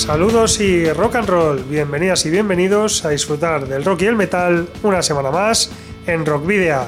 Saludos 0.00 0.58
y 0.60 0.90
rock 0.94 1.16
and 1.16 1.28
roll, 1.28 1.64
bienvenidas 1.64 2.24
y 2.24 2.30
bienvenidos 2.30 3.04
a 3.04 3.10
disfrutar 3.10 3.68
del 3.68 3.84
rock 3.84 4.00
y 4.00 4.06
el 4.06 4.16
metal 4.16 4.66
una 4.82 5.02
semana 5.02 5.30
más 5.30 5.70
en 6.06 6.24
Rock 6.24 6.46
Video. 6.46 6.86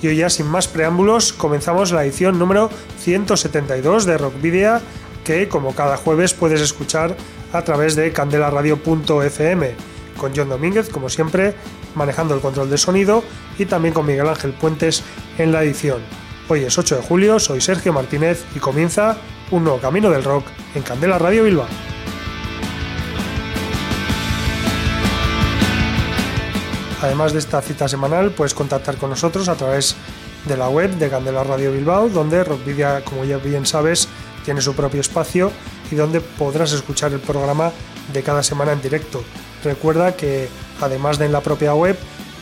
Y 0.00 0.06
hoy 0.06 0.16
ya 0.18 0.30
sin 0.30 0.46
más 0.46 0.68
preámbulos 0.68 1.32
comenzamos 1.32 1.90
la 1.90 2.04
edición 2.04 2.38
número 2.38 2.70
172 3.00 4.06
de 4.06 4.18
Rock 4.18 4.40
Video 4.40 4.80
que 5.24 5.48
como 5.48 5.74
cada 5.74 5.96
jueves 5.96 6.32
puedes 6.32 6.60
escuchar 6.60 7.16
a 7.52 7.62
través 7.62 7.96
de 7.96 8.12
candelaradio.fm 8.12 9.74
con 10.16 10.32
John 10.34 10.48
Domínguez 10.48 10.90
como 10.90 11.08
siempre 11.08 11.54
manejando 11.96 12.36
el 12.36 12.40
control 12.40 12.70
de 12.70 12.78
sonido 12.78 13.24
y 13.58 13.66
también 13.66 13.92
con 13.92 14.06
Miguel 14.06 14.28
Ángel 14.28 14.52
Puentes 14.52 15.02
en 15.38 15.50
la 15.50 15.64
edición. 15.64 16.02
Hoy 16.48 16.60
es 16.60 16.78
8 16.78 16.98
de 16.98 17.02
julio, 17.02 17.40
soy 17.40 17.60
Sergio 17.60 17.92
Martínez 17.92 18.44
y 18.54 18.60
comienza 18.60 19.16
un 19.50 19.64
nuevo 19.64 19.80
camino 19.80 20.08
del 20.08 20.22
rock 20.22 20.46
en 20.76 20.82
Candela 20.82 21.18
Radio 21.18 21.42
Bilbao. 21.42 21.93
Además 27.04 27.34
de 27.34 27.38
esta 27.38 27.60
cita 27.60 27.86
semanal, 27.86 28.30
puedes 28.30 28.54
contactar 28.54 28.96
con 28.96 29.10
nosotros 29.10 29.48
a 29.50 29.56
través 29.56 29.94
de 30.46 30.56
la 30.56 30.70
web 30.70 30.90
de 30.92 31.10
Candela 31.10 31.44
Radio 31.44 31.70
Bilbao, 31.70 32.08
donde 32.08 32.42
Rockvidia, 32.42 33.04
como 33.04 33.26
ya 33.26 33.36
bien 33.36 33.66
sabes, 33.66 34.08
tiene 34.42 34.62
su 34.62 34.74
propio 34.74 35.02
espacio 35.02 35.52
y 35.90 35.96
donde 35.96 36.22
podrás 36.22 36.72
escuchar 36.72 37.12
el 37.12 37.20
programa 37.20 37.72
de 38.10 38.22
cada 38.22 38.42
semana 38.42 38.72
en 38.72 38.80
directo. 38.80 39.22
Recuerda 39.62 40.16
que 40.16 40.48
además 40.80 41.18
de 41.18 41.26
en 41.26 41.32
la 41.32 41.42
propia 41.42 41.74
web, 41.74 41.98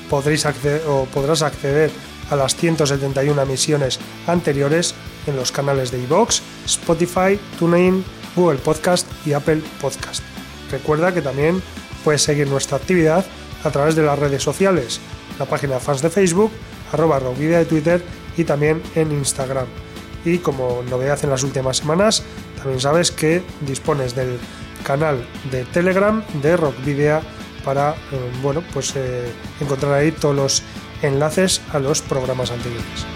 podréis 0.09 0.47
acceder, 0.47 0.85
o 0.87 1.07
podrás 1.07 1.43
acceder 1.43 1.91
a 2.31 2.37
las 2.37 2.55
171 2.55 3.43
emisiones 3.43 3.99
anteriores 4.29 4.95
en 5.27 5.35
los 5.35 5.51
canales 5.51 5.91
de 5.91 5.99
iVoox, 6.05 6.41
Spotify, 6.67 7.37
TuneIn, 7.59 8.05
Google 8.37 8.61
Podcast 8.61 9.09
y 9.27 9.33
Apple 9.33 9.61
Podcast. 9.81 10.23
Recuerda 10.71 11.13
que 11.13 11.21
también 11.21 11.61
puedes 12.05 12.23
seguir 12.23 12.47
nuestra 12.47 12.77
actividad 12.77 13.27
a 13.65 13.71
través 13.71 13.95
de 13.95 14.03
las 14.03 14.19
redes 14.19 14.43
sociales, 14.43 15.01
la 15.39 15.47
página 15.47 15.79
fans 15.79 16.03
de 16.03 16.11
Facebook, 16.11 16.51
arroba 16.93 17.19
rockvidia 17.19 17.59
de 17.59 17.65
Twitter 17.65 18.03
y 18.37 18.45
también 18.45 18.83
en 18.95 19.13
Instagram. 19.13 19.67
Y 20.25 20.39
como 20.39 20.83
novedad 20.89 21.19
en 21.23 21.31
las 21.31 21.43
últimas 21.43 21.79
semanas, 21.79 22.23
también 22.57 22.81
sabes 22.81 23.11
que 23.11 23.43
dispones 23.61 24.15
del 24.15 24.39
canal 24.85 25.27
de 25.51 25.65
Telegram 25.65 26.23
de 26.43 26.57
Rockvidia 26.57 27.23
para 27.65 27.91
eh, 27.91 28.31
bueno, 28.43 28.63
pues, 28.73 28.95
eh, 28.97 29.31
encontrar 29.61 29.95
ahí 29.95 30.13
todos 30.13 30.35
los 30.35 30.63
enlaces 31.03 31.61
a 31.73 31.79
los 31.79 32.03
programas 32.03 32.51
anteriores. 32.51 33.07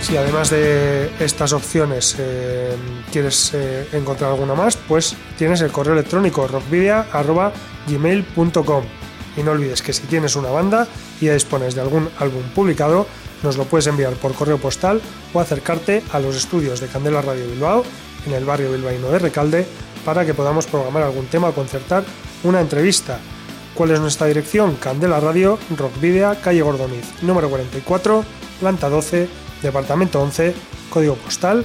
Si 0.00 0.16
además 0.16 0.50
de 0.50 1.10
estas 1.20 1.52
opciones 1.52 2.16
eh, 2.18 2.74
quieres 3.10 3.52
eh, 3.54 3.88
encontrar 3.92 4.30
alguna 4.30 4.54
más, 4.54 4.76
pues 4.76 5.16
tienes 5.36 5.60
el 5.60 5.70
correo 5.70 5.92
electrónico 5.94 6.46
rockvidia.gmail.com 6.46 8.84
y 9.36 9.42
no 9.42 9.50
olvides 9.52 9.82
que 9.82 9.92
si 9.92 10.04
tienes 10.04 10.34
una 10.36 10.48
banda 10.50 10.88
y 11.20 11.26
ya 11.26 11.34
dispones 11.34 11.74
de 11.74 11.82
algún 11.82 12.08
álbum 12.18 12.42
publicado, 12.54 13.06
nos 13.42 13.56
lo 13.56 13.64
puedes 13.64 13.86
enviar 13.86 14.12
por 14.14 14.34
correo 14.34 14.58
postal 14.58 15.00
o 15.32 15.40
acercarte 15.40 16.02
a 16.12 16.20
los 16.20 16.36
estudios 16.36 16.80
de 16.80 16.88
Candela 16.88 17.22
Radio 17.22 17.46
Bilbao 17.46 17.84
en 18.26 18.32
el 18.32 18.44
barrio 18.44 18.72
bilbaíno 18.72 19.10
de 19.10 19.18
Recalde 19.18 19.66
para 20.04 20.26
que 20.26 20.34
podamos 20.34 20.66
programar 20.66 21.02
algún 21.02 21.26
tema 21.26 21.48
o 21.48 21.54
concertar 21.54 22.04
una 22.44 22.60
entrevista. 22.60 23.18
¿Cuál 23.74 23.92
es 23.92 24.00
nuestra 24.00 24.26
dirección? 24.26 24.76
Candela 24.76 25.20
Radio, 25.20 25.58
Rockvidia, 25.76 26.40
calle 26.40 26.62
Gordoniz, 26.62 27.22
número 27.22 27.48
44, 27.48 28.24
planta 28.58 28.88
12, 28.88 29.28
departamento 29.62 30.20
11, 30.20 30.54
código 30.90 31.14
postal 31.14 31.64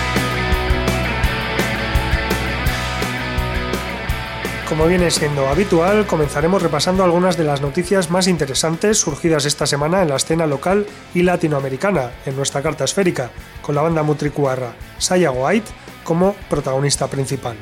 Como 4.71 4.87
viene 4.87 5.11
siendo 5.11 5.49
habitual, 5.49 6.07
comenzaremos 6.07 6.61
repasando 6.61 7.03
algunas 7.03 7.35
de 7.35 7.43
las 7.43 7.59
noticias 7.59 8.09
más 8.09 8.29
interesantes 8.29 8.97
surgidas 8.97 9.43
esta 9.43 9.67
semana 9.67 10.01
en 10.01 10.07
la 10.07 10.15
escena 10.15 10.47
local 10.47 10.87
y 11.13 11.23
latinoamericana 11.23 12.11
en 12.25 12.37
nuestra 12.37 12.61
carta 12.61 12.85
esférica, 12.85 13.31
con 13.61 13.75
la 13.75 13.81
banda 13.81 14.01
mutricuarra 14.01 14.71
Saya 14.97 15.29
White 15.29 15.69
como 16.05 16.35
protagonista 16.49 17.07
principal. 17.07 17.57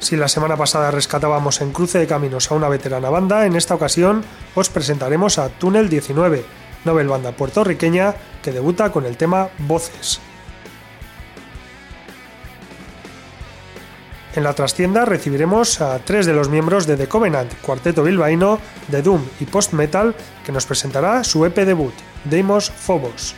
Si 0.00 0.16
la 0.16 0.26
semana 0.26 0.56
pasada 0.56 0.90
rescatábamos 0.90 1.60
en 1.60 1.70
Cruce 1.70 2.00
de 2.00 2.08
Caminos 2.08 2.50
a 2.50 2.56
una 2.56 2.68
veterana 2.68 3.10
banda, 3.10 3.46
en 3.46 3.54
esta 3.54 3.76
ocasión 3.76 4.24
os 4.56 4.70
presentaremos 4.70 5.38
a 5.38 5.50
Túnel 5.50 5.88
19, 5.88 6.44
novel 6.84 7.06
banda 7.06 7.30
puertorriqueña 7.30 8.16
que 8.42 8.50
debuta 8.50 8.90
con 8.90 9.06
el 9.06 9.16
tema 9.16 9.50
Voces. 9.58 10.20
En 14.34 14.42
la 14.42 14.52
trastienda 14.52 15.04
recibiremos 15.04 15.80
a 15.80 16.00
tres 16.00 16.26
de 16.26 16.32
los 16.32 16.48
miembros 16.48 16.88
de 16.88 16.96
The 16.96 17.06
Covenant, 17.06 17.52
cuarteto 17.62 18.02
bilbaíno 18.02 18.58
de 18.88 19.00
Doom 19.00 19.22
y 19.38 19.44
Post 19.44 19.74
Metal, 19.74 20.12
que 20.44 20.50
nos 20.50 20.66
presentará 20.66 21.22
su 21.22 21.44
EP 21.44 21.54
debut, 21.54 21.94
Deimos 22.24 22.68
Phobos. 22.68 23.36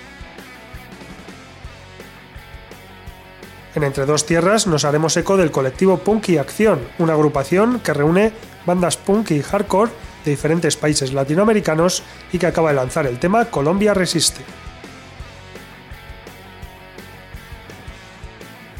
En 3.74 3.82
Entre 3.82 4.06
Dos 4.06 4.24
Tierras 4.24 4.66
nos 4.66 4.86
haremos 4.86 5.14
eco 5.18 5.36
del 5.36 5.50
colectivo 5.50 5.98
Punk 5.98 6.30
y 6.30 6.38
Acción, 6.38 6.80
una 6.98 7.12
agrupación 7.12 7.80
que 7.80 7.92
reúne 7.92 8.32
bandas 8.64 8.96
punk 8.96 9.32
y 9.32 9.42
hardcore 9.42 9.92
de 10.24 10.30
diferentes 10.30 10.78
países 10.78 11.12
latinoamericanos 11.12 12.04
y 12.32 12.38
que 12.38 12.46
acaba 12.46 12.70
de 12.70 12.76
lanzar 12.76 13.06
el 13.06 13.18
tema 13.18 13.44
Colombia 13.44 13.92
Resiste. 13.92 14.40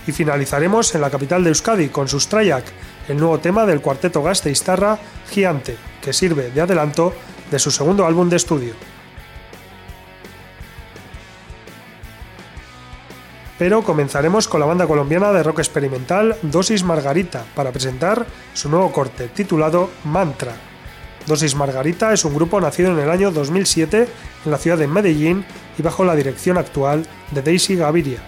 Y 0.06 0.12
finalizaremos 0.12 0.94
en 0.94 1.00
la 1.00 1.10
capital 1.10 1.42
de 1.42 1.50
Euskadi 1.50 1.88
con 1.88 2.08
Sustrayak, 2.08 2.64
el 3.08 3.16
nuevo 3.16 3.38
tema 3.38 3.66
del 3.66 3.80
cuarteto 3.80 4.22
Gasteiztarra 4.22 4.98
Gigante, 5.30 5.76
que 6.00 6.12
sirve 6.12 6.50
de 6.50 6.60
adelanto 6.60 7.12
de 7.50 7.58
su 7.58 7.70
segundo 7.70 8.06
álbum 8.06 8.28
de 8.28 8.36
estudio. 8.36 8.74
Pero 13.58 13.82
comenzaremos 13.82 14.48
con 14.48 14.60
la 14.60 14.66
banda 14.66 14.86
colombiana 14.86 15.32
de 15.32 15.42
rock 15.42 15.60
experimental 15.60 16.36
Dosis 16.42 16.84
Margarita 16.84 17.44
para 17.54 17.72
presentar 17.72 18.26
su 18.52 18.68
nuevo 18.68 18.92
corte 18.92 19.28
titulado 19.28 19.90
Mantra. 20.04 20.52
Dosis 21.26 21.54
Margarita 21.54 22.12
es 22.12 22.24
un 22.24 22.34
grupo 22.34 22.60
nacido 22.60 22.92
en 22.92 22.98
el 22.98 23.10
año 23.10 23.30
2007 23.30 24.08
en 24.44 24.50
la 24.50 24.58
ciudad 24.58 24.76
de 24.78 24.86
Medellín 24.86 25.44
y 25.78 25.82
bajo 25.82 26.04
la 26.04 26.14
dirección 26.14 26.58
actual 26.58 27.06
de 27.30 27.42
Daisy 27.42 27.76
Gaviria. 27.76 28.20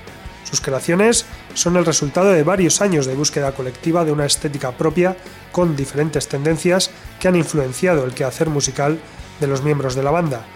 Sus 0.44 0.62
creaciones 0.62 1.26
son 1.58 1.76
el 1.76 1.84
resultado 1.84 2.30
de 2.30 2.44
varios 2.44 2.80
años 2.80 3.06
de 3.06 3.16
búsqueda 3.16 3.52
colectiva 3.52 4.04
de 4.04 4.12
una 4.12 4.26
estética 4.26 4.70
propia 4.72 5.16
con 5.50 5.74
diferentes 5.74 6.28
tendencias 6.28 6.90
que 7.18 7.26
han 7.26 7.34
influenciado 7.34 8.04
el 8.04 8.14
quehacer 8.14 8.48
musical 8.48 9.00
de 9.40 9.46
los 9.48 9.62
miembros 9.62 9.96
de 9.96 10.04
la 10.04 10.12
banda. 10.12 10.46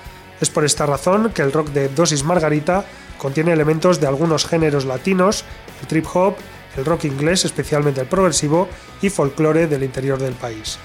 Es 0.40 0.48
por 0.48 0.64
esta 0.64 0.86
razón 0.86 1.32
que 1.34 1.42
el 1.42 1.52
rock 1.52 1.70
de 1.70 1.88
Dosis 1.88 2.22
Margarita 2.22 2.84
contiene 3.18 3.52
elementos 3.52 4.00
de 4.00 4.06
algunos 4.06 4.46
géneros 4.46 4.84
latinos, 4.84 5.44
el 5.80 5.88
trip 5.88 6.06
hop, 6.14 6.36
el 6.76 6.84
rock 6.84 7.04
inglés, 7.04 7.44
especialmente 7.44 8.00
el 8.00 8.06
progresivo, 8.06 8.68
y 9.02 9.10
folclore 9.10 9.66
del 9.66 9.82
interior 9.82 10.20
del 10.20 10.34
país. 10.34 10.78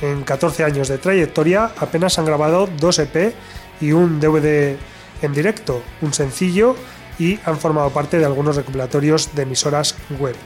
En 0.00 0.24
14 0.24 0.64
años 0.64 0.88
de 0.88 0.98
trayectoria 0.98 1.70
apenas 1.78 2.18
han 2.18 2.24
grabado 2.24 2.68
dos 2.78 2.98
EP 2.98 3.32
y 3.80 3.92
un 3.92 4.18
DVD 4.18 4.76
en 5.22 5.32
directo, 5.32 5.82
un 6.00 6.12
sencillo 6.12 6.74
y 7.18 7.38
han 7.44 7.58
formado 7.58 7.90
parte 7.90 8.18
de 8.18 8.24
algunos 8.24 8.56
recopilatorios 8.56 9.34
de 9.34 9.42
emisoras 9.42 9.94
web. 10.18 10.36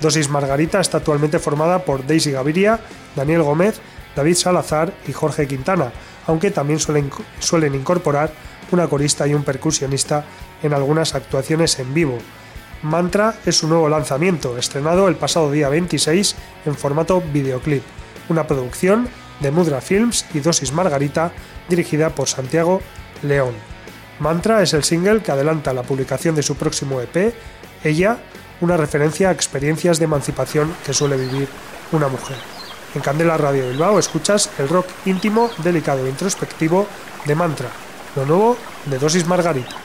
Dosis 0.00 0.30
Margarita 0.30 0.80
está 0.80 0.98
actualmente 0.98 1.38
formada 1.38 1.84
por 1.84 2.06
Daisy 2.06 2.32
Gaviria, 2.32 2.80
Daniel 3.14 3.42
Gómez, 3.42 3.80
David 4.16 4.34
Salazar 4.34 4.92
y 5.06 5.12
Jorge 5.12 5.46
Quintana, 5.46 5.92
aunque 6.26 6.50
también 6.50 6.78
suelen, 6.78 7.10
suelen 7.38 7.74
incorporar 7.74 8.32
una 8.72 8.88
corista 8.88 9.26
y 9.26 9.34
un 9.34 9.44
percusionista 9.44 10.24
en 10.62 10.72
algunas 10.72 11.14
actuaciones 11.14 11.78
en 11.78 11.92
vivo. 11.92 12.18
Mantra 12.82 13.34
es 13.44 13.58
su 13.58 13.68
nuevo 13.68 13.88
lanzamiento, 13.88 14.56
estrenado 14.56 15.08
el 15.08 15.16
pasado 15.16 15.50
día 15.50 15.68
26 15.68 16.34
en 16.64 16.74
formato 16.74 17.22
videoclip, 17.32 17.82
una 18.28 18.46
producción 18.46 19.08
de 19.40 19.50
Mudra 19.50 19.80
Films 19.80 20.24
y 20.32 20.40
Dosis 20.40 20.72
Margarita, 20.72 21.32
dirigida 21.68 22.10
por 22.10 22.28
Santiago 22.28 22.80
León. 23.22 23.54
Mantra 24.20 24.62
es 24.62 24.74
el 24.74 24.84
single 24.84 25.22
que 25.22 25.32
adelanta 25.32 25.72
la 25.72 25.82
publicación 25.82 26.34
de 26.34 26.42
su 26.42 26.54
próximo 26.54 27.00
EP, 27.00 27.34
Ella, 27.82 28.18
una 28.60 28.76
referencia 28.76 29.30
a 29.30 29.32
experiencias 29.32 29.98
de 29.98 30.04
emancipación 30.04 30.74
que 30.84 30.92
suele 30.92 31.16
vivir 31.16 31.48
una 31.92 32.08
mujer. 32.08 32.36
En 32.94 33.00
Candela 33.00 33.38
Radio 33.38 33.68
Bilbao 33.68 33.98
escuchas 33.98 34.50
el 34.58 34.68
rock 34.68 34.86
íntimo, 35.06 35.50
delicado 35.64 36.04
e 36.04 36.10
introspectivo 36.10 36.86
de 37.24 37.34
Mantra, 37.34 37.70
lo 38.14 38.26
nuevo 38.26 38.56
de 38.84 38.98
Dosis 38.98 39.26
Margarita. 39.26 39.76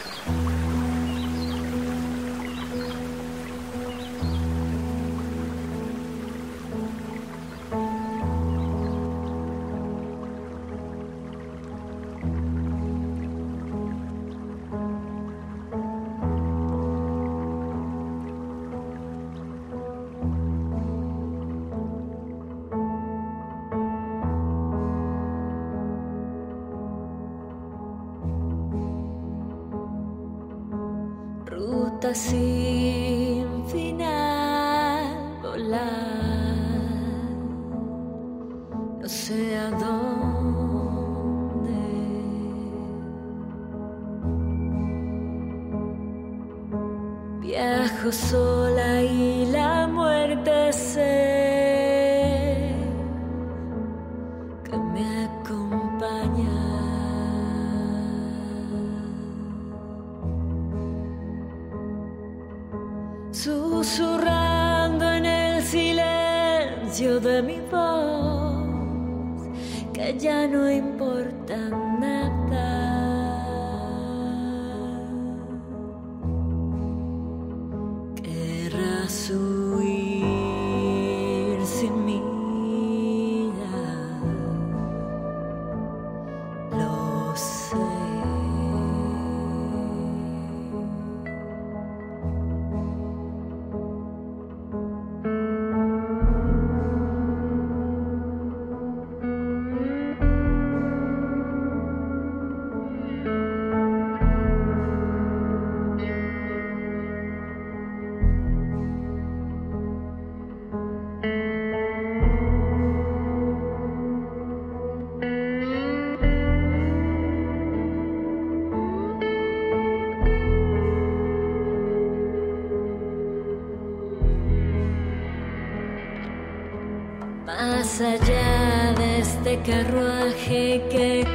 Carruaje 129.65 130.79
que 130.91 131.34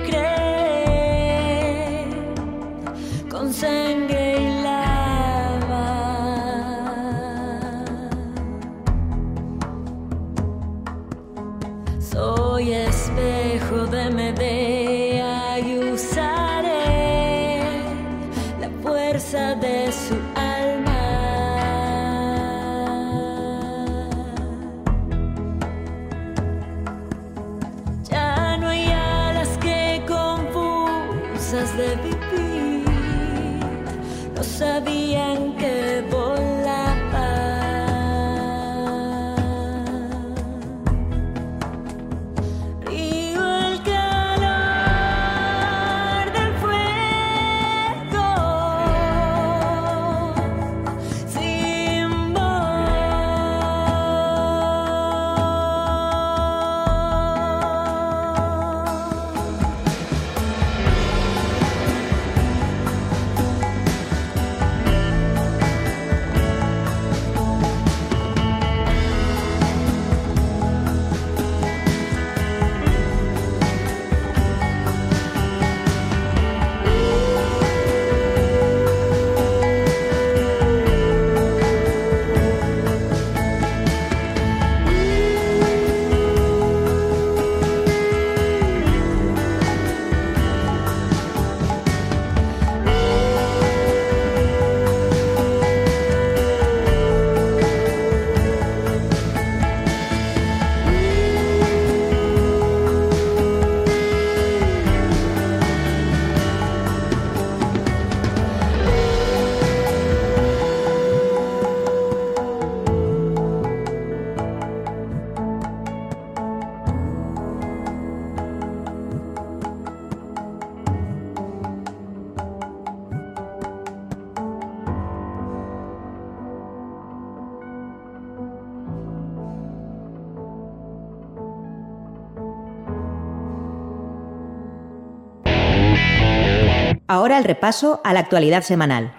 Ahora 137.11 137.39
el 137.39 137.43
repaso 137.43 138.01
a 138.05 138.13
la 138.13 138.21
actualidad 138.21 138.63
semanal, 138.63 139.13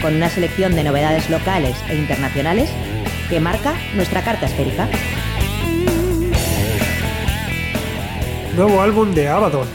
con 0.00 0.14
una 0.14 0.30
selección 0.30 0.74
de 0.74 0.82
novedades 0.82 1.28
locales 1.28 1.76
e 1.90 1.96
internacionales 1.96 2.70
que 3.28 3.40
marca 3.40 3.74
nuestra 3.94 4.24
carta 4.24 4.46
esférica. 4.46 4.88
Nuevo 8.56 8.80
álbum 8.80 9.12
de 9.12 9.28
Abaddon. 9.28 9.68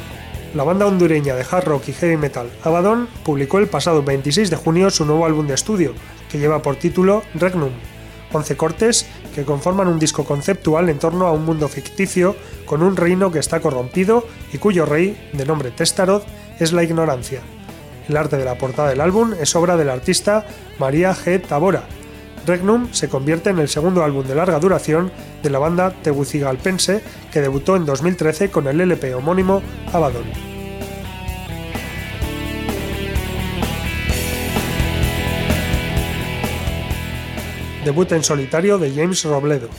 La 0.55 0.63
banda 0.63 0.87
hondureña 0.87 1.35
de 1.35 1.45
hard 1.47 1.65
rock 1.65 1.89
y 1.89 1.93
heavy 1.93 2.17
metal 2.17 2.49
Abaddon 2.63 3.07
publicó 3.23 3.59
el 3.59 3.67
pasado 3.67 4.01
26 4.01 4.49
de 4.49 4.55
junio 4.55 4.89
su 4.89 5.05
nuevo 5.05 5.27
álbum 5.27 5.45
de 5.45 5.53
estudio, 5.53 5.93
que 6.31 6.39
lleva 6.39 6.63
por 6.63 6.77
título 6.77 7.21
Regnum. 7.35 7.73
11 8.33 8.57
cortes 8.57 9.07
que 9.35 9.45
conforman 9.45 9.87
un 9.87 9.99
disco 9.99 10.25
conceptual 10.25 10.89
en 10.89 10.97
torno 10.97 11.27
a 11.27 11.31
un 11.31 11.45
mundo 11.45 11.67
ficticio 11.67 12.35
con 12.65 12.81
un 12.81 12.97
reino 12.97 13.31
que 13.31 13.37
está 13.37 13.59
corrompido 13.59 14.25
y 14.51 14.57
cuyo 14.57 14.87
rey, 14.87 15.29
de 15.33 15.45
nombre 15.45 15.69
Testaroth, 15.69 16.23
es 16.59 16.73
la 16.73 16.83
ignorancia. 16.83 17.41
El 18.07 18.17
arte 18.17 18.37
de 18.37 18.45
la 18.45 18.57
portada 18.57 18.89
del 18.89 19.01
álbum 19.01 19.33
es 19.39 19.55
obra 19.55 19.75
del 19.77 19.89
artista 19.89 20.45
María 20.79 21.13
G. 21.13 21.41
Tabora. 21.41 21.83
Regnum 22.45 22.93
se 22.93 23.09
convierte 23.09 23.49
en 23.49 23.59
el 23.59 23.67
segundo 23.67 24.03
álbum 24.03 24.25
de 24.25 24.35
larga 24.35 24.59
duración 24.59 25.11
de 25.43 25.49
la 25.49 25.59
banda 25.59 25.91
tegucigalpense 26.01 27.01
que 27.31 27.41
debutó 27.41 27.75
en 27.75 27.85
2013 27.85 28.49
con 28.49 28.67
el 28.67 28.79
LP 28.79 29.13
homónimo 29.15 29.61
Abaddon. 29.91 30.23
Debut 37.83 38.11
en 38.13 38.23
solitario 38.23 38.77
de 38.77 38.91
James 38.93 39.23
Robledo. 39.23 39.69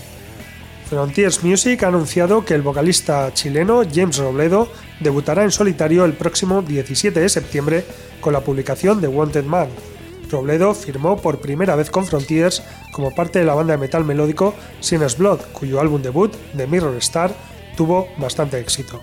Frontiers 0.88 1.44
Music 1.44 1.82
ha 1.82 1.88
anunciado 1.88 2.46
que 2.46 2.54
el 2.54 2.62
vocalista 2.62 3.30
chileno 3.34 3.82
James 3.92 4.16
Robledo 4.16 4.72
debutará 5.00 5.44
en 5.44 5.50
solitario 5.50 6.06
el 6.06 6.14
próximo 6.14 6.62
17 6.62 7.20
de 7.20 7.28
septiembre 7.28 7.84
con 8.22 8.32
la 8.32 8.40
publicación 8.40 8.98
de 9.02 9.06
Wanted 9.06 9.44
Man. 9.44 9.68
Robledo 10.30 10.72
firmó 10.72 11.20
por 11.20 11.40
primera 11.40 11.76
vez 11.76 11.90
con 11.90 12.06
Frontiers 12.06 12.62
como 12.90 13.14
parte 13.14 13.38
de 13.38 13.44
la 13.44 13.52
banda 13.52 13.74
de 13.74 13.78
metal 13.78 14.06
melódico 14.06 14.54
Sinner's 14.80 15.18
Blood, 15.18 15.40
cuyo 15.52 15.78
álbum 15.78 16.00
debut, 16.00 16.32
The 16.56 16.66
Mirror 16.66 16.96
Star, 16.96 17.34
tuvo 17.76 18.08
bastante 18.16 18.58
éxito. 18.58 19.02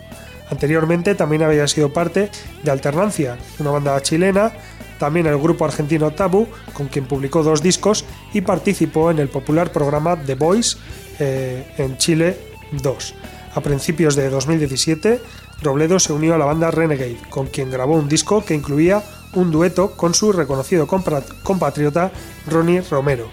Anteriormente 0.50 1.14
también 1.14 1.44
había 1.44 1.68
sido 1.68 1.94
parte 1.94 2.32
de 2.64 2.72
Alternancia, 2.72 3.38
una 3.60 3.70
banda 3.70 4.02
chilena, 4.02 4.54
también 4.98 5.28
el 5.28 5.38
grupo 5.38 5.66
argentino 5.66 6.12
Tabu, 6.12 6.48
con 6.74 6.88
quien 6.88 7.06
publicó 7.06 7.44
dos 7.44 7.62
discos 7.62 8.06
y 8.34 8.42
participó 8.42 9.12
en 9.12 9.20
el 9.20 9.30
popular 9.30 9.72
programa 9.72 10.16
The 10.16 10.34
Voice 10.34 10.78
eh, 11.20 11.66
en 11.78 11.98
Chile 11.98 12.38
2. 12.82 13.16
A 13.56 13.62
principios 13.62 14.16
de 14.16 14.30
2017, 14.30 15.22
Robledo 15.62 16.00
se 16.00 16.14
unió 16.14 16.36
a 16.36 16.38
la 16.38 16.46
banda 16.46 16.72
Renegade, 16.72 17.18
con 17.30 17.48
quien 17.48 17.72
grabó 17.72 17.96
un 17.96 18.10
disco 18.10 18.44
que 18.44 18.54
incluía 18.54 19.04
un 19.34 19.52
dueto 19.52 19.92
con 19.92 20.14
su 20.14 20.32
reconocido 20.32 20.88
compatriota 20.88 22.12
Ronnie 22.48 22.82
Romero. 22.82 23.30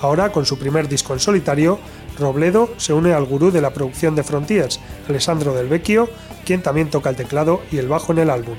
Ahora, 0.00 0.30
con 0.32 0.44
su 0.44 0.58
primer 0.58 0.88
disco 0.88 1.12
en 1.12 1.20
solitario, 1.20 1.78
Robledo 2.18 2.74
se 2.76 2.92
une 2.92 3.12
al 3.12 3.24
gurú 3.24 3.50
de 3.50 3.60
la 3.60 3.72
producción 3.72 4.14
de 4.14 4.22
Frontiers, 4.22 4.80
Alessandro 5.08 5.54
Del 5.54 5.68
Vecchio, 5.68 6.08
quien 6.44 6.62
también 6.62 6.90
toca 6.90 7.10
el 7.10 7.16
teclado 7.16 7.62
y 7.72 7.78
el 7.78 7.88
bajo 7.88 8.12
en 8.12 8.18
el 8.18 8.30
álbum. 8.30 8.56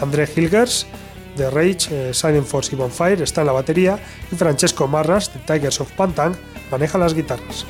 André 0.00 0.28
Hilgers, 0.34 0.86
de 1.36 1.50
Rage, 1.50 1.88
eh, 1.90 2.14
Silent 2.14 2.46
Force 2.46 2.74
y 2.74 2.78
Bonfire, 2.78 3.24
está 3.24 3.40
en 3.40 3.46
la 3.46 3.52
batería 3.52 3.98
y 4.30 4.36
Francesco 4.36 4.86
Marras, 4.86 5.32
de 5.32 5.40
Tigers 5.40 5.80
of 5.80 5.90
Pantang, 5.92 6.34
maneja 6.70 6.98
las 6.98 7.14
guitarras. 7.14 7.64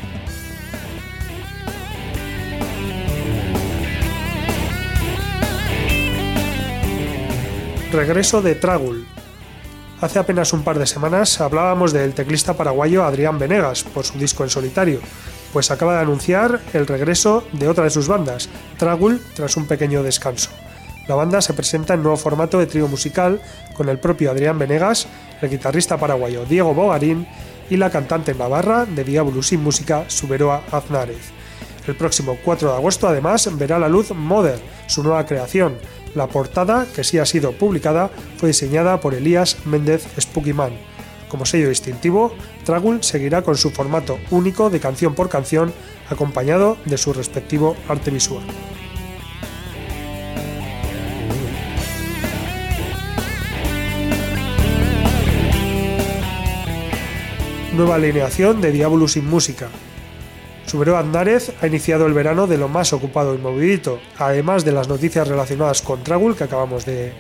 Regreso 7.92 8.40
de 8.40 8.54
Tragul. 8.54 9.06
Hace 10.00 10.18
apenas 10.18 10.54
un 10.54 10.64
par 10.64 10.78
de 10.78 10.87
semanas 10.87 11.42
hablábamos 11.42 11.92
del 11.92 12.14
teclista 12.14 12.54
paraguayo 12.54 13.04
Adrián 13.04 13.38
Venegas 13.38 13.82
por 13.82 14.06
su 14.06 14.18
disco 14.18 14.44
en 14.44 14.49
solitario, 14.49 15.00
pues 15.52 15.70
acaba 15.70 15.96
de 15.96 16.00
anunciar 16.00 16.62
el 16.72 16.87
regreso 16.87 17.44
de 17.52 17.68
otra 17.68 17.84
de 17.84 17.90
sus 17.90 18.08
bandas, 18.08 18.49
Tragul, 18.78 19.20
tras 19.34 19.58
un 19.58 19.66
pequeño 19.66 20.02
descanso. 20.02 20.49
La 21.06 21.16
banda 21.16 21.42
se 21.42 21.52
presenta 21.52 21.92
en 21.92 22.02
nuevo 22.02 22.16
formato 22.16 22.58
de 22.58 22.66
trío 22.66 22.88
musical 22.88 23.42
con 23.75 23.90
el 23.90 23.99
propio 23.99 24.30
Adrián 24.30 24.58
Venegas, 24.58 25.06
el 25.42 25.50
guitarrista 25.50 25.99
paraguayo 25.99 26.46
Diego 26.46 26.72
Bogarín 26.72 27.28
y 27.68 27.76
la 27.76 27.90
cantante 27.90 28.34
navarra 28.34 28.87
de 28.87 29.04
Diablo 29.04 29.42
sin 29.42 29.62
música 29.62 30.06
Suberoa 30.08 30.62
Aznárez. 30.72 31.30
El 31.87 31.96
próximo 31.96 32.38
4 32.42 32.70
de 32.70 32.76
agosto 32.76 33.06
además 33.06 33.50
verá 33.58 33.78
la 33.78 33.88
luz 33.88 34.12
Mother, 34.12 34.58
su 34.87 35.02
nueva 35.02 35.26
creación, 35.26 35.76
la 36.14 36.26
portada, 36.26 36.87
que 36.95 37.04
sí 37.04 37.19
ha 37.19 37.26
sido 37.26 37.52
publicada, 37.52 38.11
fue 38.37 38.49
diseñada 38.49 39.00
por 39.00 39.14
Elías 39.14 39.59
Méndez 39.66 40.07
Spookyman. 40.21 40.73
Como 41.28 41.47
sello 41.47 41.69
distintivo, 41.69 42.35
Tragul 42.64 43.02
seguirá 43.02 43.42
con 43.42 43.57
su 43.57 43.71
formato 43.71 44.19
único 44.31 44.69
de 44.69 44.81
canción 44.81 45.14
por 45.14 45.28
canción, 45.28 45.73
acompañado 46.11 46.76
de 46.85 46.99
su 46.99 47.12
respectivo 47.12 47.76
arte 47.88 48.11
visual. 48.11 48.42
Nueva 57.75 57.95
alineación 57.95 58.61
de 58.61 58.71
Diablo 58.71 59.09
sin 59.09 59.26
música, 59.26 59.71
Subero 60.73 60.97
Andárez 60.97 61.52
ha 61.61 61.67
iniciado 61.67 62.07
el 62.07 62.14
verano 62.14 62.47
de 62.47 62.57
lo 62.57 62.67
más 62.67 62.95
ocupado 62.95 63.35
y 63.35 63.38
movidito, 63.38 64.00
además 64.17 64.64
de 64.64 64.73
las 64.73 64.88
noticias 64.88 65.29
relacionadas 65.29 65.83
con 65.83 66.02
Tragul 66.02 66.35
que 66.35 66.45
acabamos 66.45 66.87
de, 66.87 67.12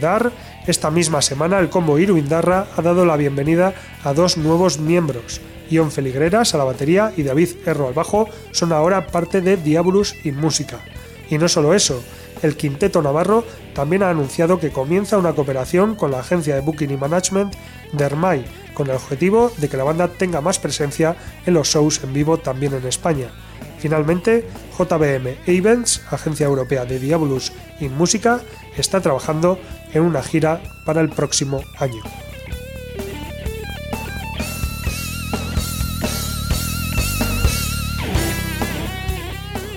dar. 0.00 0.32
Esta 0.66 0.90
misma 0.90 1.20
semana 1.20 1.58
el 1.58 1.68
combo 1.68 1.98
Iru 1.98 2.16
Indarra 2.16 2.68
ha 2.74 2.80
dado 2.80 3.04
la 3.04 3.18
bienvenida 3.18 3.74
a 4.02 4.14
dos 4.14 4.38
nuevos 4.38 4.78
miembros. 4.78 5.42
Ion 5.68 5.92
Feligreras 5.92 6.54
a 6.54 6.58
la 6.58 6.64
batería 6.64 7.12
y 7.14 7.24
David 7.24 7.50
Erro 7.66 7.88
al 7.88 7.92
bajo 7.92 8.30
son 8.52 8.72
ahora 8.72 9.06
parte 9.06 9.42
de 9.42 9.58
Diabolus 9.58 10.16
in 10.24 10.40
Música. 10.40 10.80
Y 11.28 11.36
no 11.36 11.48
solo 11.48 11.74
eso, 11.74 12.02
el 12.40 12.56
quinteto 12.56 13.02
navarro 13.02 13.44
también 13.74 14.02
ha 14.02 14.08
anunciado 14.08 14.58
que 14.58 14.70
comienza 14.70 15.18
una 15.18 15.34
cooperación 15.34 15.94
con 15.94 16.10
la 16.10 16.20
agencia 16.20 16.54
de 16.54 16.62
Booking 16.62 16.92
y 16.92 16.96
Management 16.96 17.52
Dermay 17.92 18.46
con 18.74 18.88
el 18.88 18.96
objetivo 18.96 19.52
de 19.58 19.68
que 19.68 19.76
la 19.76 19.84
banda 19.84 20.08
tenga 20.08 20.40
más 20.40 20.58
presencia 20.58 21.16
en 21.46 21.54
los 21.54 21.68
shows 21.68 22.02
en 22.04 22.12
vivo 22.12 22.38
también 22.38 22.74
en 22.74 22.86
España. 22.86 23.30
Finalmente, 23.78 24.46
JBM 24.78 25.38
Events, 25.46 26.02
agencia 26.10 26.46
europea 26.46 26.84
de 26.84 26.98
Diabolus 26.98 27.52
in 27.80 27.96
Música, 27.96 28.40
está 28.76 29.00
trabajando 29.00 29.58
en 29.92 30.02
una 30.02 30.22
gira 30.22 30.62
para 30.84 31.00
el 31.00 31.08
próximo 31.08 31.60
año. 31.78 32.02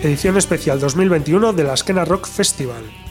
Edición 0.04 0.38
especial 0.38 0.80
2021 0.80 1.54
de 1.54 1.64
la 1.64 1.74
Esquena 1.74 2.06
Rock 2.06 2.28
Festival. 2.28 3.04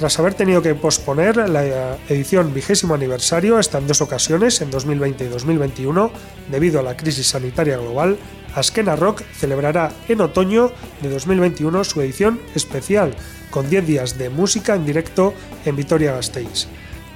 Tras 0.00 0.18
haber 0.18 0.32
tenido 0.32 0.62
que 0.62 0.74
posponer 0.74 1.36
la 1.36 1.98
edición 2.08 2.54
vigésimo 2.54 2.94
aniversario 2.94 3.58
hasta 3.58 3.76
en 3.76 3.86
dos 3.86 4.00
ocasiones, 4.00 4.62
en 4.62 4.70
2020 4.70 5.24
y 5.24 5.28
2021, 5.28 6.10
debido 6.50 6.80
a 6.80 6.82
la 6.82 6.96
crisis 6.96 7.26
sanitaria 7.26 7.76
global, 7.76 8.16
Askena 8.54 8.96
Rock 8.96 9.20
celebrará 9.34 9.92
en 10.08 10.22
otoño 10.22 10.72
de 11.02 11.10
2021 11.10 11.84
su 11.84 12.00
edición 12.00 12.40
especial, 12.54 13.14
con 13.50 13.68
10 13.68 13.86
días 13.86 14.16
de 14.16 14.30
música 14.30 14.74
en 14.74 14.86
directo 14.86 15.34
en 15.66 15.76
Vitoria-Gasteiz. 15.76 16.68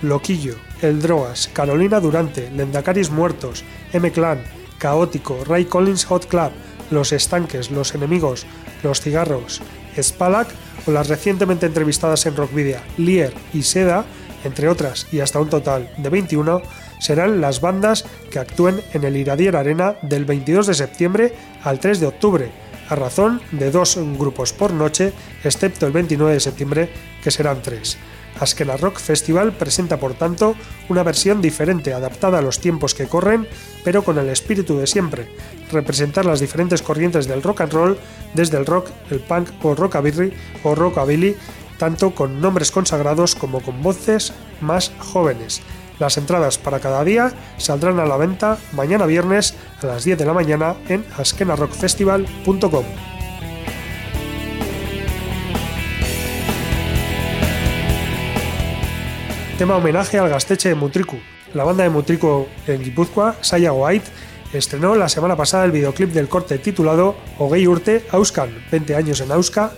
Loquillo, 0.03 0.57
El 0.83 1.01
Drogas, 1.01 1.49
Carolina 1.55 2.01
Durante, 2.01 2.51
Lendacaris 2.51 3.09
Muertos, 3.09 3.65
M-Clan, 3.95 4.45
Caótico, 4.77 5.43
Ray 5.47 5.65
Collins 5.65 6.05
Hot 6.05 6.27
Club, 6.27 6.51
Los 6.91 7.13
Estanques, 7.13 7.71
Los 7.71 7.95
Enemigos, 7.95 8.45
Los 8.83 9.01
Cigarros, 9.01 9.63
Spalak 10.01 10.49
o 10.87 10.91
las 10.91 11.09
recientemente 11.09 11.67
entrevistadas 11.67 12.27
en 12.27 12.37
Rockvidia, 12.37 12.83
Lier 12.99 13.33
y 13.53 13.63
Seda, 13.63 14.05
entre 14.45 14.69
otras 14.69 15.07
y 15.13 15.21
hasta 15.21 15.41
un 15.41 15.49
total 15.49 15.91
de 15.97 16.09
21, 16.09 16.63
serán 17.01 17.41
las 17.41 17.61
bandas 17.61 18.05
que 18.31 18.39
actúen 18.39 18.81
en 18.93 19.05
el 19.05 19.17
Iradier 19.17 19.57
Arena 19.57 19.97
del 20.03 20.25
22 20.25 20.67
de 20.67 20.75
septiembre 20.75 21.35
al 21.63 21.81
3 21.81 22.01
de 22.01 22.07
octubre, 22.07 22.51
a 22.89 22.95
razón 22.95 23.41
de 23.53 23.71
dos 23.71 23.99
grupos 24.19 24.53
por 24.53 24.73
noche, 24.73 25.13
excepto 25.43 25.87
el 25.87 25.93
29 25.93 26.35
de 26.35 26.41
septiembre, 26.41 26.91
que 27.23 27.31
serán 27.31 27.63
tres. 27.63 27.97
Askena 28.41 28.77
Rock 28.77 28.99
Festival 28.99 29.53
presenta 29.53 29.99
por 29.99 30.15
tanto 30.15 30.55
una 30.89 31.03
versión 31.03 31.41
diferente, 31.41 31.93
adaptada 31.93 32.39
a 32.39 32.43
los 32.43 32.61
tiempos 32.61 32.95
que 32.95 33.07
corren, 33.07 33.47
pero 33.85 34.03
con 34.03 34.19
el 34.19 34.29
espíritu 34.29 34.79
de 34.79 34.87
siempre, 34.87 35.29
representar 35.71 36.25
las 36.25 36.41
diferentes 36.41 36.83
corrientes 36.83 37.27
del 37.27 37.43
rock 37.43 37.63
and 37.63 37.73
roll, 37.73 37.99
desde 38.35 38.59
el 38.59 38.67
rock, 38.67 38.89
el 39.11 39.21
punk 39.21 39.51
o 39.63 39.75
rockabilly 39.75 40.33
o 40.63 40.75
rockabilly, 40.75 41.37
tanto 41.79 42.15
con 42.15 42.41
nombres 42.41 42.71
consagrados 42.71 43.35
como 43.35 43.61
con 43.61 43.83
voces 43.83 44.33
más 44.61 44.93
jóvenes. 44.99 45.63
Las 45.99 46.19
entradas 46.19 46.59
para 46.59 46.81
cada 46.81 47.05
día 47.05 47.33
saldrán 47.57 48.01
a 48.01 48.07
la 48.07 48.17
venta 48.17 48.59
mañana 48.73 49.07
viernes 49.07 49.55
a 49.81 49.87
las 49.87 50.05
10 50.05 50.19
de 50.19 50.25
la 50.25 50.33
mañana 50.33 50.75
en 50.89 51.05
askenarockfestival.com. 51.17 53.14
tema 59.59 59.77
homenaje 59.77 60.19
al 60.19 60.29
Gasteche 60.29 60.71
de 60.71 60.75
Mutriku. 60.75 61.17
La 61.55 61.63
banda 61.63 61.85
de 61.85 61.91
Mutriku 61.91 62.49
en 62.67 62.83
Guipúzcoa, 62.83 63.37
Saya 63.41 63.73
White, 63.73 64.07
estrenó 64.53 64.97
la 64.97 65.09
semana 65.09 65.37
pasada 65.37 65.65
el 65.65 65.71
videoclip 65.71 66.11
del 66.11 66.29
corte 66.29 66.59
titulado 66.59 67.15
Ogei 67.39 67.69
Urte 67.69 68.05
Auskan, 68.11 68.51
20 68.73 68.97
años 68.97 69.21
en 69.21 69.31
Auska, 69.31 69.71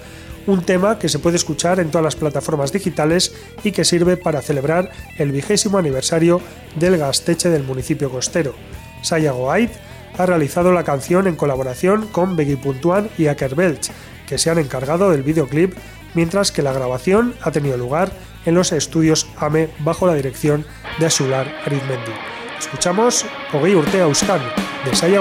un 0.47 0.63
tema 0.63 0.99
que 0.99 1.11
se 1.11 1.19
puede 1.19 1.37
escuchar 1.37 1.79
en 1.79 1.91
todas 1.91 2.05
las 2.05 2.17
plataformas 2.17 2.73
digitales 2.73 3.35
y 3.65 3.73
que 3.73 3.85
sirve 3.85 4.17
para 4.17 4.41
celebrar 4.41 4.91
el 5.19 5.31
vigésimo 5.31 5.77
aniversario 5.77 6.41
del 6.77 6.97
Gasteche 6.97 7.51
del 7.51 7.65
municipio 7.65 8.11
costero. 8.11 8.55
Saya 9.03 9.35
White 9.35 9.75
ha 10.17 10.25
realizado 10.25 10.73
la 10.73 10.85
canción 10.85 11.27
en 11.27 11.37
colaboración 11.37 12.07
con 12.07 12.35
Beggy 12.35 12.57
Puntuan 12.57 13.11
y 13.19 13.27
Aker 13.27 13.55
Belch, 13.55 13.91
que 14.27 14.39
se 14.39 14.49
han 14.49 14.59
encargado 14.59 15.11
del 15.11 15.23
videoclip, 15.23 15.75
mientras 16.15 16.51
que 16.51 16.63
la 16.63 16.73
grabación 16.73 17.35
ha 17.43 17.51
tenido 17.51 17.77
lugar 17.77 18.11
en 18.47 18.55
los 18.55 18.73
estudios 18.73 19.27
AME 19.39 19.69
bajo 19.81 20.07
la 20.07 20.15
dirección 20.15 20.65
de 20.99 21.07
Asular 21.07 21.47
Arizmendi. 21.67 22.13
Escuchamos 22.59 23.27
Ogei 23.53 23.75
Urte 23.75 24.01
Auskan 24.01 24.41
de 24.85 24.97
Saya. 24.97 25.21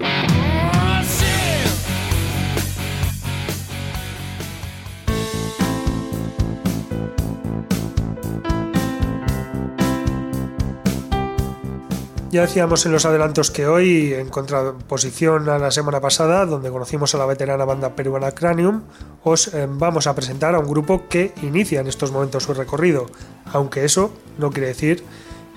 Ya 12.31 12.43
decíamos 12.43 12.85
en 12.85 12.93
los 12.93 13.05
adelantos 13.05 13.51
que 13.51 13.67
hoy, 13.67 14.13
en 14.13 14.29
contraposición 14.29 15.49
a 15.49 15.59
la 15.59 15.69
semana 15.69 15.99
pasada, 15.99 16.45
donde 16.45 16.71
conocimos 16.71 17.13
a 17.13 17.17
la 17.17 17.25
veterana 17.25 17.65
banda 17.65 17.93
peruana 17.93 18.31
Cranium, 18.31 18.83
os 19.25 19.53
eh, 19.53 19.67
vamos 19.69 20.07
a 20.07 20.15
presentar 20.15 20.55
a 20.55 20.59
un 20.59 20.65
grupo 20.65 21.09
que 21.09 21.33
inicia 21.41 21.81
en 21.81 21.87
estos 21.87 22.13
momentos 22.13 22.43
su 22.43 22.53
recorrido, 22.53 23.07
aunque 23.51 23.83
eso 23.83 24.13
no 24.37 24.49
quiere 24.49 24.69
decir 24.69 25.03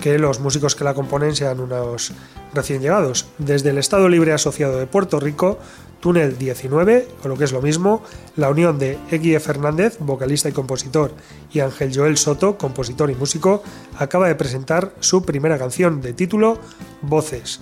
que 0.01 0.19
los 0.19 0.41
músicos 0.41 0.75
que 0.75 0.83
la 0.83 0.95
componen 0.95 1.37
sean 1.37 1.61
unos 1.61 2.11
recién 2.53 2.83
llegados. 2.83 3.29
Desde 3.39 3.71
el 3.71 3.79
Estado 3.79 4.09
Libre 4.09 4.33
Asociado 4.33 4.77
de 4.77 4.89
Puerto 4.89 5.21
Rico 5.21 5.61
Túnel 6.05 6.37
19, 6.37 7.09
o 7.25 7.29
lo 7.29 7.39
que 7.39 7.45
es 7.45 7.53
lo 7.53 7.63
mismo, 7.63 8.03
la 8.37 8.51
unión 8.51 8.79
de 8.79 8.99
Eguie 9.11 9.41
Fernández, 9.41 9.97
vocalista 10.01 10.51
y 10.51 10.53
compositor, 10.53 11.15
y 11.51 11.61
Ángel 11.61 11.93
Joel 11.97 12.19
Soto, 12.19 12.59
compositor 12.59 13.11
y 13.11 13.15
músico, 13.15 13.63
acaba 13.99 14.29
de 14.29 14.35
presentar 14.35 14.93
su 15.01 15.25
primera 15.25 15.57
canción 15.57 16.03
de 16.03 16.13
título 16.13 16.59
Voces. 17.01 17.61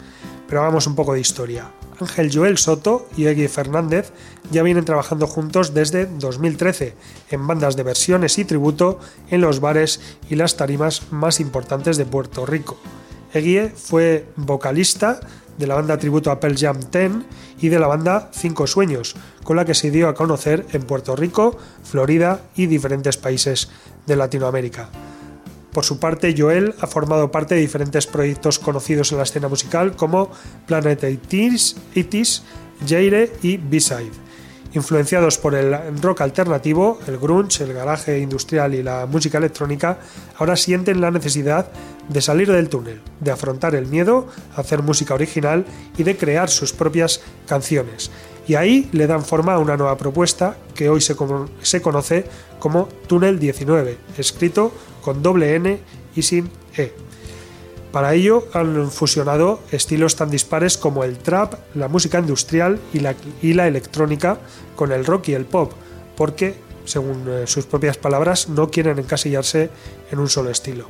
Pero 0.49 0.61
hagamos 0.61 0.89
un 0.89 0.97
poco 0.97 1.15
de 1.15 1.21
historia. 1.21 1.71
Ángel 2.01 2.33
Joel 2.35 2.59
Soto 2.59 3.07
y 3.17 3.27
Eguie 3.27 3.49
Fernández 3.49 4.11
ya 4.51 4.65
vienen 4.65 4.85
trabajando 4.85 5.29
juntos 5.29 5.73
desde 5.73 6.07
2013 6.07 6.97
en 7.31 7.47
bandas 7.47 7.77
de 7.77 7.85
versiones 7.85 8.39
y 8.39 8.45
tributo 8.45 8.99
en 9.31 9.41
los 9.41 9.61
bares 9.61 10.01
y 10.29 10.35
las 10.35 10.57
tarimas 10.57 11.13
más 11.13 11.39
importantes 11.39 11.97
de 11.97 12.07
Puerto 12.07 12.45
Rico. 12.45 12.77
Eguie 13.33 13.71
fue 13.75 14.27
vocalista 14.37 15.21
de 15.59 15.67
la 15.67 15.75
banda 15.75 15.99
tributo 15.99 16.31
a 16.31 16.41
Pearl 16.41 16.57
Jam 16.57 16.81
10 16.81 17.13
y 17.61 17.69
de 17.69 17.79
la 17.79 17.87
banda 17.87 18.31
Cinco 18.33 18.67
Sueños, 18.67 19.15
con 19.45 19.57
la 19.57 19.65
que 19.65 19.75
se 19.75 19.91
dio 19.91 20.09
a 20.09 20.15
conocer 20.15 20.67
en 20.73 20.83
Puerto 20.83 21.17
Rico, 21.17 21.57
Florida 21.85 22.41
y 22.57 22.67
diferentes 22.67 23.17
países 23.17 23.71
de 24.07 24.17
Latinoamérica. 24.17 24.89
Por 25.73 25.85
su 25.85 25.99
parte, 25.99 26.35
Joel 26.37 26.75
ha 26.81 26.87
formado 26.87 27.31
parte 27.31 27.55
de 27.55 27.63
diferentes 27.63 28.07
proyectos 28.07 28.59
conocidos 28.59 29.11
en 29.13 29.19
la 29.19 29.25
escena 29.25 29.49
musical 29.49 29.97
como 29.97 30.31
Planet 30.67 31.03
80s, 31.03 32.43
Jaire 32.87 33.33
y 33.43 33.57
B-Side. 33.57 34.13
Influenciados 34.75 35.39
por 35.39 35.55
el 35.55 36.01
rock 36.01 36.23
alternativo, 36.23 36.99
el 37.07 37.19
grunge, 37.19 37.65
el 37.65 37.73
garaje 37.73 38.19
industrial 38.19 38.75
y 38.75 38.83
la 38.83 39.07
música 39.07 39.39
electrónica, 39.39 39.99
ahora 40.39 40.57
sienten 40.57 41.01
la 41.01 41.11
necesidad 41.11 41.71
de 42.13 42.21
salir 42.21 42.51
del 42.51 42.69
túnel, 42.69 43.01
de 43.21 43.31
afrontar 43.31 43.75
el 43.75 43.87
miedo, 43.87 44.27
hacer 44.57 44.83
música 44.83 45.15
original 45.15 45.65
y 45.97 46.03
de 46.03 46.17
crear 46.17 46.51
sus 46.51 46.73
propias 46.73 47.21
canciones. 47.47 48.11
Y 48.47 48.55
ahí 48.55 48.89
le 48.93 49.07
dan 49.07 49.25
forma 49.25 49.55
a 49.55 49.59
una 49.59 49.77
nueva 49.77 49.97
propuesta 49.97 50.57
que 50.75 50.89
hoy 50.89 51.01
se, 51.01 51.15
se 51.63 51.83
conoce 51.83 52.25
como 52.59 52.89
Túnel 53.07 53.39
19, 53.39 53.99
escrito 54.19 54.73
con 55.01 55.23
doble 55.23 55.55
N 55.55 55.81
y 56.15 56.23
sin 56.23 56.51
E. 56.77 56.93
Para 57.93 58.15
ello 58.15 58.49
han 58.55 58.91
fusionado 58.91 59.61
estilos 59.71 60.17
tan 60.17 60.31
dispares 60.31 60.79
como 60.79 61.05
el 61.05 61.19
trap, 61.19 61.55
la 61.75 61.89
música 61.89 62.19
industrial 62.19 62.81
y 62.95 63.01
la, 63.53 63.67
electrónica 63.69 64.39
con 64.77 64.93
el 64.93 65.05
rock 65.05 65.29
y 65.29 65.35
el 65.35 65.45
pop, 65.45 65.73
porque, 66.17 66.55
según 66.87 67.27
eh, 67.29 67.45
sus 67.47 67.67
propias 67.67 67.99
palabras, 67.99 68.49
no 68.49 68.71
quieren 68.71 68.99
encasillarse 68.99 69.69
en 70.11 70.19
un 70.19 70.31
solo 70.31 70.49
estilo. 70.49 70.87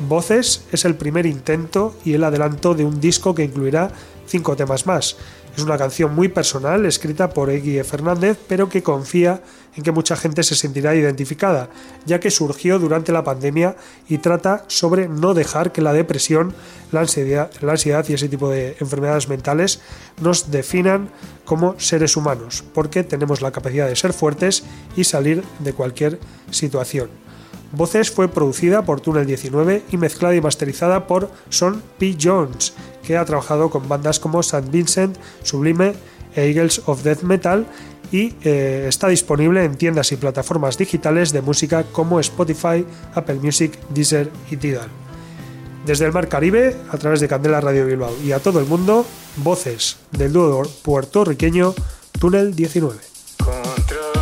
Voces 0.00 0.64
es 0.72 0.84
el 0.84 0.96
primer 0.96 1.26
intento 1.26 1.94
y 2.04 2.14
el 2.14 2.24
adelanto 2.24 2.74
de 2.74 2.84
un 2.84 3.00
disco 3.00 3.34
que 3.34 3.44
incluirá 3.44 3.90
cinco 4.26 4.56
temas 4.56 4.86
más, 4.86 5.16
es 5.56 5.62
una 5.62 5.78
canción 5.78 6.12
muy 6.12 6.28
personal, 6.28 6.84
escrita 6.84 7.30
por 7.30 7.48
Eggy 7.48 7.80
Fernández, 7.84 8.36
pero 8.48 8.68
que 8.68 8.82
confía 8.82 9.40
en 9.76 9.84
que 9.84 9.92
mucha 9.92 10.16
gente 10.16 10.42
se 10.42 10.56
sentirá 10.56 10.96
identificada, 10.96 11.70
ya 12.06 12.18
que 12.18 12.32
surgió 12.32 12.80
durante 12.80 13.12
la 13.12 13.22
pandemia 13.22 13.76
y 14.08 14.18
trata 14.18 14.64
sobre 14.66 15.08
no 15.08 15.32
dejar 15.32 15.70
que 15.70 15.80
la 15.80 15.92
depresión, 15.92 16.54
la 16.90 17.00
ansiedad, 17.00 17.52
la 17.60 17.72
ansiedad 17.72 18.04
y 18.08 18.14
ese 18.14 18.28
tipo 18.28 18.50
de 18.50 18.76
enfermedades 18.80 19.28
mentales 19.28 19.80
nos 20.20 20.50
definan 20.50 21.10
como 21.44 21.78
seres 21.78 22.16
humanos, 22.16 22.64
porque 22.74 23.04
tenemos 23.04 23.40
la 23.40 23.52
capacidad 23.52 23.86
de 23.86 23.94
ser 23.94 24.12
fuertes 24.12 24.64
y 24.96 25.04
salir 25.04 25.44
de 25.60 25.72
cualquier 25.72 26.18
situación. 26.50 27.10
Voces 27.76 28.10
fue 28.10 28.28
producida 28.28 28.82
por 28.82 29.00
Tunnel 29.00 29.26
19 29.26 29.82
y 29.90 29.96
mezclada 29.96 30.34
y 30.36 30.40
masterizada 30.40 31.06
por 31.06 31.30
Son 31.48 31.82
P. 31.98 32.16
Jones, 32.20 32.74
que 33.02 33.16
ha 33.16 33.24
trabajado 33.24 33.68
con 33.68 33.88
bandas 33.88 34.20
como 34.20 34.40
St. 34.40 34.70
Vincent, 34.70 35.16
Sublime 35.42 35.94
e 36.36 36.46
Eagles 36.46 36.82
of 36.86 37.02
Death 37.02 37.22
Metal 37.22 37.66
y 38.12 38.34
eh, 38.44 38.86
está 38.88 39.08
disponible 39.08 39.64
en 39.64 39.76
tiendas 39.76 40.12
y 40.12 40.16
plataformas 40.16 40.78
digitales 40.78 41.32
de 41.32 41.42
música 41.42 41.82
como 41.90 42.20
Spotify, 42.20 42.86
Apple 43.14 43.40
Music, 43.42 43.76
Deezer 43.90 44.30
y 44.50 44.56
Tidal. 44.56 44.88
Desde 45.84 46.06
el 46.06 46.12
Mar 46.12 46.28
Caribe, 46.28 46.76
a 46.90 46.96
través 46.96 47.20
de 47.20 47.28
Candela 47.28 47.60
Radio 47.60 47.86
Bilbao 47.86 48.14
y 48.24 48.32
a 48.32 48.38
todo 48.38 48.60
el 48.60 48.66
mundo, 48.66 49.04
voces 49.36 49.96
del 50.12 50.32
dúo 50.32 50.62
puertorriqueño 50.82 51.74
Tunnel 52.20 52.54
19. 52.54 53.00
hacemos 53.40 54.13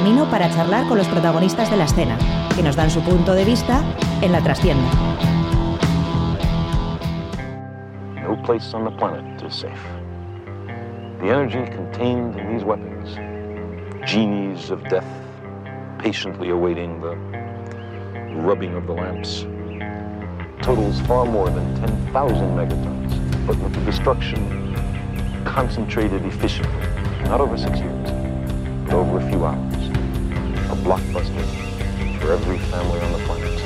camino 0.00 0.24
para 0.30 0.48
charlar 0.48 0.88
con 0.88 0.96
los 0.96 1.06
protagonistas 1.08 1.70
de 1.70 1.76
la 1.76 1.84
escena, 1.84 2.16
que 2.56 2.62
nos 2.62 2.74
dan 2.74 2.88
su 2.88 3.02
punto 3.02 3.34
de 3.34 3.44
vista 3.44 3.82
en 4.22 4.32
la 4.32 4.40
trastienda. 4.40 4.88
No 8.22 8.34
place 8.42 8.74
on 8.74 8.86
the 8.86 8.90
planet 8.92 9.42
is 9.42 9.54
safe. 9.54 9.78
The 11.20 11.28
energy 11.28 11.70
contained 11.70 12.34
in 12.40 12.48
these 12.48 12.64
weapons, 12.64 13.14
genies 14.06 14.70
of 14.70 14.82
death 14.88 15.04
patiently 15.98 16.48
awaiting 16.48 17.02
the 17.02 17.14
rubbing 18.40 18.74
of 18.76 18.86
the 18.86 18.94
lamps, 18.94 19.44
totals 20.62 20.98
far 21.02 21.26
more 21.26 21.50
than 21.50 21.74
10,000 21.78 22.56
megatons, 22.56 23.46
but 23.46 23.54
with 23.58 23.74
the 23.74 23.84
destruction 23.84 24.74
concentrated 25.44 26.24
efficiently, 26.24 26.86
not 27.24 27.42
over 27.42 27.58
six 27.58 27.78
years, 27.80 28.10
but 28.86 28.94
over 28.94 29.18
a 29.18 29.28
few 29.28 29.44
hours. 29.44 29.79
Blockbuster 30.90 31.44
for 32.18 32.32
every 32.32 32.58
family 32.66 32.98
on 32.98 33.12
the 33.12 33.24
planet. 33.24 33.60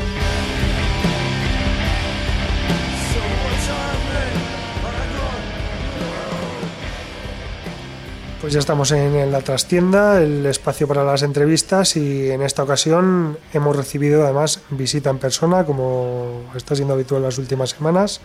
Pues 8.43 8.53
ya 8.53 8.59
estamos 8.59 8.93
en, 8.93 9.33
la 9.33 9.41
trastienda, 9.41 10.21
el 10.21 10.45
espacio 10.45 10.87
para 10.87 11.03
las 11.03 11.23
entrevistas 11.23 11.97
y 11.97 12.31
en 12.31 12.43
esta 12.43 12.63
ocasión 12.63 13.39
hemos 13.55 13.75
recibido 13.75 14.25
además 14.25 14.61
visita 14.69 15.09
en 15.09 15.17
persona, 15.17 15.65
como 15.65 16.43
está 16.55 16.75
siendo 16.77 16.93
habitual 16.93 17.23
las 17.23 17.39
últimas 17.39 17.71
semanas, 17.71 18.21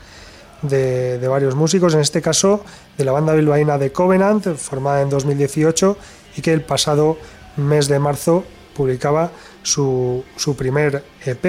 de, 0.61 1.25
varios 1.25 1.55
músicos, 1.55 1.93
en 1.93 2.01
este 2.01 2.21
caso 2.21 2.65
de 2.97 3.05
la 3.05 3.13
banda 3.13 3.31
bilbaína 3.31 3.77
de 3.77 3.93
Covenant, 3.93 4.45
formada 4.57 5.01
en 5.01 5.09
2018 5.09 5.95
y 6.35 6.41
que 6.41 6.51
el 6.51 6.63
pasado 6.63 7.15
mes 7.55 7.87
de 7.87 7.99
marzo 7.99 8.43
publicaba 8.79 9.29
su, 9.61 10.23
primer 10.57 11.03
EP, 11.25 11.45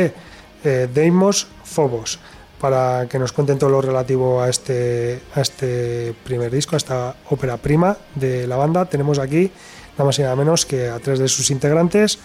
eh, 0.64 0.88
Deimos 0.92 1.46
Phobos 1.64 2.18
para 2.60 3.06
que 3.08 3.20
nos 3.20 3.32
cuenten 3.32 3.56
todo 3.56 3.70
lo 3.70 3.80
relativo 3.80 4.42
a 4.42 4.48
este, 4.48 5.22
a 5.36 5.40
este 5.40 6.12
primer 6.24 6.50
disco, 6.50 6.74
a 6.74 6.78
esta 6.78 7.14
ópera 7.30 7.56
prima 7.56 7.96
de 8.16 8.48
la 8.48 8.56
banda. 8.56 8.84
Tenemos 8.84 9.20
aquí 9.20 9.48
nada 9.92 10.06
más 10.06 10.18
y 10.18 10.22
nada 10.22 10.34
menos 10.34 10.66
que 10.66 10.88
a 10.88 10.98
tres 10.98 11.20
de 11.20 11.28
sus 11.28 11.52
integrantes, 11.52 12.18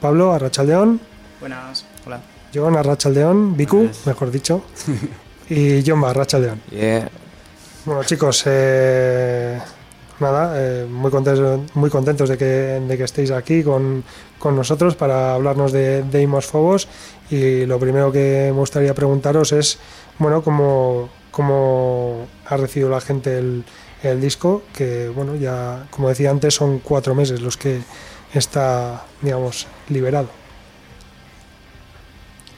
Pablo 0.00 0.32
Arrachaldeón. 0.32 1.00
Buenas, 1.38 1.86
hola. 2.04 2.20
John 2.52 2.76
Arrachaldeón, 2.76 3.56
Biku, 3.56 3.88
mejor 4.04 4.32
dicho, 4.32 4.64
y 5.48 5.84
John 5.86 6.04
Arrachaldeón. 6.04 6.60
Yeah. 6.72 7.08
Bueno 7.84 8.02
chicos, 8.02 8.42
eh, 8.46 9.60
nada, 10.18 10.54
eh, 10.56 10.86
muy, 10.90 11.10
contentos, 11.10 11.60
muy 11.74 11.88
contentos 11.88 12.28
de 12.28 12.36
que, 12.36 12.44
de 12.44 12.98
que 12.98 13.04
estéis 13.04 13.30
aquí 13.30 13.62
con, 13.62 14.04
con 14.40 14.56
nosotros 14.56 14.96
para 14.96 15.34
hablarnos 15.34 15.70
de 15.70 16.02
Deimos 16.02 16.46
Phobos 16.46 16.88
y 17.30 17.66
lo 17.66 17.78
primero 17.78 18.10
que 18.10 18.50
me 18.52 18.58
gustaría 18.58 18.94
preguntaros 18.94 19.52
es, 19.52 19.78
bueno, 20.18 20.42
cómo, 20.42 21.10
cómo 21.30 22.26
ha 22.46 22.56
recibido 22.56 22.90
la 22.90 23.00
gente 23.00 23.38
el, 23.38 23.64
el 24.02 24.20
disco, 24.20 24.64
que 24.74 25.08
bueno, 25.10 25.36
ya 25.36 25.86
como 25.90 26.08
decía 26.08 26.30
antes 26.30 26.54
son 26.54 26.80
cuatro 26.80 27.14
meses 27.14 27.40
los 27.40 27.56
que 27.56 27.80
está, 28.34 29.04
digamos, 29.22 29.68
liberado. 29.88 30.30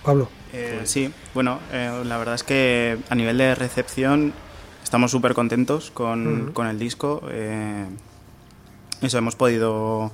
Pablo. 0.03 0.29
Eh, 0.53 0.83
sí, 0.85 1.13
bueno, 1.35 1.59
eh, 1.73 2.03
la 2.05 2.19
verdad 2.19 2.35
es 2.35 2.45
que 2.45 2.99
a 3.09 3.15
nivel 3.15 3.39
de 3.39 3.55
recepción 3.55 4.33
estamos 4.85 5.11
súper 5.11 5.35
contentos 5.35 5.91
con, 5.91 6.53
con, 6.53 6.67
el 6.67 6.79
disco. 6.79 7.23
Eh, 7.31 7.87
eso, 9.01 9.19
hemos 9.19 9.35
podido 9.35 10.13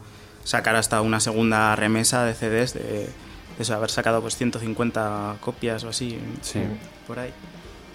sacar 0.48 0.76
hasta 0.76 1.02
una 1.02 1.20
segunda 1.20 1.76
remesa 1.76 2.24
de 2.24 2.32
CDs 2.32 2.72
de 2.72 3.06
eso, 3.58 3.74
haber 3.74 3.90
sacado 3.90 4.22
pues 4.22 4.34
150 4.36 5.36
copias 5.42 5.84
o 5.84 5.90
así 5.90 6.18
por 7.06 7.18
ahí. 7.18 7.32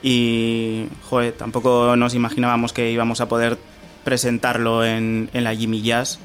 Y, 0.03 0.87
joder, 1.09 1.33
tampoco 1.33 1.95
nos 1.95 2.13
imaginábamos 2.13 2.71
que 2.71 2.91
íbamos 2.91 3.21
a 3.21 3.27
poder 3.27 3.57
presentarlo 4.03 4.85
en, 4.85 5.31
en 5.33 5.43
la 5.43 5.55
Jimmy 5.55 5.81
Jazz, 5.81 6.19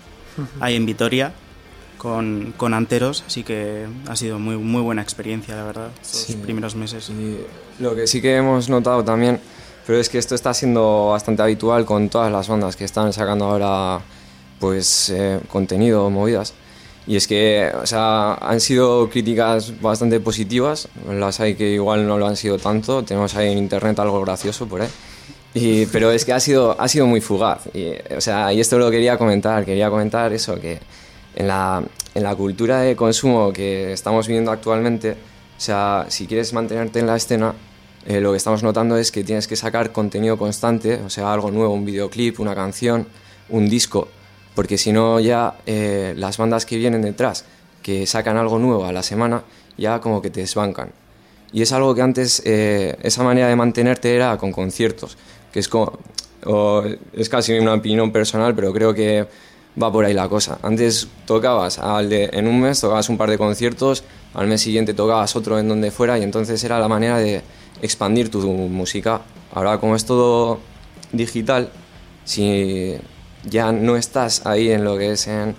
ahí 0.60 0.76
en 0.76 0.84
Vitoria, 0.84 1.32
con, 1.96 2.52
con, 2.58 2.74
Anteros, 2.74 3.24
así 3.26 3.42
que 3.42 3.86
ha 4.06 4.14
sido 4.14 4.38
muy, 4.38 4.56
muy 4.56 4.82
buena 4.82 5.00
experiencia, 5.00 5.56
la 5.56 5.64
verdad, 5.64 5.90
los 5.96 6.36
primeros 6.42 6.74
meses. 6.74 7.08
Y 7.08 7.38
lo 7.82 7.94
que 7.94 8.06
sí 8.06 8.20
que 8.20 8.36
hemos 8.36 8.68
notado 8.68 9.02
también, 9.02 9.40
pero 9.86 9.98
es 9.98 10.10
que 10.10 10.18
esto 10.18 10.34
está 10.34 10.52
siendo 10.52 11.08
bastante 11.10 11.40
habitual 11.40 11.86
con 11.86 12.10
todas 12.10 12.30
las 12.30 12.48
bandas 12.48 12.76
que 12.76 12.84
están 12.84 13.14
sacando 13.14 13.46
ahora 13.46 14.02
pues 14.58 15.10
eh, 15.10 15.40
contenido, 15.48 16.08
movidas. 16.10 16.54
Y 17.06 17.16
es 17.16 17.26
que, 17.26 17.72
o 17.80 17.86
sea, 17.86 18.34
han 18.34 18.60
sido 18.60 19.08
críticas 19.08 19.80
bastante 19.80 20.20
positivas, 20.20 20.88
las 21.10 21.40
hay 21.40 21.54
que 21.54 21.70
igual 21.70 22.06
no 22.06 22.18
lo 22.18 22.26
han 22.26 22.36
sido 22.36 22.58
tanto, 22.58 23.02
tenemos 23.02 23.34
ahí 23.34 23.50
en 23.50 23.58
internet 23.58 23.98
algo 23.98 24.20
gracioso 24.20 24.66
por 24.66 24.82
ahí. 24.82 24.88
Y, 25.54 25.86
pero 25.86 26.10
es 26.10 26.26
que 26.26 26.34
ha 26.34 26.40
sido, 26.40 26.78
ha 26.78 26.86
sido 26.86 27.06
muy 27.06 27.22
fugaz. 27.22 27.66
Y, 27.72 27.92
o 28.14 28.20
sea, 28.20 28.52
y 28.52 28.60
esto 28.60 28.78
lo 28.78 28.90
quería 28.90 29.16
comentar, 29.16 29.64
quería 29.64 29.88
comentar 29.88 30.32
eso, 30.34 30.60
que 30.60 30.78
en 31.34 31.48
la, 31.48 31.82
en 32.14 32.22
la 32.22 32.34
cultura 32.34 32.80
de 32.80 32.94
consumo 32.94 33.52
que 33.52 33.92
estamos 33.92 34.26
viviendo 34.26 34.50
actualmente, 34.50 35.12
o 35.12 35.60
sea, 35.60 36.06
si 36.08 36.26
quieres 36.26 36.52
mantenerte 36.52 36.98
en 36.98 37.06
la 37.06 37.16
escena, 37.16 37.54
eh, 38.06 38.20
lo 38.20 38.32
que 38.32 38.36
estamos 38.36 38.62
notando 38.62 38.96
es 38.96 39.10
que 39.10 39.24
tienes 39.24 39.46
que 39.46 39.56
sacar 39.56 39.92
contenido 39.92 40.36
constante, 40.36 41.00
o 41.04 41.10
sea, 41.10 41.32
algo 41.32 41.50
nuevo, 41.50 41.72
un 41.72 41.84
videoclip, 41.84 42.38
una 42.40 42.54
canción, 42.54 43.06
un 43.48 43.68
disco, 43.68 44.08
porque 44.58 44.76
si 44.76 44.90
no 44.90 45.20
ya 45.20 45.54
eh, 45.66 46.14
las 46.16 46.36
bandas 46.36 46.66
que 46.66 46.76
vienen 46.76 47.00
detrás, 47.00 47.44
que 47.80 48.08
sacan 48.08 48.36
algo 48.36 48.58
nuevo 48.58 48.86
a 48.86 48.92
la 48.92 49.04
semana, 49.04 49.44
ya 49.76 50.00
como 50.00 50.20
que 50.20 50.30
te 50.30 50.40
desbancan. 50.40 50.90
Y 51.52 51.62
es 51.62 51.70
algo 51.70 51.94
que 51.94 52.02
antes, 52.02 52.42
eh, 52.44 52.96
esa 53.04 53.22
manera 53.22 53.46
de 53.46 53.54
mantenerte 53.54 54.16
era 54.16 54.36
con 54.36 54.50
conciertos, 54.50 55.16
que 55.52 55.60
es, 55.60 55.68
como, 55.68 55.96
es 57.12 57.28
casi 57.28 57.56
una 57.56 57.74
opinión 57.74 58.10
personal, 58.10 58.52
pero 58.56 58.72
creo 58.72 58.92
que 58.92 59.28
va 59.80 59.92
por 59.92 60.04
ahí 60.04 60.12
la 60.12 60.28
cosa. 60.28 60.58
Antes 60.60 61.06
tocabas 61.24 61.78
al 61.78 62.08
de, 62.08 62.28
en 62.32 62.48
un 62.48 62.60
mes, 62.60 62.80
tocabas 62.80 63.08
un 63.08 63.16
par 63.16 63.30
de 63.30 63.38
conciertos, 63.38 64.02
al 64.34 64.48
mes 64.48 64.60
siguiente 64.60 64.92
tocabas 64.92 65.36
otro 65.36 65.60
en 65.60 65.68
donde 65.68 65.92
fuera 65.92 66.18
y 66.18 66.24
entonces 66.24 66.64
era 66.64 66.80
la 66.80 66.88
manera 66.88 67.18
de 67.18 67.42
expandir 67.80 68.28
tu 68.28 68.40
música. 68.40 69.20
Ahora 69.54 69.78
como 69.78 69.94
es 69.94 70.04
todo 70.04 70.58
digital, 71.12 71.70
si 72.24 72.98
ya 73.48 73.72
no 73.72 73.96
estás 73.96 74.46
ahí 74.46 74.70
en 74.70 74.84
lo 74.84 74.96
que 74.96 75.12
es 75.12 75.26
en, 75.26 75.54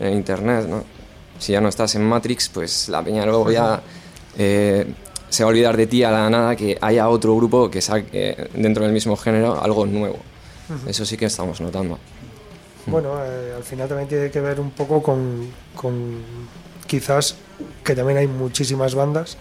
Internet, 0.00 0.66
¿no? 0.68 0.84
Si 1.38 1.52
ya 1.52 1.60
no 1.60 1.68
estás 1.68 1.94
en 1.94 2.04
Matrix, 2.04 2.48
pues 2.48 2.88
la 2.88 3.02
peña 3.02 3.24
luego 3.24 3.50
ya 3.50 3.80
eh, 4.36 4.86
se 5.28 5.44
va 5.44 5.48
a 5.48 5.50
olvidar 5.50 5.76
de 5.76 5.86
ti 5.86 6.02
a 6.02 6.10
la 6.10 6.28
nada 6.28 6.56
que 6.56 6.76
haya 6.80 7.08
otro 7.08 7.34
grupo 7.36 7.70
que 7.70 7.80
saque 7.80 8.50
dentro 8.54 8.84
del 8.84 8.92
mismo 8.92 9.16
género 9.16 9.62
algo 9.62 9.86
nuevo. 9.86 10.18
Eso 10.86 11.04
sí 11.04 11.16
que 11.16 11.26
estamos 11.26 11.60
notando. 11.60 11.98
Bueno, 12.86 13.14
eh, 13.24 13.54
al 13.56 13.62
final 13.62 13.88
también 13.88 14.08
tiene 14.08 14.30
que 14.30 14.40
ver 14.40 14.60
un 14.60 14.70
poco 14.70 15.02
con, 15.02 15.48
con 15.74 16.22
quizás 16.86 17.36
que 17.82 17.94
también 17.94 18.18
hay 18.18 18.26
muchísimas 18.26 18.94
bandas 18.94 19.36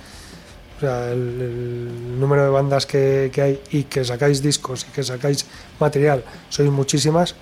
o 0.77 0.79
sea, 0.79 1.11
el, 1.11 2.19
número 2.19 2.43
de 2.43 2.49
bandas 2.49 2.85
que, 2.85 3.29
que, 3.33 3.41
hay 3.41 3.61
y 3.71 3.83
que 3.83 4.03
sacáis 4.03 4.41
discos 4.41 4.85
y 4.89 4.91
que 4.91 5.03
sacáis 5.03 5.45
material, 5.79 6.23
sois 6.49 6.69
muchísimas 6.69 7.35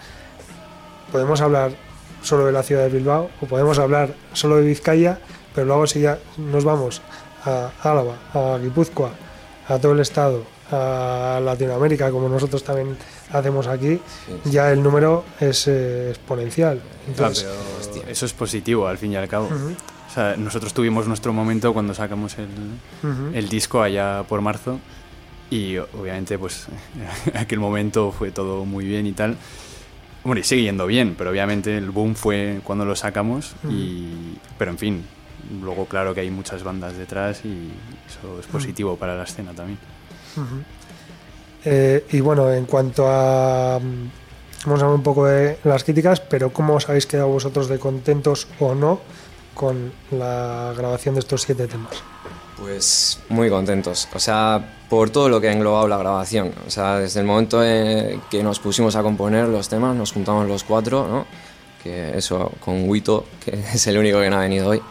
podemos 1.12 1.42
hablar 1.42 1.72
solo 2.24 2.46
de 2.46 2.52
la 2.52 2.64
ciudad 2.64 2.84
de 2.84 2.90
Bilbao 2.90 3.30
o 3.42 3.46
podemos 3.46 3.80
hablar 3.80 4.14
solo 4.34 4.58
de 4.58 4.64
Vizcaya, 4.64 5.20
pero 5.54 5.68
luego 5.68 5.88
si 5.88 6.02
ya 6.02 6.20
nos 6.38 6.64
vamos 6.64 7.02
a 7.46 7.72
Álava, 7.84 8.16
a 8.34 8.58
Guipúzcoa, 8.58 9.12
a 9.68 9.80
todo 9.80 9.94
el 9.94 10.00
estado, 10.00 10.44
a 10.72 11.40
Latinoamérica, 11.44 12.12
como 12.12 12.30
nosotros 12.30 12.64
también 12.64 12.98
hacemos 13.32 13.68
aquí, 13.68 14.00
ya 14.46 14.72
el 14.72 14.82
número 14.84 15.24
es 15.40 15.68
eh, 15.68 16.10
exponencial. 16.10 16.82
Entonces, 17.08 17.48
eso 18.08 18.26
es 18.26 18.34
positivo 18.34 18.88
al 18.88 18.98
fin 18.98 19.12
y 19.12 19.16
al 19.16 19.28
cabo. 19.28 19.50
nosotros 20.38 20.74
tuvimos 20.74 21.08
nuestro 21.08 21.34
momento 21.34 21.74
cuando 21.74 21.94
sacamos 21.94 22.36
el, 22.38 23.36
el 23.36 23.50
disco 23.50 23.82
allá 23.82 24.24
por 24.28 24.42
marzo 24.42 24.80
y 25.50 25.78
obviamente 25.78 26.38
pues 26.40 26.68
aquel 27.34 27.60
momento 27.60 28.12
fue 28.12 28.32
todo 28.32 28.64
muy 28.64 28.86
bien 28.86 29.06
y 29.06 29.12
tal 29.12 29.38
Hombre, 30.24 30.44
sigue 30.44 30.64
yendo 30.64 30.86
bien, 30.86 31.16
pero 31.18 31.32
obviamente 31.32 31.76
el 31.78 31.90
boom 31.90 32.16
fue 32.16 32.62
cuando 32.64 32.86
lo 32.86 32.96
sacamos. 32.96 33.56
Y, 33.70 34.38
pero 34.58 34.72
en 34.72 34.78
fin, 34.78 35.06
luego 35.62 35.86
claro 35.86 36.14
que 36.14 36.22
hay 36.22 36.30
muchas 36.30 36.64
bandas 36.64 36.96
detrás 36.96 37.44
y 37.44 37.72
eso 38.08 38.40
es 38.40 38.46
positivo 38.46 38.96
para 38.98 39.16
la 39.16 39.24
escena 39.24 39.52
también. 39.54 39.80
Eh, 41.66 42.06
y 42.12 42.20
bueno, 42.20 42.52
en 42.52 42.66
cuanto 42.66 43.08
a... 43.08 43.80
Vamos 44.64 44.80
a 44.80 44.86
hablar 44.86 44.96
un 44.96 45.04
poco 45.04 45.26
de 45.26 45.58
las 45.64 45.84
críticas, 45.84 46.20
pero 46.20 46.54
¿cómo 46.54 46.76
os 46.76 46.88
habéis 46.88 47.08
quedado 47.08 47.30
vosotros 47.30 47.68
de 47.68 47.80
contentos 47.80 48.48
o 48.60 48.76
no 48.76 49.02
con 49.56 49.92
la 50.12 50.72
grabación 50.78 51.16
de 51.16 51.22
estos 51.22 51.42
siete 51.42 51.68
temas? 51.68 52.04
Pues 52.62 53.20
muy 53.30 53.50
contentos, 53.50 54.08
o 54.14 54.20
sea, 54.20 54.78
por 54.90 55.10
todo 55.10 55.30
lo 55.30 55.42
que 55.42 55.50
ha 55.50 55.54
englobado 55.54 55.88
la 55.88 55.98
grabación. 55.98 56.54
O 56.68 56.70
sea, 56.70 57.00
desde 57.00 57.20
el 57.22 57.26
momento 57.26 57.64
en 57.66 58.22
que 58.30 58.44
nos 58.44 58.60
pusimos 58.60 58.96
a 58.96 59.02
componer 59.02 59.48
los 59.48 59.68
temas, 59.68 59.96
nos 59.96 60.12
juntamos 60.12 60.48
los 60.48 60.64
cuatro, 60.64 61.08
¿no? 61.08 61.26
que 61.82 62.16
eso 62.16 62.52
con 62.60 62.88
Wito, 62.88 63.26
que 63.44 63.52
es 63.74 63.88
el 63.88 63.98
único 63.98 64.20
que 64.20 64.30
no 64.30 64.38
ha 64.38 64.42
venido 64.42 64.70
hoy. 64.70 64.82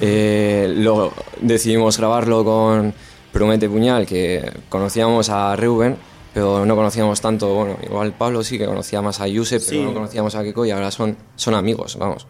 Eh, 0.00 0.72
lo, 0.76 1.12
decidimos 1.40 1.96
grabarlo 1.96 2.44
con 2.44 2.92
Promete 3.32 3.68
Puñal, 3.68 4.04
que 4.06 4.52
conocíamos 4.68 5.30
a 5.30 5.56
Reuben, 5.56 5.96
pero 6.34 6.66
no 6.66 6.76
conocíamos 6.76 7.20
tanto, 7.20 7.54
bueno, 7.54 7.78
igual 7.82 8.12
Pablo 8.12 8.42
sí 8.44 8.58
que 8.58 8.66
conocía 8.66 9.00
más 9.00 9.20
a 9.20 9.28
Yuse, 9.28 9.60
pero 9.60 9.70
Sí. 9.70 9.82
no 9.82 9.94
conocíamos 9.94 10.34
a 10.34 10.42
Kiko 10.42 10.66
y 10.66 10.72
ahora 10.72 10.90
son, 10.90 11.16
son 11.36 11.54
amigos, 11.54 11.96
vamos. 11.96 12.26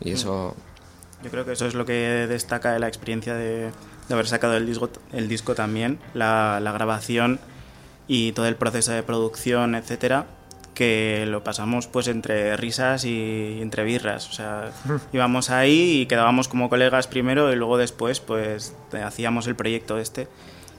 Y 0.00 0.12
eso, 0.12 0.54
Yo 1.22 1.30
creo 1.30 1.44
que 1.44 1.52
eso 1.52 1.66
es 1.66 1.74
lo 1.74 1.84
que 1.84 2.26
destaca 2.28 2.72
de 2.72 2.78
la 2.78 2.88
experiencia 2.88 3.34
de, 3.34 3.70
de 4.08 4.14
haber 4.14 4.26
sacado 4.26 4.56
el 4.56 4.66
disco, 4.66 4.90
el 5.12 5.28
disco 5.28 5.54
también, 5.54 5.98
la, 6.14 6.60
la 6.60 6.72
grabación 6.72 7.40
y 8.06 8.32
todo 8.32 8.46
el 8.46 8.56
proceso 8.56 8.92
de 8.92 9.02
producción, 9.02 9.74
etcétera, 9.74 10.26
que 10.74 11.26
lo 11.26 11.42
pasamos 11.42 11.88
pues 11.88 12.06
entre 12.06 12.56
risas 12.56 13.04
y 13.04 13.58
entre 13.60 13.82
birras. 13.82 14.28
O 14.28 14.32
sea, 14.32 14.70
íbamos 15.12 15.50
ahí 15.50 16.02
y 16.02 16.06
quedábamos 16.06 16.46
como 16.46 16.68
colegas 16.68 17.08
primero 17.08 17.52
y 17.52 17.56
luego 17.56 17.78
después 17.78 18.20
pues 18.20 18.74
hacíamos 19.04 19.48
el 19.48 19.56
proyecto 19.56 19.98
este 19.98 20.28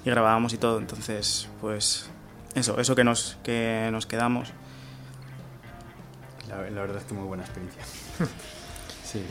y 0.06 0.10
grabábamos 0.10 0.54
y 0.54 0.58
todo. 0.58 0.80
Entonces, 0.80 1.50
pues 1.60 2.10
eso, 2.56 2.80
eso 2.80 2.96
que 2.96 3.04
nos, 3.04 3.38
que 3.44 3.90
nos 3.92 4.06
quedamos. 4.06 4.54
La, 6.48 6.56
la 6.70 6.82
verdad 6.82 6.98
es 6.98 7.04
que 7.04 7.14
muy 7.14 7.28
buena 7.28 7.44
experiencia. 7.44 7.84
Sí, 9.04 9.24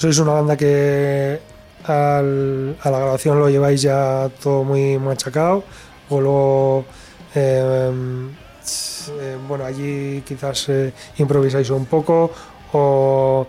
Sois 0.00 0.16
una 0.18 0.32
banda 0.32 0.56
que 0.56 1.38
al- 1.84 2.76
a 2.80 2.90
la 2.90 2.98
grabación 2.98 3.38
lo 3.38 3.48
lleváis 3.50 3.82
ya 3.82 4.30
todo 4.42 4.64
muy 4.64 4.98
machacado 4.98 5.62
o 6.08 6.20
luego 6.20 6.84
eh, 7.34 7.90
eh, 9.20 9.36
bueno 9.48 9.64
allí 9.64 10.22
quizás 10.26 10.68
eh, 10.68 10.92
improvisáis 11.18 11.68
un 11.70 11.84
poco 11.86 12.30
o 12.72 13.46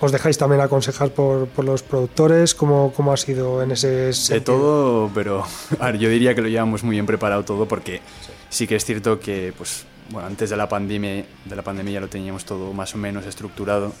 os 0.00 0.12
dejáis 0.12 0.36
también 0.36 0.60
aconsejar 0.60 1.10
por, 1.10 1.48
por 1.48 1.64
los 1.64 1.82
productores 1.82 2.54
¿Cómo, 2.54 2.92
cómo 2.94 3.12
ha 3.12 3.16
sido 3.16 3.62
en 3.62 3.70
ese 3.72 3.88
de 3.88 4.12
sentido? 4.12 4.44
todo, 4.56 5.10
pero 5.14 5.44
a 5.80 5.86
ver, 5.86 5.98
yo 5.98 6.08
diría 6.10 6.34
que 6.34 6.42
lo 6.42 6.48
llevamos 6.48 6.82
muy 6.84 6.92
bien 6.96 7.06
preparado 7.06 7.44
todo 7.44 7.66
porque 7.66 8.02
sí 8.50 8.66
que 8.66 8.76
es 8.76 8.84
cierto 8.84 9.18
que 9.18 9.54
pues 9.56 9.84
bueno, 10.10 10.28
antes 10.28 10.50
de 10.50 10.56
la 10.56 10.68
pandemia 10.68 11.24
de 11.44 11.56
la 11.56 11.62
pandemia 11.62 11.94
ya 11.94 12.00
lo 12.00 12.08
teníamos 12.08 12.44
todo 12.44 12.72
más 12.74 12.94
o 12.94 12.98
menos 12.98 13.24
estructurado. 13.26 13.92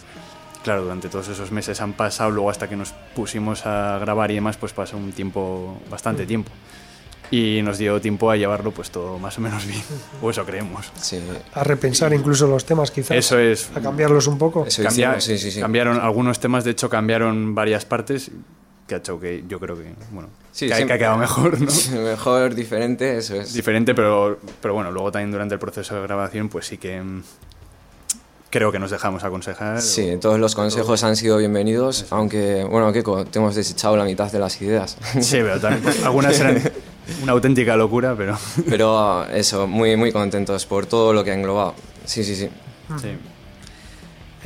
Claro, 0.66 0.82
durante 0.82 1.08
todos 1.08 1.28
esos 1.28 1.52
meses 1.52 1.80
han 1.80 1.92
pasado, 1.92 2.28
luego 2.32 2.50
hasta 2.50 2.68
que 2.68 2.74
nos 2.74 2.92
pusimos 3.14 3.64
a 3.66 3.98
grabar 4.00 4.32
y 4.32 4.34
demás, 4.34 4.56
pues 4.56 4.72
pasó 4.72 4.96
un 4.96 5.12
tiempo, 5.12 5.80
bastante 5.88 6.26
tiempo. 6.26 6.50
Y 7.30 7.60
nos 7.62 7.78
dio 7.78 8.00
tiempo 8.00 8.32
a 8.32 8.36
llevarlo 8.36 8.72
pues 8.72 8.90
todo 8.90 9.16
más 9.20 9.38
o 9.38 9.40
menos 9.42 9.64
bien, 9.64 9.80
o 10.22 10.28
eso 10.28 10.44
creemos. 10.44 10.90
sí, 11.00 11.22
a 11.54 11.62
repensar 11.62 12.12
incluso 12.12 12.48
los 12.48 12.64
temas 12.64 12.90
quizás 12.90 13.16
Eso 13.16 13.38
es, 13.38 13.70
a 13.76 13.80
cambiarlos 13.80 14.26
un 14.26 14.38
poco 14.38 14.66
eso 14.66 14.82
Cambia- 14.82 15.20
sí, 15.20 15.38
sí, 15.38 15.52
sí. 15.52 15.60
Cambiaron 15.60 16.00
algunos 16.00 16.40
temas, 16.40 16.64
de 16.64 16.72
hecho 16.72 16.88
cambiaron 16.90 17.54
varias 17.54 17.84
partes, 17.84 18.32
que 18.88 18.96
ha 18.96 18.98
hecho 18.98 19.20
que 19.20 19.44
yo 19.46 19.60
creo 19.60 19.76
que, 19.76 19.94
bueno, 20.10 20.30
Sí, 20.50 20.66
que, 20.66 20.72
ha- 20.72 20.76
que 20.78 20.78
siempre- 20.78 20.94
ha 20.96 20.98
quedado 20.98 21.18
mejor, 21.18 21.60
¿no? 21.60 21.70
Mejor, 22.02 22.54
diferente, 22.56 23.18
eso 23.18 23.36
es. 23.36 23.52
diferente, 23.54 23.94
pero, 23.94 24.40
pero 24.60 24.74
bueno, 24.74 24.90
luego 24.90 25.12
también 25.12 25.30
durante 25.30 25.54
el 25.54 25.60
proceso 25.60 25.94
de 25.94 26.02
grabación, 26.02 26.48
pues 26.48 26.66
sí 26.66 26.76
que 26.76 27.00
mm, 27.00 27.22
creo 28.50 28.72
que 28.72 28.78
nos 28.78 28.90
dejamos 28.90 29.24
aconsejar. 29.24 29.80
Sí, 29.82 30.14
o- 30.14 30.18
todos 30.18 30.38
los 30.38 30.54
consejos 30.54 31.02
han 31.04 31.16
sido 31.16 31.36
bienvenidos, 31.38 32.06
aunque, 32.10 32.64
bueno, 32.64 32.92
Kiko, 32.92 33.24
te 33.24 33.38
hemos 33.38 33.54
desechado 33.54 33.96
la 33.96 34.04
mitad 34.04 34.30
de 34.30 34.38
las 34.38 34.60
ideas. 34.62 34.96
Sí, 35.20 35.38
pero 35.38 35.60
también 35.60 35.82
pues, 35.82 36.02
algunas 36.04 36.38
eran 36.40 36.62
una 37.22 37.32
auténtica 37.32 37.76
locura, 37.76 38.14
pero 38.16 38.36
Pero 38.68 39.24
eso, 39.26 39.66
muy, 39.66 39.96
muy 39.96 40.12
contentos 40.12 40.66
por 40.66 40.86
todo 40.86 41.12
lo 41.12 41.22
que 41.24 41.30
ha 41.30 41.34
englobado. 41.34 41.74
Sí, 42.04 42.24
sí, 42.24 42.34
sí. 42.36 42.48
sí. 43.00 43.16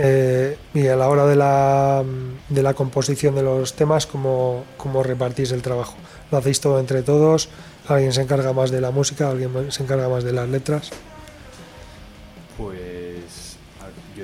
Eh, 0.03 0.57
y 0.73 0.87
a 0.87 0.97
la 0.97 1.09
hora 1.09 1.27
de 1.27 1.37
la, 1.37 2.03
de 2.49 2.63
la 2.63 2.73
composición 2.75 3.35
de 3.35 3.43
los 3.43 3.75
temas, 3.75 4.07
¿cómo, 4.07 4.65
¿cómo 4.79 5.03
repartís 5.03 5.53
el 5.53 5.61
trabajo? 5.61 5.95
¿Lo 6.31 6.39
hacéis 6.39 6.61
todo 6.61 6.81
entre 6.81 7.03
todos? 7.03 7.51
¿Alguien 7.87 8.13
se 8.13 8.23
encarga 8.23 8.53
más 8.55 8.71
de 8.71 8.81
la 8.81 8.91
música? 8.93 9.29
¿Alguien 9.31 9.71
se 9.71 9.83
encarga 9.83 10.09
más 10.09 10.25
de 10.25 10.33
las 10.33 10.49
letras? 10.49 10.91
Pues 12.57 12.79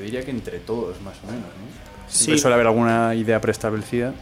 diría 0.06 0.24
que 0.24 0.30
entre 0.30 0.58
todos, 0.58 1.00
más 1.02 1.16
o 1.22 1.26
menos, 1.26 1.42
¿no? 1.44 2.08
Sí. 2.08 2.38
Suele 2.38 2.54
haber 2.54 2.66
alguna 2.66 3.14
idea 3.14 3.40
preestablecida. 3.40 4.14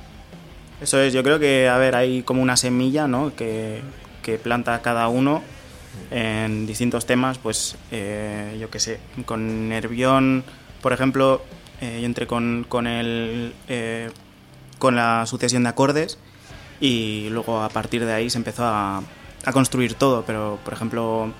Eso 0.80 1.00
es, 1.00 1.12
yo 1.12 1.22
creo 1.22 1.38
que, 1.38 1.68
a 1.68 1.78
ver, 1.78 1.94
hay 1.94 2.22
como 2.22 2.42
una 2.42 2.56
semilla, 2.56 3.06
¿no? 3.06 3.34
Que, 3.36 3.80
que 4.22 4.38
planta 4.38 4.80
cada 4.82 5.08
uno 5.08 5.42
en 6.10 6.66
distintos 6.66 7.06
temas, 7.06 7.38
pues, 7.38 7.76
eh, 7.92 8.56
yo 8.60 8.70
qué 8.70 8.80
sé, 8.80 8.98
con 9.26 9.68
Nervión, 9.68 10.42
por 10.82 10.92
ejemplo, 10.92 11.42
eh, 11.80 11.98
yo 12.00 12.06
entré 12.06 12.26
con, 12.26 12.66
con 12.68 12.86
el, 12.86 13.54
eh, 13.68 14.10
con 14.78 14.96
la 14.96 15.24
sucesión 15.26 15.62
de 15.62 15.68
acordes 15.68 16.18
y 16.80 17.28
luego 17.30 17.62
a 17.62 17.68
partir 17.68 18.04
de 18.04 18.12
ahí 18.12 18.28
se 18.28 18.38
empezó 18.38 18.64
a, 18.64 19.02
a 19.44 19.52
construir 19.52 19.94
todo, 19.94 20.24
pero, 20.26 20.58
por 20.64 20.74
ejemplo, 20.74 21.32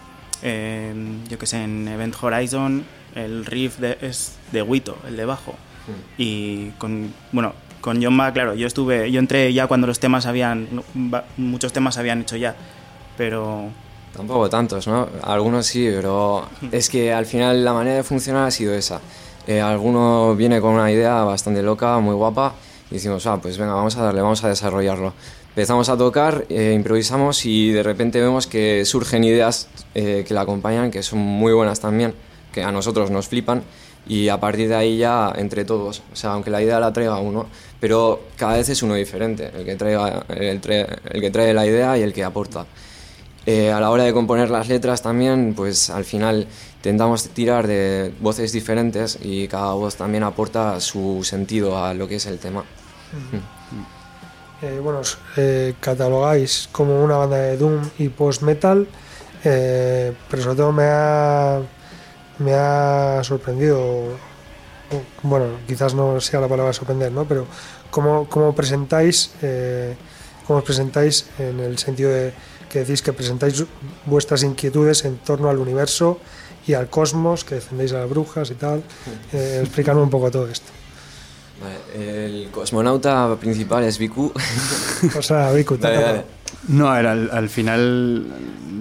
eh, 0.42 0.94
yo 1.28 1.38
qué 1.38 1.46
sé, 1.46 1.64
en 1.64 1.88
Event 1.88 2.14
Horizon 2.20 2.84
el 3.14 3.44
riff 3.46 3.78
de- 3.78 3.98
es 4.00 4.36
de 4.52 4.62
Wito, 4.62 4.96
el 5.06 5.16
de 5.16 5.24
bajo. 5.24 5.54
Y 6.16 6.70
con, 6.78 7.12
bueno, 7.32 7.52
con 7.80 8.02
John 8.02 8.14
Ma, 8.14 8.32
claro, 8.32 8.54
yo 8.54 8.66
estuve, 8.66 9.10
yo 9.12 9.18
entré 9.20 9.52
ya 9.52 9.66
cuando 9.66 9.86
los 9.86 10.00
temas 10.00 10.24
habían, 10.26 10.68
muchos 11.36 11.72
temas 11.72 11.98
habían 11.98 12.22
hecho 12.22 12.36
ya, 12.36 12.54
pero 13.16 13.68
Tampoco 14.16 14.48
tantos, 14.48 14.86
¿no? 14.86 15.08
Algunos 15.22 15.66
sí, 15.66 15.90
pero 15.92 16.48
es 16.70 16.88
que 16.88 17.12
al 17.12 17.26
final 17.26 17.64
la 17.64 17.72
manera 17.72 17.96
de 17.96 18.02
funcionar 18.04 18.46
ha 18.46 18.50
sido 18.52 18.72
esa. 18.72 19.00
Eh, 19.46 19.60
alguno 19.60 20.36
viene 20.36 20.60
con 20.60 20.70
una 20.74 20.90
idea 20.92 21.24
bastante 21.24 21.62
loca, 21.64 21.98
muy 21.98 22.14
guapa, 22.14 22.54
y 22.92 22.94
decimos, 22.94 23.26
ah, 23.26 23.38
pues 23.42 23.58
venga, 23.58 23.74
vamos 23.74 23.96
a 23.96 24.02
darle, 24.04 24.22
vamos 24.22 24.44
a 24.44 24.48
desarrollarlo. 24.48 25.12
Empezamos 25.48 25.88
a 25.88 25.96
tocar, 25.98 26.46
eh, 26.48 26.72
improvisamos 26.76 27.44
y 27.44 27.70
de 27.72 27.82
repente 27.82 28.20
vemos 28.20 28.46
que 28.46 28.84
surgen 28.84 29.24
ideas 29.24 29.68
eh, 29.96 30.24
que 30.26 30.32
la 30.32 30.42
acompañan, 30.42 30.92
que 30.92 31.02
son 31.02 31.18
muy 31.18 31.52
buenas 31.52 31.80
también, 31.80 32.14
que 32.54 32.62
a 32.62 32.70
nosotros 32.70 33.10
nos 33.10 33.28
flipan, 33.28 33.62
y 34.06 34.28
a 34.28 34.38
partir 34.38 34.68
de 34.68 34.76
ahí 34.76 34.98
ya 34.98 35.32
entre 35.36 35.64
todos, 35.64 36.02
o 36.12 36.16
sea, 36.16 36.32
aunque 36.32 36.50
la 36.50 36.62
idea 36.62 36.78
la 36.78 36.92
traiga 36.92 37.18
uno, 37.18 37.46
pero 37.80 38.20
cada 38.36 38.56
vez 38.56 38.68
es 38.68 38.82
uno 38.82 38.94
diferente, 38.94 39.50
el 39.54 39.64
que, 39.64 39.76
traiga, 39.76 40.24
el, 40.28 40.60
que 40.60 41.30
trae 41.30 41.52
la 41.54 41.66
idea 41.66 41.98
y 41.98 42.02
el 42.02 42.12
que 42.12 42.22
aporta. 42.22 42.66
Eh, 43.46 43.70
a 43.70 43.80
la 43.80 43.90
hora 43.90 44.04
de 44.04 44.12
componer 44.12 44.48
las 44.50 44.68
letras 44.68 45.02
también, 45.02 45.54
pues 45.54 45.90
al 45.90 46.04
final 46.04 46.46
intentamos 46.76 47.28
tirar 47.28 47.66
de 47.66 48.12
voces 48.20 48.52
diferentes 48.52 49.18
y 49.22 49.48
cada 49.48 49.72
voz 49.74 49.96
también 49.96 50.22
aporta 50.22 50.80
su 50.80 51.20
sentido 51.24 51.82
a 51.82 51.92
lo 51.92 52.08
que 52.08 52.16
es 52.16 52.26
el 52.26 52.38
tema. 52.38 52.64
Eh, 54.62 54.80
bueno, 54.82 55.02
eh, 55.36 55.74
catalogáis 55.78 56.68
como 56.72 57.04
una 57.04 57.16
banda 57.16 57.36
de 57.36 57.56
Doom 57.58 57.82
y 57.98 58.08
post-metal, 58.08 58.86
eh, 59.44 60.14
pero 60.30 60.42
sobre 60.42 60.56
todo 60.56 60.72
me 60.72 60.84
ha, 60.84 61.60
me 62.38 62.54
ha 62.54 63.20
sorprendido, 63.22 64.16
bueno, 65.22 65.46
quizás 65.66 65.94
no 65.94 66.20
sea 66.20 66.40
la 66.40 66.48
palabra 66.48 66.72
sorprender, 66.72 67.12
¿no? 67.12 67.24
pero 67.24 67.46
cómo, 67.90 68.28
cómo 68.28 68.54
presentáis, 68.54 69.32
eh, 69.42 69.96
cómo 70.46 70.58
os 70.58 70.64
presentáis 70.64 71.26
en 71.38 71.60
el 71.60 71.78
sentido 71.78 72.10
de 72.10 72.32
que 72.68 72.80
decís 72.80 73.02
que 73.02 73.12
presentáis 73.12 73.64
vuestras 74.04 74.42
inquietudes 74.42 75.04
en 75.04 75.18
torno 75.18 75.48
al 75.48 75.58
universo 75.58 76.18
y 76.66 76.74
al 76.74 76.88
cosmos, 76.88 77.44
que 77.44 77.56
defendéis 77.56 77.92
a 77.92 78.00
las 78.00 78.10
brujas 78.10 78.50
y 78.50 78.54
tal. 78.54 78.82
Eh, 79.32 79.60
explícanos 79.62 80.02
un 80.02 80.10
poco 80.10 80.30
todo 80.30 80.48
esto. 80.48 80.72
Vale, 81.62 82.26
el 82.26 82.50
cosmonauta 82.50 83.36
principal 83.38 83.84
es 83.84 83.96
Viku. 83.98 84.32
O 85.16 85.22
sea, 85.22 85.52
Vicu, 85.52 85.76
Dale, 85.76 86.00
dale. 86.00 86.24
No, 86.68 86.88
a 86.88 86.98
al, 86.98 87.30
al 87.30 87.48
final 87.48 88.26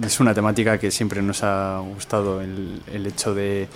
es 0.04 0.20
una 0.20 0.34
temática 0.34 0.78
que 0.78 0.90
siempre 0.90 1.22
nos 1.22 1.42
ha 1.42 1.78
gustado, 1.78 2.40
el, 2.40 2.80
el 2.92 3.06
hecho 3.06 3.34
de 3.34 3.68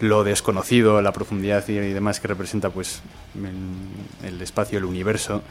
lo 0.00 0.24
desconocido, 0.24 1.02
la 1.02 1.12
profundidad 1.12 1.66
y, 1.68 1.74
demás 1.74 2.20
que 2.20 2.28
representa 2.28 2.70
pues 2.70 3.02
el, 3.34 4.28
el 4.28 4.40
espacio, 4.40 4.78
el 4.78 4.84
universo. 4.84 5.42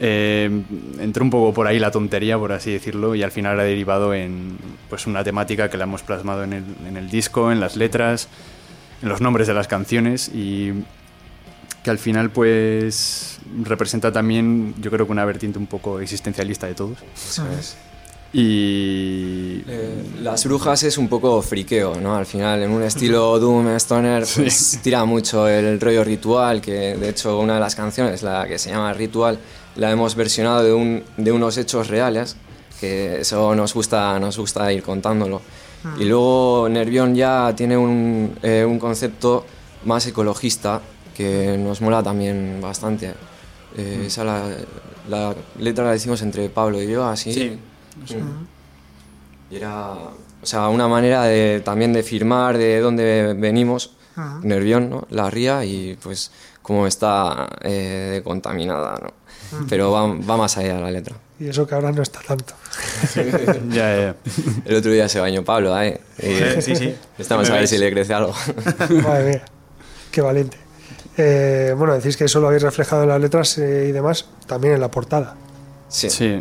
Eh, 0.00 0.48
entró 1.00 1.24
un 1.24 1.30
poco 1.30 1.52
por 1.52 1.66
ahí 1.66 1.78
la 1.78 1.90
tontería, 1.90 2.38
por 2.38 2.52
así 2.52 2.72
decirlo, 2.72 3.14
y 3.14 3.22
al 3.22 3.32
final 3.32 3.58
ha 3.58 3.64
derivado 3.64 4.14
en 4.14 4.56
pues 4.88 5.06
una 5.06 5.24
temática 5.24 5.68
que 5.68 5.76
la 5.76 5.84
hemos 5.84 6.02
plasmado 6.02 6.44
en 6.44 6.52
el, 6.52 6.64
en 6.86 6.96
el 6.96 7.10
disco, 7.10 7.50
en 7.50 7.60
las 7.60 7.76
letras, 7.76 8.28
en 9.02 9.08
los 9.08 9.20
nombres 9.20 9.46
de 9.46 9.54
las 9.54 9.68
canciones 9.68 10.28
y 10.28 10.72
que 11.88 11.92
al 11.92 11.98
final 11.98 12.30
pues 12.30 13.38
representa 13.62 14.12
también 14.12 14.74
yo 14.78 14.90
creo 14.90 15.06
que 15.06 15.12
una 15.12 15.24
vertiente 15.24 15.58
un 15.58 15.66
poco 15.66 16.00
existencialista 16.00 16.66
de 16.66 16.74
todos. 16.74 16.98
Eso 17.16 17.46
es. 17.58 17.78
Y 18.30 19.62
Eh, 19.66 20.04
las 20.20 20.44
brujas 20.44 20.82
es 20.82 20.98
un 20.98 21.08
poco 21.08 21.40
friqueo, 21.40 21.98
¿no? 21.98 22.14
Al 22.14 22.26
final, 22.26 22.62
en 22.62 22.72
un 22.72 22.82
estilo 22.82 23.38
Doom 23.42 23.68
Stoner, 23.76 24.26
pues 24.36 24.80
tira 24.82 25.06
mucho 25.06 25.48
el 25.48 25.80
rollo 25.80 26.04
ritual, 26.04 26.60
que 26.60 26.94
de 26.94 27.08
hecho 27.08 27.38
una 27.38 27.54
de 27.54 27.60
las 27.60 27.74
canciones, 27.74 28.22
la 28.22 28.46
que 28.46 28.58
se 28.58 28.68
llama 28.68 28.92
Ritual, 28.92 29.38
la 29.76 29.90
hemos 29.90 30.14
versionado 30.14 30.62
de, 30.62 30.74
un, 30.74 31.02
de 31.16 31.32
unos 31.32 31.56
hechos 31.56 31.88
reales, 31.88 32.36
que 32.78 33.20
eso 33.20 33.54
nos 33.54 33.72
gusta, 33.72 34.20
nos 34.20 34.36
gusta 34.36 34.70
ir 34.74 34.82
contándolo. 34.82 35.40
Y 35.98 36.04
luego 36.04 36.68
Nervión 36.68 37.14
ya 37.14 37.54
tiene 37.56 37.78
un, 37.78 38.36
eh, 38.42 38.66
un 38.68 38.78
concepto 38.78 39.46
más 39.86 40.06
ecologista, 40.06 40.82
que 41.18 41.58
nos 41.58 41.80
mola 41.80 42.00
también 42.00 42.60
bastante. 42.62 43.12
Eh, 43.76 44.04
Esa 44.06 44.22
la, 44.22 44.44
la 45.08 45.34
letra 45.58 45.84
la 45.86 45.90
decimos 45.90 46.22
entre 46.22 46.48
Pablo 46.48 46.80
y 46.80 46.86
yo, 46.88 47.04
así. 47.04 47.32
Sí. 47.32 47.58
Y 49.50 49.56
era, 49.56 49.94
o 49.94 50.46
sea, 50.46 50.68
una 50.68 50.86
manera 50.86 51.24
de, 51.24 51.60
también 51.64 51.92
de 51.92 52.04
firmar 52.04 52.56
de 52.56 52.78
dónde 52.78 53.34
venimos, 53.36 53.96
Nervión, 54.42 54.90
¿no? 54.90 55.06
La 55.10 55.28
ría 55.30 55.64
y 55.64 55.96
pues 56.02 56.30
cómo 56.62 56.86
está 56.86 57.48
eh, 57.62 58.20
contaminada, 58.24 58.98
¿no? 59.02 59.12
Pero 59.68 59.90
va, 59.90 60.06
va 60.06 60.36
más 60.36 60.56
allá 60.56 60.78
la 60.78 60.90
letra. 60.90 61.16
Y 61.40 61.48
eso 61.48 61.66
que 61.66 61.74
ahora 61.74 61.90
no 61.90 62.02
está 62.02 62.20
tanto. 62.20 62.54
ya, 63.70 63.96
ya. 63.96 64.16
El 64.64 64.76
otro 64.76 64.90
día 64.92 65.08
se 65.08 65.18
bañó 65.20 65.44
Pablo, 65.44 65.80
¿eh? 65.80 66.00
Y 66.18 66.60
Sí, 66.62 66.76
sí. 66.76 66.94
Estamos 67.18 67.50
a 67.50 67.54
ver 67.54 67.66
si 67.66 67.78
le 67.78 67.90
crece 67.90 68.14
algo. 68.14 68.34
Madre 69.02 69.28
mía, 69.30 69.44
qué 70.12 70.20
valiente. 70.20 70.67
Eh, 71.18 71.74
bueno, 71.76 71.94
decís 71.94 72.16
que 72.16 72.24
eso 72.24 72.40
lo 72.40 72.46
habéis 72.46 72.62
reflejado 72.62 73.02
en 73.02 73.08
las 73.08 73.20
letras 73.20 73.58
eh, 73.58 73.86
y 73.88 73.92
demás, 73.92 74.26
también 74.46 74.74
en 74.74 74.80
la 74.80 74.90
portada. 74.90 75.34
Sí. 75.88 76.08
Sí. 76.10 76.38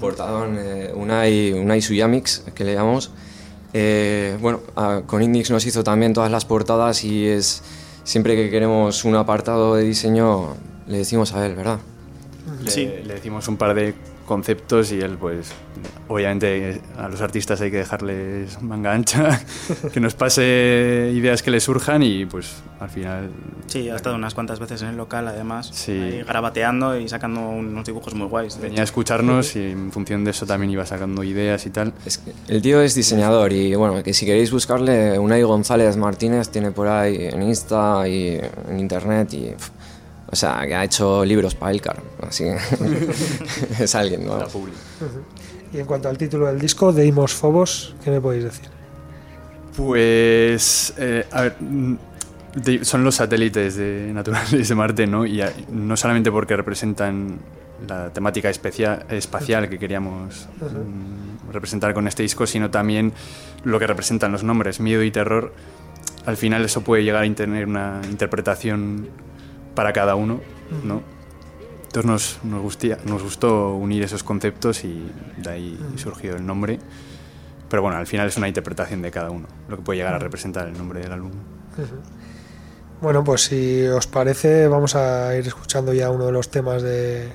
Portadón, 0.00 0.56
eh, 0.58 0.92
Unai, 0.94 1.52
Unai 1.52 1.82
Suyamix, 1.82 2.44
que 2.54 2.64
le 2.64 2.74
llamamos. 2.74 3.10
Eh, 3.72 4.38
bueno, 4.40 4.60
a- 4.76 5.02
con 5.06 5.20
Indix 5.22 5.50
nos 5.50 5.66
hizo 5.66 5.82
también 5.84 6.12
todas 6.14 6.30
las 6.30 6.44
portadas 6.44 7.04
y 7.04 7.26
es 7.26 7.62
siempre 8.04 8.36
que 8.36 8.50
queremos 8.50 9.04
un 9.04 9.16
apartado 9.16 9.74
de 9.74 9.82
diseño 9.82 10.54
le 10.86 10.98
decimos 10.98 11.34
a 11.34 11.44
él, 11.44 11.54
¿verdad? 11.56 11.80
Le, 12.62 12.70
Sí. 12.70 12.86
le 13.04 13.14
decimos 13.14 13.48
un 13.48 13.56
par 13.56 13.74
de 13.74 13.94
conceptos 14.24 14.90
y 14.92 15.00
él, 15.00 15.16
pues, 15.18 15.52
obviamente 16.08 16.80
a 16.98 17.08
los 17.08 17.20
artistas 17.20 17.60
hay 17.60 17.70
que 17.70 17.78
dejarles 17.78 18.60
manga 18.62 18.92
ancha, 18.92 19.40
que 19.92 20.00
nos 20.00 20.14
pase 20.14 21.10
ideas 21.14 21.42
que 21.42 21.50
les 21.50 21.62
surjan 21.64 22.02
y, 22.02 22.26
pues, 22.26 22.62
al 22.80 22.90
final... 22.90 23.30
Sí, 23.66 23.88
ha 23.88 23.96
estado 23.96 24.16
unas 24.16 24.34
cuantas 24.34 24.58
veces 24.60 24.82
en 24.82 24.88
el 24.88 24.96
local, 24.96 25.26
además, 25.28 25.70
Sí. 25.72 25.92
ahí 25.92 26.22
grabateando 26.22 26.98
y 26.98 27.08
sacando 27.08 27.40
unos 27.48 27.84
dibujos 27.86 28.14
muy 28.14 28.26
guays. 28.28 28.58
Venía 28.60 28.80
a 28.80 28.84
escucharnos 28.84 29.56
y 29.56 29.70
en 29.70 29.90
función 29.92 30.24
de 30.24 30.30
eso 30.32 30.46
también 30.46 30.70
iba 30.70 30.84
sacando 30.86 31.22
ideas 31.24 31.64
y 31.66 31.70
tal. 31.70 31.92
Es 32.04 32.18
que 32.18 32.32
el 32.48 32.62
tío 32.62 32.80
es 32.82 32.94
diseñador 32.94 33.52
y 33.52 33.74
bueno, 33.74 34.02
que 34.02 34.12
si 34.14 34.26
queréis 34.26 34.50
buscarle, 34.50 35.18
Unai 35.18 35.42
González 35.42 35.96
Martínez 35.96 36.48
tiene 36.50 36.70
por 36.72 36.88
ahí 36.88 37.16
en 37.32 37.42
Insta 37.42 38.06
y 38.08 38.38
en 38.68 38.78
internet 38.78 39.32
y... 39.32 39.40
pf, 39.50 39.70
o 40.34 40.36
sea, 40.36 40.66
que 40.66 40.74
ha 40.74 40.82
hecho 40.84 41.24
libros 41.24 41.54
para 41.54 41.70
Elcar, 41.70 42.02
así 42.26 42.42
que 42.44 42.56
es 43.84 43.94
alguien, 43.94 44.26
¿no? 44.26 44.38
Y 45.72 45.78
en 45.78 45.86
cuanto 45.86 46.08
al 46.08 46.18
título 46.18 46.46
del 46.46 46.58
disco, 46.60 46.92
Deimos 46.92 47.32
Phobos, 47.34 47.94
¿qué 48.02 48.10
me 48.10 48.20
podéis 48.20 48.44
decir? 48.44 48.66
Pues, 49.76 50.94
eh, 50.98 51.24
a 51.30 51.42
ver, 51.42 51.56
de- 52.56 52.84
son 52.84 53.02
los 53.04 53.16
satélites 53.16 53.76
de 53.76 54.10
naturales 54.12 54.68
de 54.68 54.74
Marte, 54.74 55.06
¿no? 55.06 55.26
Y 55.26 55.40
a- 55.40 55.52
no 55.70 55.96
solamente 55.96 56.30
porque 56.30 56.56
representan 56.56 57.38
la 57.88 58.10
temática 58.12 58.50
especia- 58.50 59.04
espacial 59.08 59.68
que 59.68 59.78
queríamos 59.78 60.48
mm, 60.60 61.52
representar 61.52 61.92
con 61.94 62.06
este 62.08 62.22
disco, 62.22 62.46
sino 62.46 62.70
también 62.70 63.12
lo 63.64 63.78
que 63.78 63.86
representan 63.86 64.32
los 64.32 64.42
nombres, 64.44 64.80
miedo 64.80 65.02
y 65.02 65.10
terror. 65.10 65.52
Al 66.26 66.36
final 66.36 66.64
eso 66.64 66.82
puede 66.82 67.04
llegar 67.04 67.24
a 67.24 67.34
tener 67.34 67.66
una 67.66 68.00
interpretación 68.08 69.08
para 69.74 69.92
cada 69.92 70.14
uno, 70.14 70.40
¿no? 70.84 71.02
Entonces 71.84 72.04
nos, 72.10 72.38
nos, 72.44 72.62
gustía- 72.62 72.98
nos 73.04 73.22
gustó 73.22 73.74
unir 73.74 74.02
esos 74.02 74.22
conceptos 74.24 74.84
y 74.84 75.10
de 75.36 75.50
ahí 75.50 75.80
surgió 75.96 76.34
el 76.36 76.44
nombre. 76.44 76.78
Pero 77.68 77.82
bueno, 77.82 77.96
al 77.96 78.06
final 78.06 78.28
es 78.28 78.36
una 78.36 78.46
interpretación 78.48 79.00
de 79.02 79.10
cada 79.10 79.30
uno, 79.30 79.46
lo 79.68 79.76
que 79.76 79.82
puede 79.82 79.98
llegar 79.98 80.14
a 80.14 80.18
representar 80.18 80.66
el 80.68 80.76
nombre 80.76 81.00
del 81.00 81.12
álbum. 81.12 81.30
Bueno, 83.00 83.22
pues 83.24 83.42
si 83.42 83.86
os 83.86 84.06
parece, 84.06 84.66
vamos 84.68 84.94
a 84.94 85.36
ir 85.36 85.46
escuchando 85.46 85.92
ya 85.92 86.10
uno 86.10 86.26
de 86.26 86.32
los 86.32 86.50
temas 86.50 86.82
de, 86.82 87.28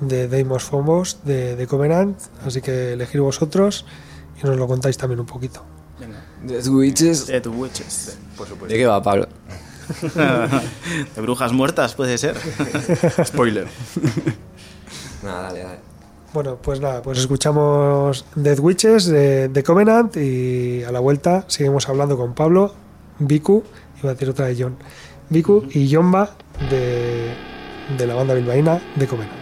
de 0.00 0.28
Deimos 0.28 0.64
Phobos 0.64 1.18
de, 1.24 1.56
de 1.56 1.66
Covenant, 1.66 2.18
así 2.46 2.60
que 2.62 2.92
elegir 2.94 3.20
vosotros 3.20 3.84
y 4.42 4.46
nos 4.46 4.56
lo 4.56 4.66
contáis 4.66 4.96
también 4.96 5.20
un 5.20 5.26
poquito. 5.26 5.64
Death 6.44 6.66
Witches. 6.68 7.26
Dead 7.28 7.46
Witches. 7.46 8.18
Por 8.36 8.48
supuesto. 8.48 8.72
¿De 8.72 8.78
qué 8.80 8.86
va, 8.86 9.00
Pablo? 9.02 9.28
de 11.14 11.20
brujas 11.20 11.52
muertas, 11.52 11.94
puede 11.94 12.18
ser. 12.18 12.36
Spoiler. 13.24 13.66
Nada, 15.22 15.42
dale, 15.44 15.62
dale. 15.62 15.78
Bueno, 16.32 16.56
pues 16.56 16.80
nada, 16.80 17.02
pues 17.02 17.18
escuchamos 17.18 18.24
Dead 18.34 18.58
Witches 18.58 19.04
de, 19.04 19.48
de 19.48 19.62
Covenant 19.62 20.16
y 20.16 20.82
a 20.82 20.90
la 20.90 20.98
vuelta 20.98 21.44
seguimos 21.46 21.86
hablando 21.90 22.16
con 22.16 22.32
Pablo, 22.32 22.74
Viku, 23.18 23.62
iba 24.00 24.10
a 24.10 24.14
decir 24.14 24.30
otra 24.30 24.46
de 24.46 24.56
John, 24.58 24.76
Viku 25.28 25.66
y 25.70 25.88
Yomba 25.88 26.30
de, 26.70 27.34
de 27.98 28.06
la 28.06 28.14
banda 28.14 28.32
bilbaína 28.32 28.80
de 28.96 29.06
Covenant. 29.06 29.41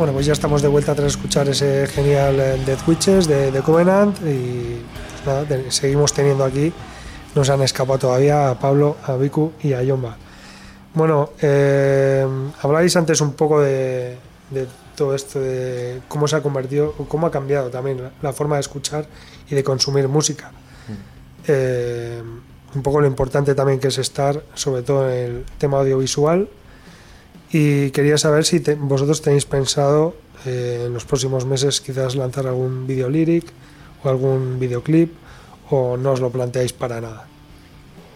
Bueno, 0.00 0.14
pues 0.14 0.24
ya 0.24 0.32
estamos 0.32 0.62
de 0.62 0.68
vuelta 0.68 0.94
tras 0.94 1.08
escuchar 1.08 1.46
ese 1.50 1.86
genial 1.86 2.40
eh, 2.40 2.58
Death 2.64 2.88
Witches 2.88 3.28
de, 3.28 3.50
de 3.50 3.60
Covenant 3.60 4.16
y 4.26 4.80
pues 5.12 5.26
nada, 5.26 5.44
te- 5.44 5.70
seguimos 5.70 6.14
teniendo 6.14 6.42
aquí, 6.42 6.72
nos 7.34 7.50
han 7.50 7.60
escapado 7.60 7.98
todavía 7.98 8.48
a 8.48 8.58
Pablo, 8.58 8.96
a 9.04 9.16
Viku 9.16 9.52
y 9.62 9.74
a 9.74 9.82
Yomba. 9.82 10.16
Bueno, 10.94 11.32
eh, 11.42 12.26
habláis 12.62 12.96
antes 12.96 13.20
un 13.20 13.34
poco 13.34 13.60
de, 13.60 14.16
de 14.48 14.66
todo 14.96 15.14
esto, 15.14 15.38
de 15.38 16.00
cómo 16.08 16.26
se 16.26 16.36
ha 16.36 16.40
convertido, 16.42 16.94
o 16.96 17.04
cómo 17.04 17.26
ha 17.26 17.30
cambiado 17.30 17.68
también 17.68 18.02
la, 18.02 18.10
la 18.22 18.32
forma 18.32 18.54
de 18.54 18.60
escuchar 18.62 19.04
y 19.50 19.54
de 19.54 19.62
consumir 19.62 20.08
música. 20.08 20.50
Eh, 21.46 22.22
un 22.74 22.82
poco 22.82 23.02
lo 23.02 23.06
importante 23.06 23.54
también 23.54 23.78
que 23.78 23.88
es 23.88 23.98
estar, 23.98 24.42
sobre 24.54 24.80
todo 24.80 25.10
en 25.10 25.18
el 25.18 25.44
tema 25.58 25.76
audiovisual, 25.80 26.48
y 27.52 27.90
quería 27.90 28.16
saber 28.18 28.44
si 28.44 28.60
te- 28.60 28.74
vosotros 28.74 29.22
tenéis 29.22 29.44
pensado 29.46 30.14
eh, 30.46 30.84
en 30.86 30.94
los 30.94 31.04
próximos 31.04 31.44
meses 31.46 31.80
quizás 31.80 32.14
lanzar 32.16 32.46
algún 32.46 32.86
video 32.86 33.08
lyric 33.10 33.46
o 34.04 34.08
algún 34.08 34.58
videoclip 34.58 35.12
o 35.70 35.96
no 35.96 36.12
os 36.12 36.20
lo 36.20 36.30
planteáis 36.30 36.72
para 36.72 37.00
nada. 37.00 37.26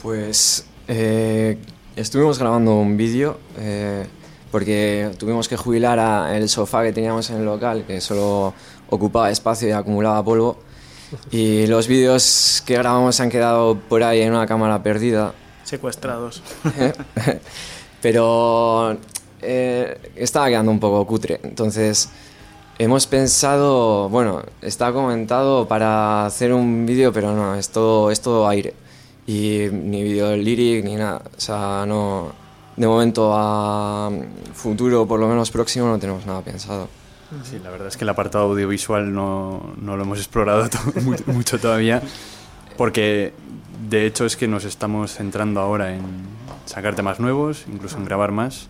Pues 0.03 0.67
eh, 0.89 1.59
estuvimos 1.97 2.39
grabando 2.39 2.75
un 2.75 2.97
vídeo 2.97 3.39
eh, 3.59 4.07
porque 4.51 5.11
tuvimos 5.19 5.49
que 5.49 5.57
jubilar 5.57 5.99
a 5.99 6.37
el 6.37 6.49
sofá 6.49 6.83
que 6.85 6.93
teníamos 6.93 7.29
en 7.31 7.37
el 7.39 7.45
local, 7.45 7.85
que 7.87 8.01
solo 8.01 8.55
ocupaba 8.91 9.31
espacio 9.31 9.69
y 9.69 9.73
acumulaba 9.73 10.25
polvo. 10.25 10.59
Y 11.31 11.67
los 11.67 11.87
vídeos 11.89 12.63
que 12.67 12.75
grabamos 12.75 13.17
se 13.17 13.23
han 13.25 13.31
quedado 13.31 13.77
por 13.89 14.03
ahí 14.03 14.21
en 14.23 14.31
una 14.31 14.47
cámara 14.47 14.83
perdida. 14.83 15.33
Secuestrados. 15.65 16.43
Pero 18.01 18.97
eh, 19.45 19.99
estaba 20.17 20.49
quedando 20.49 20.71
un 20.73 20.81
poco 20.81 21.07
cutre. 21.07 21.41
Entonces 21.43 22.09
hemos 22.79 23.07
pensado, 23.07 24.09
bueno, 24.09 24.43
está 24.63 24.93
comentado 24.93 25.69
para 25.69 26.27
hacer 26.27 26.53
un 26.53 26.87
vídeo, 26.87 27.13
pero 27.13 27.35
no, 27.35 27.55
es 27.55 27.69
todo, 27.71 28.11
es 28.11 28.21
todo 28.21 28.49
aire. 28.49 28.75
Y 29.27 29.69
ni 29.73 30.03
vídeo 30.03 30.37
lyric 30.37 30.85
ni 30.85 30.97
nada. 30.97 31.23
O 31.37 31.41
sea, 31.41 31.85
no. 31.87 32.33
De 32.77 32.87
momento 32.89 33.33
a 33.35 34.11
futuro, 34.53 35.07
por 35.07 35.21
lo 35.21 35.29
menos 35.29 35.51
próximo, 35.53 35.87
no 35.87 35.99
tenemos 35.99 36.27
nada 36.27 36.41
pensado. 36.43 36.89
Sí, 37.45 37.59
la 37.63 37.71
verdad 37.71 37.87
es 37.89 37.97
que 37.97 38.03
el 38.05 38.09
apartado 38.11 38.47
audiovisual 38.51 39.15
no, 39.15 39.73
no 39.81 39.97
lo 39.97 40.03
hemos 40.03 40.19
explorado 40.19 40.69
to- 40.69 40.79
mu- 41.03 41.15
mucho 41.33 41.59
todavía, 41.59 42.03
porque 42.77 43.33
de 43.89 44.07
hecho 44.07 44.25
es 44.27 44.37
que 44.37 44.49
nos 44.49 44.65
estamos 44.65 45.13
centrando 45.15 45.61
ahora 45.61 45.95
en 45.95 46.03
sacar 46.65 46.95
temas 46.97 47.21
nuevos, 47.21 47.65
incluso 47.73 47.97
en 47.97 48.05
grabar 48.05 48.33
más. 48.33 48.69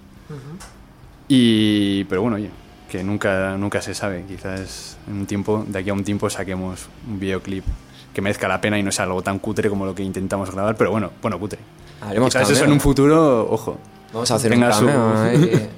Y, 1.28 2.04
pero 2.04 2.22
bueno, 2.22 2.36
oye, 2.36 2.50
que 2.90 3.02
nunca, 3.02 3.56
nunca 3.56 3.80
se 3.82 3.94
sabe. 3.94 4.24
Quizás 4.26 4.96
en 5.08 5.14
un 5.14 5.26
tiempo, 5.26 5.64
de 5.66 5.78
aquí 5.78 5.90
a 5.90 5.94
un 5.94 6.04
tiempo 6.04 6.28
saquemos 6.30 6.86
un 7.08 7.18
videoclip 7.18 7.64
que 8.12 8.20
merezca 8.20 8.46
la 8.46 8.60
pena 8.60 8.78
y 8.78 8.82
no 8.82 8.92
sea 8.92 9.06
algo 9.06 9.22
tan 9.22 9.38
cutre 9.38 9.68
como 9.68 9.84
lo 9.86 9.94
que 9.94 10.02
intentamos 10.02 10.50
grabar, 10.50 10.76
pero 10.76 10.90
bueno, 10.92 11.10
bueno, 11.20 11.38
cutre. 11.38 11.58
Haremos 12.02 12.32
Quizás 12.32 12.42
eso 12.50 12.60
cameo. 12.60 12.66
en 12.66 12.72
un 12.74 12.80
futuro, 12.80 13.50
ojo. 13.50 13.78
Vamos 14.12 14.30
a 14.30 14.34
hacer 14.36 14.52
un 14.52 14.58
su- 14.72 14.86
cameo. 14.86 15.18
ahí. 15.22 15.68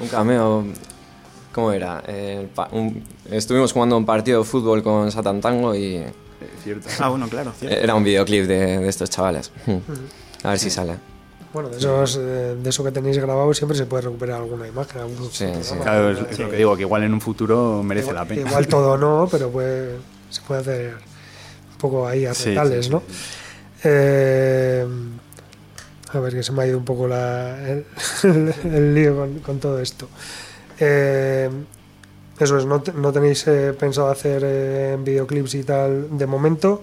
un 0.00 0.08
cameo. 0.08 0.64
¿Cómo 1.52 1.72
era? 1.72 2.02
Un- 2.72 3.02
estuvimos 3.30 3.72
jugando 3.72 3.96
un 3.96 4.04
partido 4.06 4.40
de 4.40 4.44
fútbol 4.44 4.82
con 4.82 5.10
Satan 5.12 5.40
Tango 5.40 5.74
y 5.74 5.96
Eh, 5.96 6.12
cierto. 6.62 6.88
Ah, 7.00 7.08
bueno, 7.08 7.28
claro, 7.28 7.52
cierto. 7.58 7.76
era 7.78 7.94
un 7.94 8.04
videoclip 8.04 8.46
de, 8.46 8.78
de 8.78 8.88
estos 8.88 9.10
chavales. 9.10 9.50
A 10.44 10.50
ver 10.50 10.58
si 10.58 10.70
sale. 10.70 10.94
Bueno, 11.52 11.70
de, 11.70 11.78
esos, 11.78 12.16
eh, 12.20 12.56
de 12.62 12.68
eso 12.70 12.84
que 12.84 12.92
tenéis 12.92 13.16
grabado 13.18 13.52
siempre 13.54 13.76
se 13.76 13.86
puede 13.86 14.02
recuperar 14.02 14.36
alguna 14.42 14.66
imagen. 14.68 15.00
algún 15.00 15.30
Sí, 15.32 15.46
sí. 15.62 15.74
Claro, 15.82 16.10
es, 16.10 16.18
es 16.32 16.38
lo 16.38 16.50
que 16.50 16.56
digo, 16.56 16.76
que 16.76 16.82
igual 16.82 17.02
en 17.04 17.14
un 17.14 17.20
futuro 17.20 17.82
merece 17.82 18.08
igual, 18.10 18.16
la 18.16 18.24
pena. 18.26 18.40
igual 18.48 18.66
todo 18.66 18.96
no, 18.98 19.26
pero 19.30 19.48
puede, 19.50 19.96
se 20.28 20.42
puede 20.42 20.60
hacer 20.60 20.94
un 21.72 21.78
poco 21.78 22.06
ahí 22.06 22.26
a 22.26 22.34
Sí, 22.34 22.50
retales, 22.50 22.84
sí, 22.86 22.90
sí, 22.90 22.90
¿no? 22.90 23.02
Eh, 23.84 24.86
a 26.12 26.20
ver, 26.20 26.34
que 26.34 26.42
se 26.42 26.52
me 26.52 26.62
ha 26.62 26.66
ido 26.66 26.78
un 26.78 26.84
poco 26.84 27.06
la, 27.08 27.58
el, 27.68 27.84
el 28.64 28.94
lío 28.94 29.16
con, 29.16 29.38
con 29.40 29.58
todo 29.58 29.80
esto. 29.80 30.08
Eh, 30.80 31.48
eso 32.38 32.56
es, 32.58 32.66
no, 32.66 32.80
te- 32.82 32.92
no 32.92 33.12
tenéis 33.12 33.46
eh, 33.48 33.74
pensado 33.78 34.08
hacer 34.10 34.42
eh, 34.44 34.96
videoclips 35.02 35.54
y 35.54 35.64
tal 35.64 36.16
de 36.16 36.26
momento. 36.26 36.82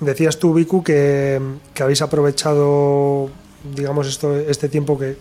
Decías 0.00 0.38
tú, 0.38 0.52
Viku, 0.54 0.82
que, 0.82 1.40
que 1.72 1.82
habéis 1.82 2.02
aprovechado, 2.02 3.30
digamos, 3.74 4.06
esto, 4.06 4.36
este 4.36 4.68
tiempo 4.68 4.98
que, 4.98 5.16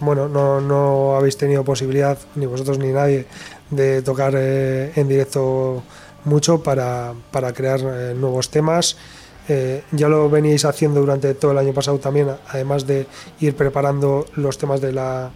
bueno, 0.00 0.28
no, 0.28 0.60
no 0.60 1.16
habéis 1.16 1.36
tenido 1.36 1.64
posibilidad, 1.64 2.18
ni 2.34 2.46
vosotros 2.46 2.78
ni 2.78 2.88
nadie, 2.88 3.26
de 3.70 4.02
tocar 4.02 4.34
eh, 4.36 4.92
en 4.96 5.08
directo 5.08 5.82
mucho 6.24 6.62
para, 6.62 7.14
para 7.30 7.52
crear 7.52 7.80
eh, 7.80 8.14
nuevos 8.16 8.50
temas. 8.50 8.96
Eh, 9.48 9.84
ya 9.92 10.08
lo 10.08 10.28
veníais 10.28 10.64
haciendo 10.64 11.00
durante 11.00 11.34
todo 11.34 11.52
el 11.52 11.58
año 11.58 11.72
pasado 11.72 11.98
también, 11.98 12.28
además 12.48 12.86
de 12.86 13.06
ir 13.40 13.54
preparando 13.54 14.26
los 14.34 14.58
temas 14.58 14.80
de 14.80 14.92
la 14.92 15.30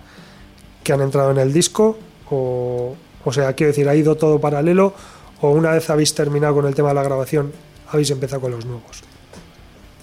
que 0.82 0.92
han 0.92 1.01
entrado 1.01 1.30
en 1.30 1.38
el 1.38 1.53
disco. 1.53 1.96
O, 2.30 2.96
o 3.24 3.32
sea, 3.32 3.53
quiero 3.53 3.68
decir, 3.68 3.88
ha 3.88 3.94
ido 3.94 4.16
todo 4.16 4.40
paralelo 4.40 4.94
o 5.40 5.51
una 5.51 5.70
vez 5.72 5.88
habéis 5.90 6.14
terminado 6.14 6.55
con 6.55 6.66
el 6.66 6.74
tema 6.74 6.88
de 6.88 6.94
la 6.96 7.03
grabación, 7.03 7.53
habéis 7.88 8.11
empezado 8.11 8.42
con 8.42 8.51
los 8.51 8.64
nuevos. 8.66 9.03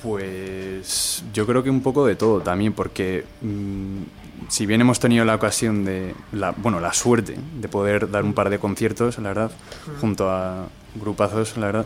Pues 0.07 1.21
yo 1.33 1.45
creo 1.45 1.63
que 1.63 1.69
un 1.69 1.81
poco 1.81 2.05
de 2.05 2.15
todo 2.15 2.39
también, 2.39 2.71
porque 2.71 3.25
mm, 3.41 4.47
si 4.47 4.65
bien 4.65 4.79
hemos 4.79 5.01
tenido 5.01 5.25
la 5.25 5.35
ocasión 5.35 5.83
de, 5.83 6.15
la, 6.31 6.51
bueno, 6.51 6.79
la 6.79 6.93
suerte 6.93 7.37
de 7.59 7.67
poder 7.67 8.09
dar 8.09 8.23
un 8.23 8.33
par 8.33 8.49
de 8.49 8.57
conciertos, 8.57 9.17
la 9.17 9.27
verdad, 9.27 9.51
junto 9.99 10.29
a 10.29 10.69
grupazos, 10.95 11.57
la 11.57 11.65
verdad, 11.65 11.85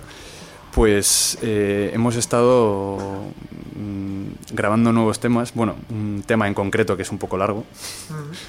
pues 0.73 1.37
eh, 1.41 1.91
hemos 1.93 2.15
estado 2.15 2.97
mm, 3.75 4.21
grabando 4.53 4.91
nuevos 4.93 5.19
temas, 5.19 5.53
bueno, 5.53 5.75
un 5.89 6.23
tema 6.25 6.47
en 6.47 6.53
concreto 6.53 6.95
que 6.95 7.03
es 7.03 7.11
un 7.11 7.17
poco 7.17 7.37
largo, 7.37 7.65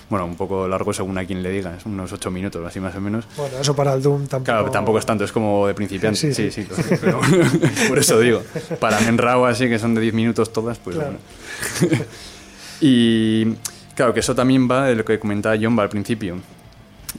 bueno, 0.09 0.27
un 0.27 0.37
poco 0.37 0.68
largo 0.68 0.93
según 0.93 1.18
a 1.18 1.25
quien 1.25 1.43
le 1.43 1.51
digas, 1.51 1.85
unos 1.87 2.12
ocho 2.12 2.31
minutos, 2.31 2.64
así 2.66 2.79
más 2.81 2.95
o 2.95 3.01
menos. 3.01 3.27
Bueno, 3.37 3.59
eso 3.59 3.75
para 3.75 3.95
el 3.95 4.03
Doom 4.03 4.27
tampoco. 4.27 4.45
Claro, 4.45 4.70
tampoco 4.70 4.99
es 4.99 5.07
tanto, 5.07 5.25
es 5.25 5.33
como 5.33 5.66
de 5.66 5.75
principiante. 5.75 6.18
Sí, 6.18 6.33
Sí, 6.35 6.51
sí. 6.51 6.66
pero 7.01 7.20
por 7.89 7.99
eso 7.99 8.18
digo. 8.20 8.43
Para 8.81 9.01
Menrao, 9.01 9.47
así 9.47 9.68
que 9.68 9.79
son 9.79 9.95
de 9.95 10.01
10 10.01 10.14
minutos 10.14 10.53
todas, 10.53 10.79
pues 10.79 10.97
Claro. 10.97 11.16
bueno. 11.81 12.05
y 12.81 13.55
claro, 13.95 14.14
que 14.14 14.20
eso 14.20 14.35
también 14.35 14.68
va 14.70 14.87
de 14.87 14.95
lo 14.97 15.05
que 15.05 15.18
comentaba 15.18 15.57
John 15.61 15.79
al 15.79 15.89
principio, 15.89 16.37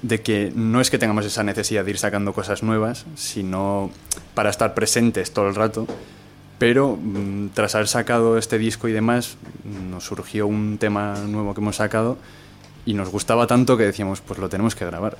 de 0.01 0.21
que 0.21 0.51
no 0.55 0.81
es 0.81 0.89
que 0.89 0.97
tengamos 0.97 1.25
esa 1.25 1.43
necesidad 1.43 1.85
de 1.85 1.91
ir 1.91 1.97
sacando 1.97 2.33
cosas 2.33 2.63
nuevas, 2.63 3.05
sino 3.15 3.91
para 4.33 4.49
estar 4.49 4.73
presentes 4.73 5.31
todo 5.31 5.47
el 5.47 5.55
rato. 5.55 5.87
Pero 6.59 6.97
mm, 7.01 7.49
tras 7.53 7.75
haber 7.75 7.87
sacado 7.87 8.37
este 8.37 8.57
disco 8.57 8.87
y 8.87 8.91
demás, 8.91 9.37
nos 9.89 10.05
surgió 10.05 10.47
un 10.47 10.77
tema 10.77 11.15
nuevo 11.27 11.53
que 11.53 11.61
hemos 11.61 11.77
sacado 11.77 12.17
y 12.85 12.93
nos 12.93 13.09
gustaba 13.09 13.47
tanto 13.47 13.77
que 13.77 13.83
decíamos, 13.83 14.21
pues 14.21 14.39
lo 14.39 14.49
tenemos 14.49 14.75
que 14.75 14.85
grabar. 14.85 15.17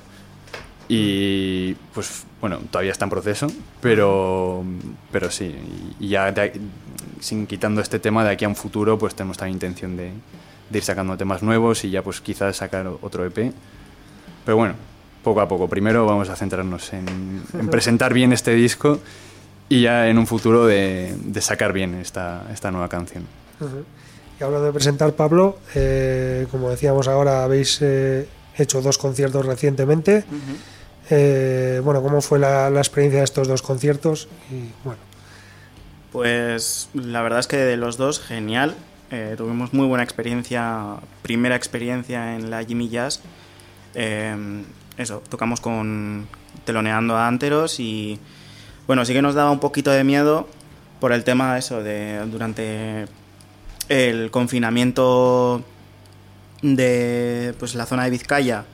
Y 0.88 1.74
pues 1.94 2.24
bueno, 2.40 2.58
todavía 2.70 2.92
está 2.92 3.06
en 3.06 3.10
proceso, 3.10 3.46
pero, 3.80 4.64
pero 5.10 5.30
sí, 5.30 5.54
y 5.98 6.08
ya 6.08 6.32
sin 7.20 7.46
quitando 7.46 7.80
este 7.80 7.98
tema 7.98 8.22
de 8.22 8.30
aquí 8.30 8.44
a 8.44 8.48
un 8.48 8.56
futuro, 8.56 8.98
pues 8.98 9.14
tenemos 9.14 9.38
también 9.38 9.56
intención 9.56 9.96
de, 9.96 10.12
de 10.68 10.78
ir 10.78 10.84
sacando 10.84 11.16
temas 11.16 11.42
nuevos 11.42 11.84
y 11.84 11.90
ya 11.90 12.02
pues 12.02 12.20
quizás 12.20 12.56
sacar 12.56 12.86
otro 13.00 13.24
EP. 13.24 13.54
Pero 14.44 14.56
bueno, 14.56 14.74
poco 15.22 15.40
a 15.40 15.48
poco. 15.48 15.68
Primero 15.68 16.06
vamos 16.06 16.28
a 16.28 16.36
centrarnos 16.36 16.92
en, 16.92 17.42
en 17.58 17.68
presentar 17.68 18.12
bien 18.12 18.32
este 18.32 18.54
disco 18.54 19.00
y 19.68 19.82
ya 19.82 20.08
en 20.08 20.18
un 20.18 20.26
futuro 20.26 20.66
de, 20.66 21.14
de 21.18 21.40
sacar 21.40 21.72
bien 21.72 21.94
esta, 21.94 22.44
esta 22.52 22.70
nueva 22.70 22.88
canción. 22.88 23.24
Y 24.38 24.44
hablando 24.44 24.66
de 24.66 24.72
presentar, 24.72 25.12
Pablo, 25.12 25.58
eh, 25.74 26.46
como 26.50 26.68
decíamos 26.68 27.08
ahora, 27.08 27.44
habéis 27.44 27.78
eh, 27.80 28.26
hecho 28.58 28.82
dos 28.82 28.98
conciertos 28.98 29.46
recientemente. 29.46 30.24
Eh, 31.10 31.80
bueno, 31.84 32.02
¿cómo 32.02 32.20
fue 32.20 32.38
la, 32.38 32.68
la 32.70 32.80
experiencia 32.80 33.20
de 33.20 33.24
estos 33.24 33.48
dos 33.48 33.62
conciertos? 33.62 34.28
Y 34.50 34.70
bueno, 34.84 35.00
Pues 36.12 36.88
la 36.94 37.22
verdad 37.22 37.40
es 37.40 37.46
que 37.46 37.56
de 37.56 37.76
los 37.76 37.96
dos, 37.96 38.20
genial. 38.20 38.74
Eh, 39.10 39.34
tuvimos 39.36 39.72
muy 39.72 39.86
buena 39.86 40.02
experiencia, 40.02 40.96
primera 41.22 41.56
experiencia 41.56 42.34
en 42.36 42.50
la 42.50 42.64
Jimmy 42.64 42.88
Jazz. 42.88 43.20
Eh, 43.94 44.64
eso, 44.96 45.22
tocamos 45.28 45.60
con 45.60 46.26
teloneando 46.64 47.16
a 47.16 47.26
Anteros 47.26 47.80
y 47.80 48.18
bueno, 48.86 49.04
sí 49.04 49.12
que 49.12 49.22
nos 49.22 49.34
daba 49.34 49.50
un 49.50 49.60
poquito 49.60 49.90
de 49.90 50.04
miedo 50.04 50.48
por 51.00 51.12
el 51.12 51.24
tema 51.24 51.58
eso 51.58 51.82
de 51.82 52.24
durante 52.26 53.06
el 53.88 54.30
confinamiento 54.30 55.64
de 56.62 57.54
pues 57.58 57.74
la 57.74 57.86
zona 57.86 58.04
de 58.04 58.10
Vizcaya 58.10 58.64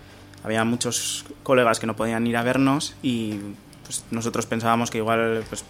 había 0.45 0.65
muchos 0.65 1.25
colegas 1.43 1.81
que 1.81 1.87
no 1.87 1.97
podían 1.97 2.27
ir 2.27 2.37
a 2.37 2.43
vernos 2.43 2.95
y 3.03 3.39
pues, 3.85 4.05
nosotros 4.11 4.47
pensábamos 4.47 4.91
que 4.91 4.99
igual 4.99 5.45
pues, 5.49 5.65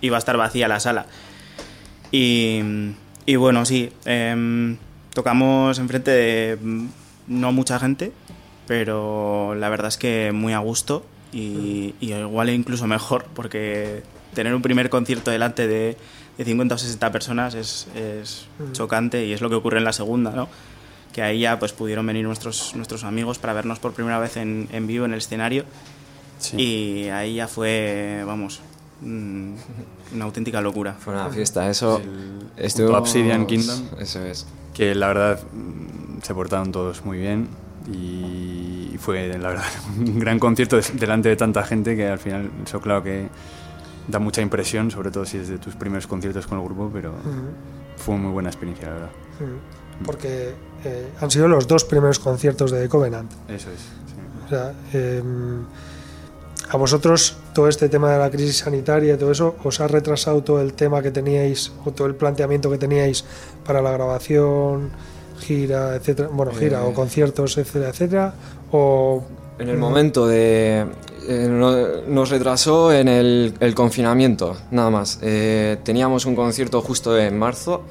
iba 0.00 0.16
a 0.16 0.18
estar 0.18 0.36
vacía 0.36 0.68
la 0.68 0.80
sala. 0.80 1.06
Y, 2.10 2.60
y 3.24 3.36
bueno, 3.36 3.64
sí, 3.64 3.90
em, 4.04 4.76
tocamos 5.14 5.78
enfrente 5.78 6.10
de 6.10 6.58
mm, 6.60 6.86
no 7.28 7.52
mucha 7.52 7.78
gente, 7.78 8.12
pero 8.66 9.54
la 9.54 9.68
verdad 9.68 9.88
es 9.88 9.96
que 9.96 10.32
muy 10.32 10.52
a 10.52 10.58
gusto 10.58 11.04
y, 11.32 11.94
igual 12.00 12.50
incluso 12.50 12.86
mejor, 12.86 13.24
porque 13.34 14.02
tener 14.34 14.54
un 14.54 14.62
primer 14.62 14.90
concierto 14.90 15.30
delante 15.30 15.66
de, 15.66 15.96
de 16.38 16.44
50 16.44 16.74
o 16.74 16.78
60 16.78 17.12
personas 17.12 17.54
es, 17.54 17.88
es 17.94 18.46
chocante 18.72 19.26
y 19.26 19.32
es 19.32 19.40
lo 19.40 19.48
que 19.48 19.56
ocurre 19.56 19.78
en 19.78 19.84
la 19.84 19.92
segunda, 19.92 20.30
¿no? 20.30 20.48
que 21.12 21.22
ahí 21.22 21.40
ya 21.40 21.58
pues 21.58 21.72
pudieron 21.72 22.06
venir 22.06 22.24
nuestros, 22.24 22.74
nuestros 22.74 23.04
amigos 23.04 23.38
para 23.38 23.52
vernos 23.52 23.78
por 23.78 23.92
primera 23.92 24.18
vez 24.18 24.38
en, 24.38 24.68
en 24.72 24.86
vivo 24.86 25.04
en 25.04 25.12
el 25.12 25.18
escenario 25.18 25.64
y 26.56 27.08
ahí 27.08 27.36
ya 27.36 27.48
fue, 27.48 28.24
vamos, 28.26 28.60
mm, 29.00 29.54
una 30.14 30.24
auténtica 30.24 30.60
locura. 30.60 30.96
Fue 30.98 31.12
una 31.12 31.28
fiesta, 31.30 31.68
eso. 31.70 32.00
El, 32.56 32.94
Obsidian 32.94 33.46
Kingdom. 33.46 33.88
Eso 33.98 34.24
es. 34.24 34.46
Que 34.74 34.94
la 34.94 35.08
verdad 35.08 35.40
mm, 35.52 36.22
se 36.22 36.34
portaron 36.34 36.72
todos 36.72 37.04
muy 37.04 37.18
bien 37.18 37.48
y 37.90 38.96
fue, 38.98 39.28
la 39.38 39.48
verdad, 39.48 39.64
un 39.98 40.18
gran 40.18 40.38
concierto 40.38 40.78
delante 40.94 41.28
de 41.28 41.36
tanta 41.36 41.64
gente 41.64 41.96
que 41.96 42.08
al 42.08 42.18
final, 42.18 42.50
eso 42.64 42.80
claro 42.80 43.02
que 43.02 43.28
da 44.08 44.18
mucha 44.18 44.42
impresión, 44.42 44.90
sobre 44.90 45.10
todo 45.10 45.24
si 45.24 45.38
es 45.38 45.48
de 45.48 45.58
tus 45.58 45.74
primeros 45.74 46.06
conciertos 46.06 46.46
con 46.46 46.58
el 46.58 46.64
grupo, 46.64 46.90
pero 46.92 47.14
fue 47.96 48.16
muy 48.16 48.32
buena 48.32 48.48
experiencia, 48.48 48.88
la 48.88 48.94
verdad. 48.94 49.10
Porque 50.04 50.54
eh, 50.84 51.08
han 51.20 51.30
sido 51.30 51.48
los 51.48 51.66
dos 51.66 51.84
primeros 51.84 52.18
conciertos 52.18 52.70
de 52.70 52.82
The 52.82 52.88
Covenant. 52.88 53.30
Eso 53.48 53.70
es. 53.70 53.80
O 54.46 54.48
sea, 54.48 54.74
em, 54.92 55.64
a 56.68 56.76
vosotros 56.76 57.36
todo 57.54 57.68
este 57.68 57.88
tema 57.88 58.10
de 58.10 58.18
la 58.18 58.30
crisis 58.30 58.58
sanitaria 58.58 59.14
y 59.14 59.16
todo 59.16 59.30
eso, 59.30 59.56
¿os 59.62 59.80
ha 59.80 59.88
retrasado 59.88 60.42
todo 60.42 60.60
el 60.60 60.74
tema 60.74 61.02
que 61.02 61.10
teníais 61.10 61.72
o 61.84 61.92
todo 61.92 62.06
el 62.06 62.14
planteamiento 62.14 62.70
que 62.70 62.78
teníais 62.78 63.24
para 63.64 63.80
la 63.80 63.92
grabación, 63.92 64.90
gira, 65.42 65.96
etcétera? 65.96 66.28
Bueno, 66.32 66.52
gira 66.52 66.84
o 66.84 66.90
eh. 66.90 66.94
conciertos, 66.94 67.58
etcétera, 67.58 67.90
etcétera. 67.90 68.34
O 68.70 69.22
en 69.58 69.68
el 69.68 69.78
momento 69.78 70.26
de... 70.26 70.86
Eh, 71.28 72.02
nos 72.08 72.30
retrasó 72.30 72.92
en 72.92 73.06
el, 73.06 73.74
confinamiento, 73.74 74.56
nada 74.70 74.90
más. 74.90 75.20
teníamos 75.84 76.26
un 76.26 76.34
concierto 76.34 76.80
justo 76.80 77.16
en 77.16 77.38
marzo 77.38 77.82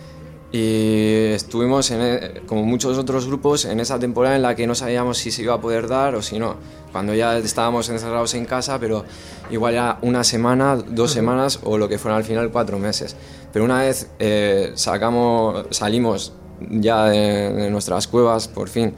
y 0.52 1.32
estuvimos, 1.34 1.92
en, 1.92 2.02
e, 2.02 2.42
como 2.46 2.64
muchos 2.64 2.98
otros 2.98 3.26
grupos, 3.26 3.64
en 3.64 3.80
esa 3.80 3.98
temporada 4.00 4.36
en 4.36 4.42
la 4.42 4.54
que 4.54 4.68
no 4.68 4.76
sabíamos 4.76 5.18
si 5.18 5.32
se 5.32 5.44
iba 5.44 5.54
a 5.54 5.62
poder 5.62 5.88
dar 5.88 6.16
o 6.16 6.22
si 6.22 6.40
no. 6.40 6.58
Cuando 6.92 7.14
ya 7.14 7.38
estábamos 7.38 7.88
encerrados 7.88 8.34
en 8.34 8.44
casa, 8.44 8.78
pero 8.78 9.06
igual 9.50 9.76
ya 9.76 9.98
una 10.02 10.26
semana, 10.26 10.76
dos 10.76 11.12
semanas 11.12 11.60
o 11.64 11.78
lo 11.78 11.88
que 11.88 11.98
fueron 11.98 12.18
al 12.18 12.26
final 12.26 12.52
cuatro 12.52 12.80
meses. 12.80 13.16
Pero 13.54 13.64
una 13.64 13.80
vez 13.80 14.10
eh, 14.20 14.72
sacamos, 14.76 15.68
salimos 15.70 16.34
ya 16.70 17.06
de, 17.06 17.70
nuestras 17.70 18.08
cuevas, 18.08 18.48
por 18.48 18.70
fin, 18.70 18.94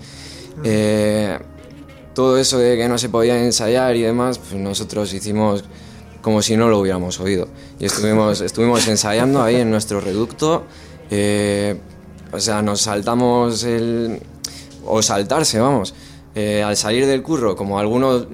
eh, 0.63 1.39
todo 2.13 2.37
eso 2.37 2.57
de 2.57 2.77
que 2.77 2.87
no 2.87 2.97
se 2.97 3.09
podía 3.09 3.43
ensayar 3.43 3.95
y 3.95 4.01
demás, 4.01 4.39
pues 4.39 4.53
nosotros 4.53 5.13
hicimos 5.13 5.63
como 6.21 6.41
si 6.41 6.57
no 6.57 6.69
lo 6.69 6.79
hubiéramos 6.79 7.19
oído. 7.19 7.47
Y 7.79 7.85
estuvimos, 7.85 8.41
estuvimos 8.41 8.87
ensayando 8.87 9.43
ahí 9.43 9.57
en 9.57 9.69
nuestro 9.69 9.99
reducto. 9.99 10.63
Eh, 11.11 11.77
o 12.31 12.39
sea, 12.39 12.63
nos 12.63 12.81
saltamos 12.81 13.63
el... 13.63 14.19
o 14.85 15.01
saltarse, 15.03 15.59
vamos. 15.59 15.93
Eh, 16.33 16.63
al 16.63 16.75
salir 16.75 17.05
del 17.05 17.21
curro, 17.21 17.55
como 17.55 17.77
algunos... 17.77 18.27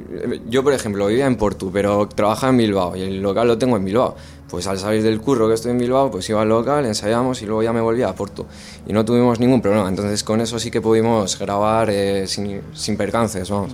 Yo, 0.48 0.64
por 0.64 0.74
ejemplo, 0.74 1.08
vivía 1.08 1.26
en 1.26 1.36
Portu, 1.36 1.72
pero 1.72 2.08
trabajaba 2.08 2.52
en 2.52 2.58
Bilbao 2.58 2.96
y 2.96 3.02
el 3.02 3.22
local 3.22 3.48
lo 3.48 3.58
tengo 3.58 3.76
en 3.76 3.84
Bilbao. 3.84 4.16
Pues 4.50 4.66
al 4.68 4.80
salir 4.80 5.04
del 5.04 5.22
curro 5.22 5.48
que 5.48 5.54
estoy 5.54 5.72
en 5.72 5.78
Bilbao, 5.78 6.10
pues 6.10 6.28
iba 6.30 6.42
al 6.42 6.50
local, 6.50 6.86
ensayamos 6.86 7.42
y 7.42 7.46
luego 7.46 7.62
ya 7.64 7.72
me 7.72 7.82
volvía 7.82 8.10
a 8.10 8.16
Portu. 8.16 8.46
Y 8.88 8.94
no 8.94 9.06
tuvimos 9.06 9.40
ningún 9.40 9.62
problema. 9.62 9.88
Entonces 9.88 10.24
con 10.24 10.42
eso 10.42 10.58
sí 10.60 10.72
que 10.72 10.82
pudimos 10.82 11.38
grabar 11.38 11.90
eh, 11.90 12.28
sin, 12.28 12.62
sin 12.74 12.98
percances, 12.98 13.50
vamos. 13.50 13.72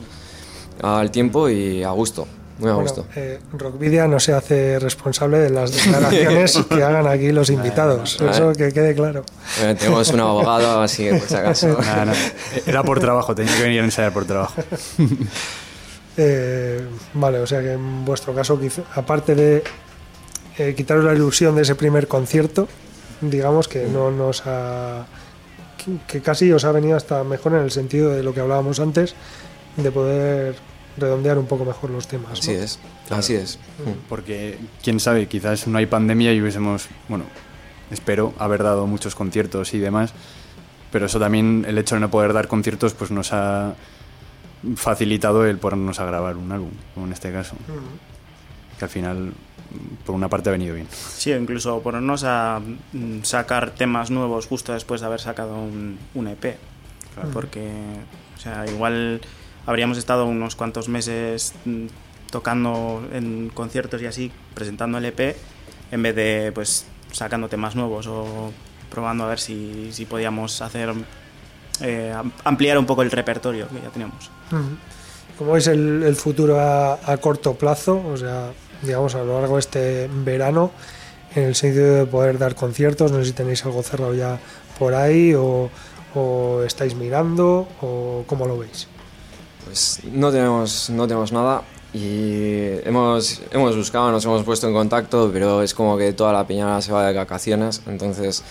Al 0.82 1.12
tiempo 1.12 1.50
y 1.50 1.84
a 1.84 1.92
gusto. 1.92 2.28
Muy 2.58 2.70
a 2.70 2.74
gusto. 2.76 3.06
Eh, 3.16 3.40
Rockvidia 3.54 4.08
no 4.08 4.20
se 4.20 4.34
hace 4.34 4.80
responsable 4.80 5.40
de 5.40 5.50
las 5.50 5.74
declaraciones 5.74 6.58
que 6.70 6.84
hagan 6.84 7.06
aquí 7.08 7.32
los 7.32 7.50
invitados. 7.50 8.20
Eso 8.22 8.54
que 8.54 8.72
quede 8.72 8.96
claro. 8.96 9.24
tenemos 9.78 10.10
un 10.12 10.22
abogado, 10.22 10.82
así 10.82 11.04
que 11.04 11.16
por 11.16 11.28
si 11.28 11.36
acaso. 11.36 11.78
Era 12.66 12.84
por 12.84 13.00
trabajo, 13.00 13.36
tenía 13.36 13.56
que 13.56 13.64
venir 13.64 13.82
a 13.82 13.86
ensayar 13.86 14.14
por 14.14 14.26
trabajo. 14.26 14.54
Eh, 16.18 16.82
vale, 17.14 17.40
o 17.40 17.46
sea 17.46 17.60
que 17.60 17.74
en 17.74 18.06
vuestro 18.06 18.34
caso, 18.34 18.58
aparte 18.96 19.36
de 19.36 19.62
eh, 20.58 20.74
quitaros 20.76 21.04
la 21.04 21.14
ilusión 21.14 21.56
de 21.56 21.64
ese 21.64 21.76
primer 21.76 22.08
concierto, 22.08 22.68
digamos 23.22 23.68
que 23.68 23.86
no 23.88 24.12
nos 24.12 24.44
ha. 24.46 25.06
que 26.08 26.22
casi 26.22 26.52
os 26.52 26.66
ha 26.66 26.72
venido 26.72 26.98
hasta 26.98 27.24
mejor 27.24 27.54
en 27.54 27.60
el 27.60 27.72
sentido 27.72 28.12
de 28.12 28.24
lo 28.24 28.34
que 28.34 28.40
hablábamos 28.40 28.80
antes, 28.80 29.16
de 29.78 29.92
poder 29.92 30.56
redondear 30.98 31.38
un 31.38 31.46
poco 31.46 31.66
mejor 31.66 31.90
los 31.90 32.08
temas. 32.08 32.40
Así 32.40 32.52
es, 32.52 32.80
así 33.10 33.36
es. 33.36 33.60
Mm. 33.80 34.08
Porque, 34.10 34.58
quién 34.84 35.00
sabe, 35.00 35.28
quizás 35.28 35.68
no 35.68 35.78
hay 35.78 35.86
pandemia 35.86 36.34
y 36.34 36.42
hubiésemos, 36.42 36.88
bueno, 37.10 37.26
espero 37.92 38.34
haber 38.38 38.64
dado 38.64 38.88
muchos 38.88 39.16
conciertos 39.16 39.74
y 39.74 39.80
demás, 39.80 40.14
pero 40.92 41.08
eso 41.08 41.20
también, 41.20 41.66
el 41.68 41.78
hecho 41.78 41.96
de 41.96 42.02
no 42.02 42.10
poder 42.10 42.34
dar 42.34 42.48
conciertos, 42.48 42.94
pues 42.94 43.12
nos 43.12 43.34
ha 43.34 43.76
facilitado 44.76 45.46
el 45.46 45.58
ponernos 45.58 46.00
a 46.00 46.06
grabar 46.06 46.38
un 46.38 46.52
álbum, 46.52 46.72
como 46.94 47.06
en 47.06 47.14
este 47.14 47.32
caso. 47.32 47.56
Que 48.80 48.86
al 48.86 48.92
final, 48.92 49.34
por 50.06 50.16
una 50.16 50.30
parte, 50.30 50.50
ha 50.50 50.52
venido 50.52 50.76
bien. 50.76 50.88
Sí, 50.92 51.32
incluso 51.32 51.82
ponernos 51.82 52.24
a 52.24 52.62
mm, 52.94 53.24
sacar 53.24 53.72
temas 53.72 54.12
nuevos 54.12 54.48
justo 54.48 54.74
después 54.74 55.02
de 55.02 55.08
haber 55.08 55.20
sacado 55.20 55.56
un, 55.56 55.98
un 56.14 56.28
EP. 56.28 56.58
Porque, 57.32 57.72
o 58.36 58.40
sea, 58.40 58.66
igual 58.68 59.22
habríamos 59.66 59.98
estado 59.98 60.26
unos 60.26 60.56
cuantos 60.56 60.90
meses 60.90 61.54
mm, 61.64 61.86
tocando 62.30 63.08
en 63.14 63.50
conciertos 63.54 64.02
y 64.02 64.06
así, 64.06 64.32
presentando 64.54 64.98
el 64.98 65.06
EP, 65.06 65.36
en 65.92 66.04
vez 66.04 66.16
de 66.16 66.52
pues 66.54 66.86
sacando 67.12 67.48
temas 67.48 67.76
nuevos 67.76 68.08
o 68.08 68.52
probando 68.92 69.24
a 69.24 69.28
ver 69.28 69.40
si, 69.40 69.90
si 69.92 70.06
podíamos 70.06 70.62
hacer 70.62 70.94
eh, 71.82 72.14
ampliar 72.44 72.78
un 72.78 72.86
poco 72.86 73.02
el 73.02 73.12
repertorio 73.12 73.68
que 73.70 73.82
ya 73.82 73.90
teníamos. 73.90 74.30
¿Cómo 75.38 75.58
es 75.58 75.68
el, 75.68 76.16
futuro 76.16 76.60
a, 76.60 77.18
corto 77.18 77.56
plazo? 77.56 78.02
O 78.08 78.18
sea, 78.18 78.52
digamos 78.86 79.16
a 79.16 79.24
lo 79.24 79.40
largo 79.40 79.56
de 79.56 79.60
este 79.60 80.10
verano, 80.12 80.72
en 81.36 81.44
el 81.44 81.56
sentido 81.56 81.96
de 81.96 82.06
poder 82.06 82.38
dar 82.38 82.56
conciertos, 82.56 83.12
no 83.12 83.20
sé 83.20 83.26
si 83.26 83.32
tenéis 83.34 83.66
algo 83.66 83.84
cerrado 83.84 84.14
ya 84.14 84.40
por 84.80 84.94
ahí 84.94 85.34
o, 85.34 85.70
o 86.14 86.64
estáis 86.64 86.96
mirando 86.96 87.68
o 87.82 88.24
cómo 88.28 88.46
lo 88.46 88.58
veis. 88.58 88.88
Pues 89.66 90.00
no 90.12 90.32
tenemos, 90.32 90.90
no 90.90 91.08
tenemos 91.08 91.32
nada 91.32 91.64
y 91.94 92.80
hemos, 92.86 93.42
hemos 93.52 93.76
buscado, 93.76 94.12
nos 94.12 94.24
hemos 94.26 94.44
puesto 94.44 94.68
en 94.68 94.74
contacto, 94.74 95.30
pero 95.34 95.62
es 95.62 95.74
como 95.74 95.98
que 95.98 96.14
toda 96.14 96.34
la 96.34 96.46
piñada 96.46 96.82
se 96.82 96.92
va 96.92 97.08
de 97.08 97.14
vacaciones, 97.14 97.82
entonces 97.88 98.44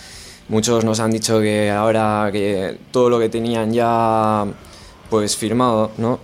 muchos 0.49 0.83
nos 0.83 0.99
han 0.99 1.11
dicho 1.11 1.39
que 1.39 1.71
ahora 1.71 2.29
que 2.31 2.77
todo 2.91 3.09
lo 3.09 3.19
que 3.19 3.29
tenían 3.29 3.71
ya 3.71 4.45
pues 5.09 5.37
firmado, 5.37 5.91
¿no? 5.97 6.19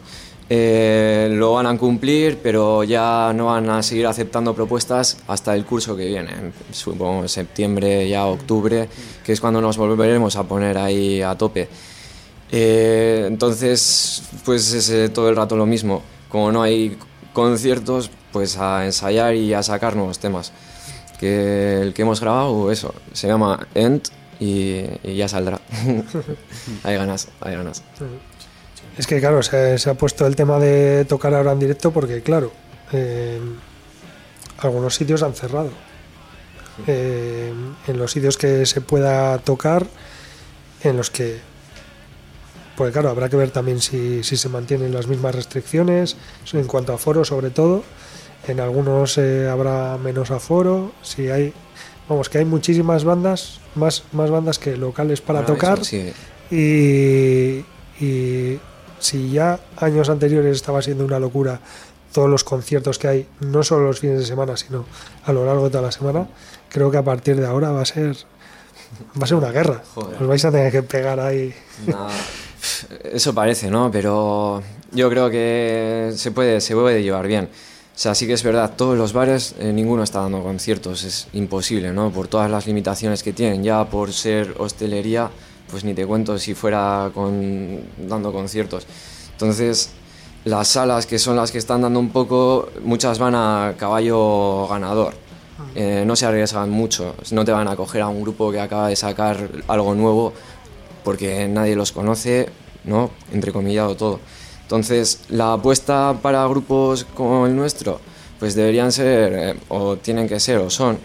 Eh, 0.54 1.30
lo 1.32 1.54
van 1.54 1.66
a 1.66 1.78
cumplir, 1.78 2.40
pero 2.44 2.84
ya 2.84 3.32
no 3.34 3.46
van 3.46 3.70
a 3.70 3.82
seguir 3.82 4.06
aceptando 4.06 4.54
propuestas 4.54 5.18
hasta 5.28 5.56
el 5.56 5.64
curso 5.64 5.96
que 5.96 6.08
viene, 6.08 6.52
supongo 6.72 7.26
septiembre, 7.30 8.10
ya 8.10 8.26
octubre, 8.26 8.90
que 9.24 9.32
es 9.32 9.40
cuando 9.40 9.62
nos 9.62 9.78
volveremos 9.78 10.36
a 10.36 10.44
poner 10.44 10.78
ahí 10.78 11.22
a 11.22 11.38
tope. 11.38 11.70
Eh, 12.52 13.28
entonces, 13.30 14.24
pues 14.44 14.74
es 14.74 15.14
todo 15.14 15.30
el 15.30 15.38
rato 15.38 15.56
lo 15.56 15.66
mismo. 15.66 16.02
Como 16.28 16.52
no 16.52 16.64
hay 16.64 16.98
conciertos, 17.32 18.12
pues 18.34 18.58
a 18.58 18.84
ensayar 18.86 19.36
y 19.36 19.54
a 19.54 19.64
sacar 19.64 19.96
nuevos 19.96 20.20
temas. 20.20 20.52
Que 21.18 21.80
el 21.82 21.94
que 21.94 22.02
hemos 22.02 22.20
grabado, 22.20 22.70
eso, 22.74 22.94
se 23.14 23.30
llama 23.30 23.70
End 23.74 24.02
y, 24.38 25.16
ya 25.16 25.30
saldrá. 25.30 25.62
hay 26.84 26.98
ganas, 26.98 27.30
hay 27.40 27.56
ganas. 27.56 27.84
Es 28.98 29.08
que 29.08 29.20
claro, 29.20 29.42
se, 29.42 29.90
ha 29.90 29.94
puesto 29.94 30.28
el 30.28 30.36
tema 30.36 30.60
de 30.60 31.06
tocar 31.06 31.34
ahora 31.34 31.54
en 31.54 31.60
directo 31.60 31.92
porque 31.92 32.22
claro, 32.22 32.52
eh, 32.92 33.40
algunos 34.60 34.96
sitios 34.96 35.24
han 35.24 35.34
cerrado. 35.34 35.72
Eh, 36.88 37.54
en 37.88 37.98
los 37.98 38.12
sitios 38.12 38.38
que 38.38 38.66
se 38.66 38.82
pueda 38.82 39.38
tocar, 39.40 39.86
en 40.84 40.98
los 40.98 41.10
que 41.10 41.40
porque 42.76 42.94
claro, 42.94 43.10
habrá 43.10 43.30
que 43.30 43.36
ver 43.36 43.52
también 43.52 43.82
si, 43.82 44.24
si 44.24 44.38
se 44.38 44.50
mantienen 44.50 44.94
las 44.94 45.08
mismas 45.08 45.36
restricciones, 45.36 46.18
en 46.54 46.66
cuanto 46.66 46.94
a 46.94 46.96
aforo 46.96 47.24
sobre 47.24 47.50
todo. 47.50 47.84
En 48.48 48.60
algunos 48.60 49.20
eh, 49.20 49.48
habrá 49.48 49.98
menos 49.98 50.32
aforo, 50.32 50.92
si 51.04 51.30
hay... 51.30 51.54
Vamos, 52.10 52.28
que 52.28 52.40
hay 52.40 52.46
muchísimas 52.46 53.04
bandas, 53.04 53.60
más, 53.76 54.04
más 54.12 54.32
bandas 54.32 54.58
que 54.58 54.76
locales 54.76 55.22
para 55.22 55.46
tocar. 55.46 55.86
sí. 55.86 56.12
Y, 56.50 57.64
y 58.04 58.60
si 59.02 59.32
ya 59.32 59.60
años 59.78 60.10
anteriores 60.10 60.56
estaba 60.56 60.82
siendo 60.82 61.04
una 61.04 61.20
locura 61.20 61.60
todos 62.14 62.30
los 62.30 62.44
conciertos 62.44 62.98
que 62.98 63.08
hay, 63.08 63.28
no 63.40 63.64
solo 63.64 63.88
los 63.88 64.00
fines 64.00 64.20
de 64.20 64.26
semana, 64.26 64.56
sino 64.58 64.86
a 65.26 65.34
lo 65.34 65.46
largo 65.46 65.66
de 65.66 65.70
toda 65.72 65.84
la 65.84 65.92
semana, 65.92 66.28
creo 66.70 66.92
que 66.92 66.98
a 66.98 67.04
partir 67.04 67.36
de 67.36 67.46
ahora 67.48 67.72
va 67.72 67.82
a 67.82 67.86
ser 67.86 68.16
va 69.20 69.24
a 69.24 69.28
ser 69.28 69.38
una 69.38 69.52
guerra. 69.52 69.84
Joder. 69.94 70.22
Os 70.22 70.28
vais 70.28 70.46
a 70.46 70.52
tener 70.52 70.72
que 70.72 70.84
pegar 70.84 71.20
ahí. 71.20 71.54
Eso 73.04 73.34
parece, 73.34 73.70
¿no? 73.70 73.90
Pero 73.92 74.62
yo 74.92 75.10
creo 75.10 75.30
que 75.30 76.12
se 76.16 76.32
puede, 76.32 76.62
se 76.62 76.76
puede 76.76 77.02
llevar 77.02 77.28
bien. 77.28 77.46
O 77.46 78.00
sea, 78.02 78.16
sí 78.16 78.26
que 78.26 78.34
es 78.34 78.44
verdad, 78.44 78.74
todos 78.76 78.98
los 78.98 79.14
bares, 79.14 79.56
eh, 79.60 79.72
ninguno 79.74 80.04
está 80.04 80.22
dando 80.22 80.42
conciertos, 80.42 81.04
es 81.04 81.28
imposible, 81.34 81.92
¿no? 81.92 82.10
Por 82.10 82.28
todas 82.28 82.50
las 82.50 82.66
limitaciones 82.66 83.22
que 83.22 83.34
tienen, 83.34 83.64
ya 83.64 83.86
por 83.86 84.14
ser 84.14 84.56
hostelería, 84.58 85.30
pues 85.72 85.84
ni 85.84 85.94
te 85.94 86.06
cuento 86.06 86.38
si 86.38 86.54
fuera 86.54 87.10
con, 87.14 87.80
dando 87.98 88.32
conciertos. 88.32 88.86
Entonces, 89.32 89.92
las 90.46 90.68
salas 90.68 91.06
que 91.06 91.18
son 91.18 91.36
las 91.36 91.52
que 91.52 91.58
están 91.58 91.82
dando 91.82 92.00
un 92.00 92.10
poco, 92.10 92.70
muchas 92.84 93.18
van 93.18 93.34
a 93.36 93.74
caballo 93.78 94.68
ganador. 94.68 95.14
Eh, 95.76 96.04
no 96.06 96.16
se 96.16 96.26
arriesgan 96.26 96.70
mucho, 96.70 97.16
no 97.32 97.46
te 97.46 97.52
van 97.52 97.68
a 97.68 97.76
coger 97.76 98.02
a 98.02 98.08
un 98.08 98.22
grupo 98.22 98.52
que 98.52 98.60
acaba 98.60 98.90
de 98.90 98.96
sacar 98.96 99.48
algo 99.68 99.94
nuevo 99.94 100.34
porque 101.04 101.48
nadie 101.48 101.76
los 101.76 101.92
conoce, 101.92 102.50
¿no? 102.84 103.12
Entrecomillado 103.32 103.96
todo. 103.96 104.20
Entonces, 104.64 105.22
la 105.30 105.54
apuesta 105.54 106.18
para 106.22 106.46
grupos 106.48 107.04
como 107.04 107.46
el 107.46 107.56
nuestro, 107.56 108.00
pues 108.40 108.56
deberían 108.56 108.92
ser, 108.92 109.34
eh, 109.34 109.60
o 109.70 109.98
tienen 109.98 110.28
que 110.28 110.40
ser, 110.40 110.58
o 110.58 110.70
son 110.70 110.98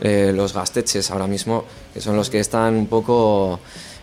eh, 0.00 0.32
los 0.34 0.54
gasteches 0.54 1.10
ahora 1.10 1.26
mismo, 1.26 1.64
que 1.92 2.00
son 2.00 2.16
los 2.16 2.30
que 2.30 2.40
están 2.40 2.74
un 2.74 2.86
poco 2.86 3.60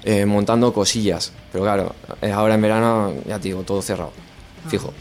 eh, 0.08 0.26
montando 0.26 0.72
cosillas. 0.72 1.34
Pero 1.52 1.66
claro, 1.66 1.94
eh, 2.22 2.32
ahora 2.32 2.56
en 2.56 2.62
verano, 2.62 3.14
ya 3.28 3.40
te 3.40 3.50
digo, 3.50 3.64
todo 3.64 3.82
cerrado, 3.82 4.14
fijo. 4.70 4.94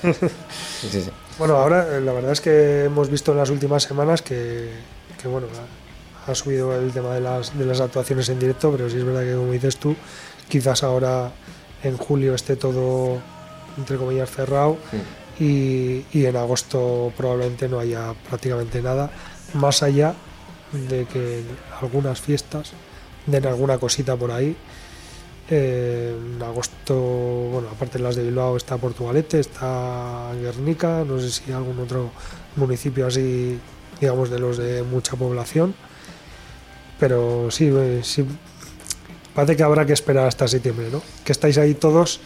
Sí, 0.00 0.12
sí, 0.88 1.02
sí. 1.02 1.10
Bueno, 1.36 1.56
ahora 1.56 1.96
eh, 1.96 2.00
la 2.00 2.12
verdad 2.12 2.30
es 2.30 2.40
que 2.40 2.84
hemos 2.84 3.10
visto 3.10 3.32
en 3.32 3.38
las 3.38 3.50
últimas 3.50 3.82
semanas 3.82 4.22
que, 4.22 4.70
que, 5.20 5.26
bueno, 5.26 5.48
ha, 6.28 6.34
subido 6.36 6.78
el 6.78 6.92
tema 6.92 7.12
de 7.12 7.22
las, 7.22 7.58
de 7.58 7.66
las 7.66 7.80
actuaciones 7.80 8.28
en 8.28 8.38
directo, 8.38 8.70
pero 8.70 8.88
sí 8.88 8.98
es 8.98 9.04
verdad 9.04 9.22
que 9.22 9.34
como 9.34 9.50
dices 9.50 9.78
tú, 9.78 9.96
quizás 10.48 10.84
ahora 10.84 11.32
en 11.82 11.96
julio 11.96 12.36
esté 12.36 12.54
todo 12.54 13.18
entre 13.76 13.96
comillas 13.96 14.30
cerrado 14.30 14.76
y, 15.40 16.04
y 16.12 16.26
en 16.26 16.36
agosto 16.36 17.12
probablemente 17.16 17.68
no 17.68 17.80
haya 17.80 18.14
prácticamente 18.28 18.80
nada, 18.80 19.10
más 19.54 19.82
allá 19.82 20.14
de 20.88 21.04
que 21.06 21.42
algunas 21.80 22.20
fiestas 22.20 22.74
den 23.26 23.46
alguna 23.46 23.78
cosita 23.78 24.16
por 24.16 24.30
ahí. 24.30 24.56
Eh, 25.50 26.16
en 26.16 26.42
agosto, 26.42 26.94
bueno, 26.96 27.68
aparte 27.70 27.98
de 27.98 28.04
las 28.04 28.16
de 28.16 28.22
Bilbao 28.22 28.56
está 28.56 28.78
Portugalete, 28.78 29.40
está 29.40 30.30
Guernica, 30.40 31.04
no 31.04 31.18
sé 31.18 31.30
si 31.30 31.52
algún 31.52 31.78
otro 31.80 32.10
municipio 32.56 33.06
así, 33.06 33.58
digamos, 34.00 34.30
de 34.30 34.38
los 34.38 34.56
de 34.58 34.82
mucha 34.82 35.16
población. 35.16 35.74
Pero 36.98 37.50
sí, 37.50 37.70
eh, 37.72 38.00
sí, 38.02 38.24
parece 39.34 39.56
que 39.56 39.62
habrá 39.62 39.84
que 39.84 39.92
esperar 39.92 40.26
hasta 40.26 40.46
septiembre, 40.48 40.88
¿no? 40.90 41.02
Que 41.24 41.32
estáis 41.32 41.58
ahí 41.58 41.74
todos 41.74 42.20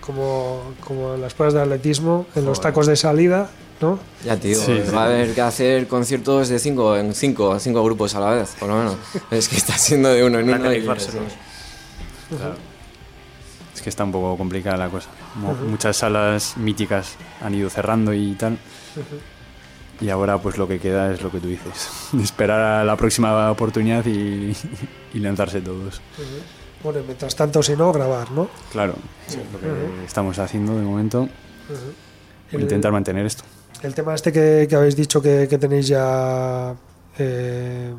como, 0.00 0.74
como 0.80 1.14
en 1.14 1.20
las 1.20 1.34
pruebas 1.34 1.54
de 1.54 1.62
atletismo, 1.62 2.26
en 2.34 2.44
los 2.44 2.60
tacos 2.60 2.86
de 2.86 2.96
salida, 2.96 3.50
¿no? 3.80 3.98
Ya 4.24 4.36
te 4.36 4.48
digo, 4.48 4.60
Sí, 4.62 4.80
sí. 4.84 4.90
va 4.94 5.02
a 5.02 5.06
haber 5.06 5.34
que 5.34 5.40
hacer 5.40 5.88
conciertos 5.88 6.48
de 6.48 6.58
cinco 6.58 6.96
en 6.96 7.14
cinco, 7.14 7.58
cinco 7.58 7.82
grupos 7.84 8.14
a 8.14 8.20
la 8.20 8.30
vez, 8.30 8.54
por 8.58 8.68
lo 8.68 8.76
menos. 8.76 8.96
es 9.30 9.48
que 9.48 9.56
está 9.56 9.76
siendo 9.78 10.10
de 10.10 10.22
uno 10.24 10.38
en 10.38 10.52
uno. 10.52 10.72
y-. 10.72 10.82
Claro. 10.82 12.54
Es 13.74 13.82
que 13.82 13.88
está 13.88 14.04
un 14.04 14.12
poco 14.12 14.36
complicada 14.36 14.76
la 14.76 14.88
cosa. 14.88 15.08
Mo- 15.36 15.54
Muchas 15.54 15.96
salas 15.96 16.56
míticas 16.56 17.14
han 17.42 17.54
ido 17.54 17.70
cerrando 17.70 18.12
y 18.12 18.34
tal. 18.34 18.58
Y 20.00 20.08
ahora 20.10 20.38
pues 20.38 20.56
lo 20.58 20.66
que 20.68 20.78
queda 20.78 21.12
es 21.12 21.22
lo 21.22 21.30
que 21.30 21.40
tú 21.40 21.48
dices. 21.48 21.88
Esperar 22.22 22.60
a 22.60 22.84
la 22.84 22.96
próxima 22.96 23.50
oportunidad 23.50 24.04
y, 24.06 24.54
y 25.14 25.18
lanzarse 25.18 25.60
todos. 25.60 26.00
Bueno, 26.82 27.00
mientras 27.06 27.34
tanto, 27.36 27.62
si 27.62 27.76
no, 27.76 27.92
grabar, 27.92 28.30
¿no? 28.30 28.48
Claro, 28.72 28.94
es 29.28 29.36
lo 29.36 29.60
que 29.60 30.04
estamos 30.06 30.38
haciendo 30.38 30.76
de 30.76 30.82
momento. 30.82 31.28
El- 32.52 32.60
Intentar 32.62 32.90
mantener 32.92 33.24
esto. 33.26 33.44
El 33.82 33.94
tema 33.94 34.14
este 34.14 34.32
que, 34.32 34.66
que 34.68 34.76
habéis 34.76 34.96
dicho 34.96 35.22
que, 35.22 35.46
que 35.48 35.58
tenéis 35.58 35.88
ya 35.88 36.74
eh, 37.18 37.94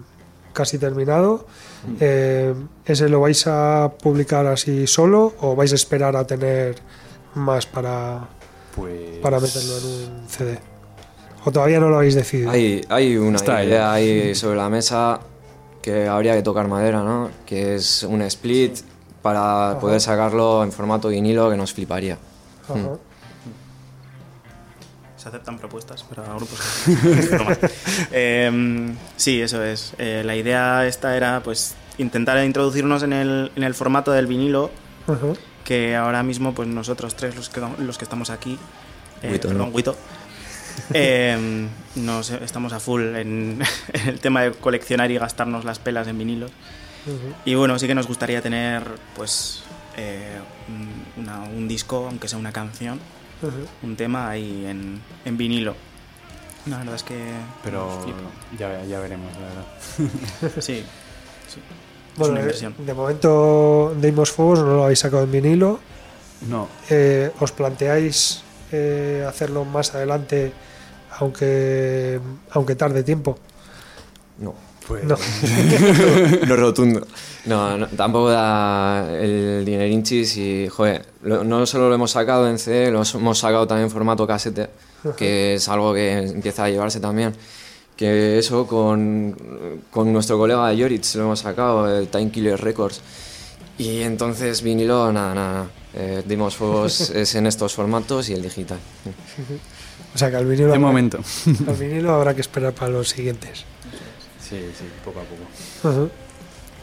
casi 0.54 0.78
terminado, 0.78 1.46
eh, 2.00 2.54
¿ese 2.86 3.10
lo 3.10 3.22
vais 3.22 3.46
a 3.48 3.92
publicar 4.02 4.46
así 4.46 4.86
solo 4.86 5.34
o 5.40 5.56
vais 5.56 5.72
a 5.72 5.76
esperar 5.76 6.16
a 6.16 6.26
tener 6.26 6.76
más 7.36 7.66
para, 7.66 8.28
Pues 8.76 9.18
para 9.22 9.40
meterlo 9.40 9.78
en 9.78 9.86
un 9.86 10.30
CD? 10.30 10.60
¿O 11.46 11.52
todavía 11.52 11.80
no 11.80 11.90
lo 11.90 11.98
habéis 11.98 12.14
decidido? 12.14 12.52
Hay, 12.52 12.86
hay 12.90 13.18
una 13.18 13.38
Está 13.38 13.64
idea 13.64 13.92
ahí 13.92 14.36
sobre 14.36 14.58
la 14.58 14.70
mesa 14.70 15.20
que 15.82 16.08
habría 16.08 16.36
que 16.36 16.44
tocar 16.44 16.68
madera, 16.68 17.02
¿no? 17.02 17.32
Que 17.46 17.76
es 17.76 18.04
un 18.04 18.22
split 18.22 18.78
para 19.24 19.80
poder 19.80 20.00
sacarlo 20.00 20.64
en 20.64 20.72
formato 20.72 21.10
vinilo 21.10 21.50
que 21.50 21.58
nos 21.58 21.74
fliparía. 21.74 22.20
Ajá. 22.70 22.98
Se 25.22 25.30
aceptan 25.30 25.60
propuestas 25.60 26.04
para 26.04 26.24
grupos. 26.34 26.60
Em, 28.12 28.96
sí, 29.18 29.42
eso 29.42 29.64
es. 29.64 29.94
Eh, 30.00 30.24
la 30.26 30.36
idea 30.36 30.88
esta 30.88 31.16
era 31.16 31.42
pues 31.44 31.76
intentar 31.98 32.44
introducirnos 32.44 33.04
en 33.04 33.14
el, 33.14 33.52
en 33.56 33.64
el 33.64 33.74
formato 33.76 34.12
del 34.12 34.26
vinilo, 34.28 34.72
que 35.64 35.96
ahora 35.96 36.24
mismo 36.24 36.54
pues 36.56 36.68
nosotros 36.68 37.16
tres, 37.16 37.36
los 37.36 37.50
que, 37.50 37.62
los 37.80 37.98
que 37.98 38.06
estamos 38.06 38.30
aquí, 38.30 38.58
eh, 39.22 39.30
perdón, 39.50 39.58
¿no? 39.68 39.72
Em, 40.94 41.68
nos, 41.96 42.32
estamos 42.32 42.74
a 42.74 42.80
full 42.80 43.16
en, 43.16 43.62
en 43.94 44.08
el 44.10 44.20
tema 44.20 44.42
de 44.42 44.52
coleccionar 44.54 45.12
y 45.12 45.18
gastarnos 45.18 45.66
las 45.66 45.80
pelas 45.80 46.08
en 46.08 46.18
vinilos. 46.18 46.52
Y 47.46 47.56
bueno, 47.56 47.78
sí 47.80 47.88
que 47.88 47.96
nos 47.96 48.08
gustaría 48.08 48.42
tener 48.42 48.84
pues 49.16 49.64
eh, 49.98 50.38
una- 51.18 51.42
un 51.42 51.68
disco, 51.68 52.06
aunque 52.08 52.28
sea 52.28 52.38
una 52.40 52.52
canción, 52.52 53.00
Un 53.84 53.96
tema 53.96 54.30
ahí 54.30 54.66
en, 54.66 55.02
en 55.26 55.38
vinilo. 55.38 55.76
La 56.68 56.78
verdad 56.78 56.96
es 56.96 57.04
que 57.04 57.18
Pero 57.64 58.06
ya, 58.58 58.84
ya 58.86 59.00
veremos, 59.00 59.32
la 59.34 59.48
verdad. 59.48 60.52
Sí, 60.62 60.84
sí. 61.48 61.60
Bueno, 62.18 62.26
es 62.26 62.30
una 62.30 62.40
eh, 62.40 62.44
inversión. 62.44 62.76
de 62.78 62.94
momento 62.94 63.96
Deimos 64.00 64.32
Fuegos 64.32 64.60
no 64.60 64.76
lo 64.76 64.84
habéis 64.84 65.00
sacado 65.00 65.24
en 65.24 65.32
vinilo. 65.32 65.80
No, 66.50 66.68
Eh, 66.90 67.32
¿Os 67.40 67.52
planteáis 67.52 68.44
eh, 68.72 69.26
hacerlo 69.28 69.64
más 69.66 69.94
adelante, 69.96 70.52
aunque, 71.20 72.20
aunque 72.52 72.76
tarde 72.76 73.04
tiempo? 73.04 73.38
No. 74.40 74.54
Pues 74.88 75.04
No. 75.04 75.16
Lo 76.48 76.56
rotundo. 76.56 77.06
No, 77.46 77.78
no, 77.78 77.88
tampoco 77.88 78.30
da 78.30 79.08
el 79.20 79.64
dinerinchis 79.66 80.38
y, 80.38 80.68
joder, 80.68 81.06
lo- 81.24 81.44
no 81.44 81.66
solo 81.66 81.90
lo 81.90 81.96
hemos 81.96 82.12
sacado 82.12 82.48
en 82.50 82.60
CD, 82.60 82.92
lo 82.92 83.02
hemos 83.04 83.40
sacado 83.40 83.66
también 83.68 83.86
en 83.86 83.92
formato 83.92 84.28
casete, 84.28 84.70
que 85.18 85.56
es 85.56 85.68
algo 85.70 85.94
que 85.94 86.18
empieza 86.20 86.66
a 86.66 86.70
llevarse 86.70 87.00
también. 87.00 87.34
Que 87.96 88.40
eso 88.40 88.66
con, 88.68 89.36
con 89.92 90.12
nuestro 90.14 90.38
colega 90.38 90.72
Joritz 90.78 91.16
lo 91.16 91.24
hemos 91.24 91.40
sacado, 91.40 91.98
el 92.00 92.08
Time 92.08 92.32
Killer 92.32 92.60
Records. 92.60 93.02
Y 93.78 94.02
entonces 94.02 94.62
vinilo, 94.62 95.12
nada, 95.12 95.34
nada. 95.36 95.54
nada. 95.54 95.68
Eh, 95.94 96.24
dimos 96.26 96.56
fuegos 96.56 97.10
es 97.16 97.36
en 97.36 97.48
estos 97.48 97.74
formatos 97.74 98.30
y 98.30 98.34
el 98.34 98.42
digital. 98.42 98.80
O 100.14 100.18
sea 100.18 100.30
que 100.30 100.38
al 100.38 100.46
vinilo, 100.46 100.68
de 100.68 100.74
habrá, 100.76 100.80
momento. 100.88 101.20
al 101.68 101.76
vinilo 101.76 102.14
habrá 102.14 102.34
que 102.34 102.42
esperar 102.42 102.74
para 102.74 102.92
los 102.92 103.10
siguientes. 103.10 103.66
Sí, 104.52 104.58
sí, 104.78 104.84
poco 105.04 105.22
a 105.22 105.24
poco. 105.24 106.10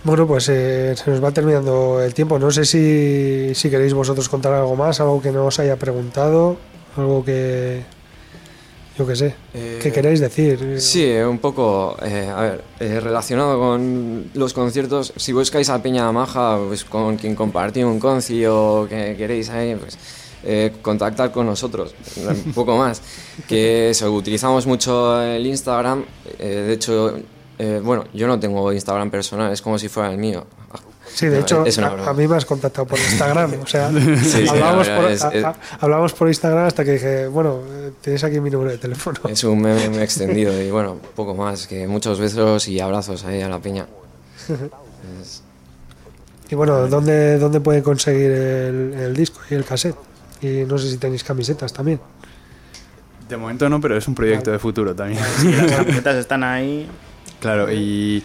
Bueno, 0.02 0.26
pues 0.26 0.48
eh, 0.48 0.94
se 0.96 1.10
nos 1.10 1.22
va 1.22 1.30
terminando 1.30 2.02
el 2.02 2.14
tiempo. 2.14 2.38
No 2.38 2.50
sé 2.50 2.64
si, 2.64 3.54
si 3.54 3.68
queréis 3.68 3.92
vosotros 3.92 4.28
contar 4.28 4.54
algo 4.54 4.74
más, 4.74 5.00
algo 5.00 5.20
que 5.20 5.30
no 5.30 5.44
os 5.46 5.58
haya 5.58 5.76
preguntado, 5.76 6.56
algo 6.96 7.24
que... 7.24 7.82
Yo 8.96 9.06
qué 9.06 9.14
sé. 9.14 9.34
Eh, 9.54 9.78
¿Qué 9.80 9.92
queréis 9.92 10.18
decir? 10.18 10.80
Sí, 10.80 11.04
eh, 11.04 11.24
un 11.24 11.38
poco, 11.38 11.96
eh, 12.02 12.32
a 12.34 12.40
ver, 12.40 12.64
eh, 12.80 12.98
relacionado 12.98 13.56
con 13.56 14.30
los 14.34 14.52
conciertos, 14.52 15.12
si 15.14 15.32
buscáis 15.32 15.68
a 15.68 15.80
Peña 15.80 16.10
Maja, 16.10 16.58
pues 16.66 16.84
con 16.84 17.16
quien 17.16 17.36
compartir 17.36 17.84
un 17.84 18.00
conci 18.00 18.44
o 18.46 18.86
que 18.88 19.14
queréis 19.16 19.50
ahí, 19.50 19.76
pues 19.76 19.96
eh, 20.42 20.72
contactar 20.82 21.30
con 21.30 21.46
nosotros, 21.46 21.94
un 22.46 22.52
poco 22.52 22.76
más. 22.76 23.00
Que 23.46 23.90
eso, 23.90 24.10
utilizamos 24.10 24.66
mucho 24.66 25.22
el 25.22 25.46
Instagram, 25.46 26.04
de 26.36 26.72
hecho, 26.72 27.20
eh, 27.58 27.80
bueno, 27.82 28.04
yo 28.14 28.26
no 28.26 28.38
tengo 28.38 28.72
Instagram 28.72 29.10
personal, 29.10 29.52
es 29.52 29.60
como 29.62 29.78
si 29.78 29.88
fuera 29.88 30.10
el 30.10 30.18
mío. 30.18 30.46
Sí, 31.14 31.26
de 31.26 31.36
No, 31.36 31.42
hecho, 31.42 31.64
es 31.66 31.76
una 31.78 31.88
a, 32.08 32.12
mí 32.12 32.28
me 32.28 32.36
has 32.36 32.44
contactado 32.44 32.86
por 32.86 32.98
Instagram. 32.98 33.54
O 33.62 33.66
sea, 33.66 33.90
sí, 34.22 34.46
hablábamos, 34.48 34.86
la 34.88 34.94
por, 34.96 35.04
verdad, 35.06 35.12
es- 35.12 35.24
a- 35.24 35.30
es- 35.30 35.44
a- 35.44 35.56
hablábamos 35.80 36.12
por 36.12 36.28
Instagram 36.28 36.66
hasta 36.66 36.84
que 36.84 36.92
dije, 36.92 37.26
bueno, 37.26 37.60
tienes 38.02 38.22
aquí 38.24 38.38
mi 38.40 38.50
número 38.50 38.70
de 38.72 38.78
teléfono. 38.78 39.18
Es 39.28 39.42
un 39.44 39.60
meme 39.60 40.02
extendido 40.02 40.60
y 40.62 40.70
bueno, 40.70 40.96
poco 41.16 41.34
más, 41.34 41.66
que 41.66 41.86
muchos 41.88 42.20
besos 42.20 42.68
y 42.68 42.78
abrazos 42.78 43.24
ahí 43.24 43.40
a 43.40 43.48
la 43.48 43.58
peña. 43.58 43.86
Es- 45.20 45.42
Y 46.50 46.54
bueno, 46.54 46.86
¿dónde, 46.88 47.38
dónde 47.38 47.60
pueden 47.60 47.82
conseguir 47.82 48.30
el, 48.30 48.94
el 48.94 49.14
disco 49.14 49.40
y 49.50 49.54
el 49.54 49.66
cassette? 49.66 49.96
Y 50.40 50.64
no 50.66 50.78
sé 50.78 50.88
si 50.90 50.96
tenéis 50.96 51.22
camisetas 51.22 51.72
también. 51.74 52.00
De 53.28 53.36
momento 53.36 53.68
no, 53.68 53.80
pero 53.82 53.98
es 53.98 54.08
un 54.08 54.14
proyecto 54.14 54.50
de 54.50 54.58
futuro 54.58 54.94
también. 54.94 55.22
Sí, 55.40 55.52
las 55.52 55.70
camisetas 55.72 56.16
están 56.16 56.42
ahí. 56.44 56.88
Claro, 57.40 57.72
y, 57.72 58.22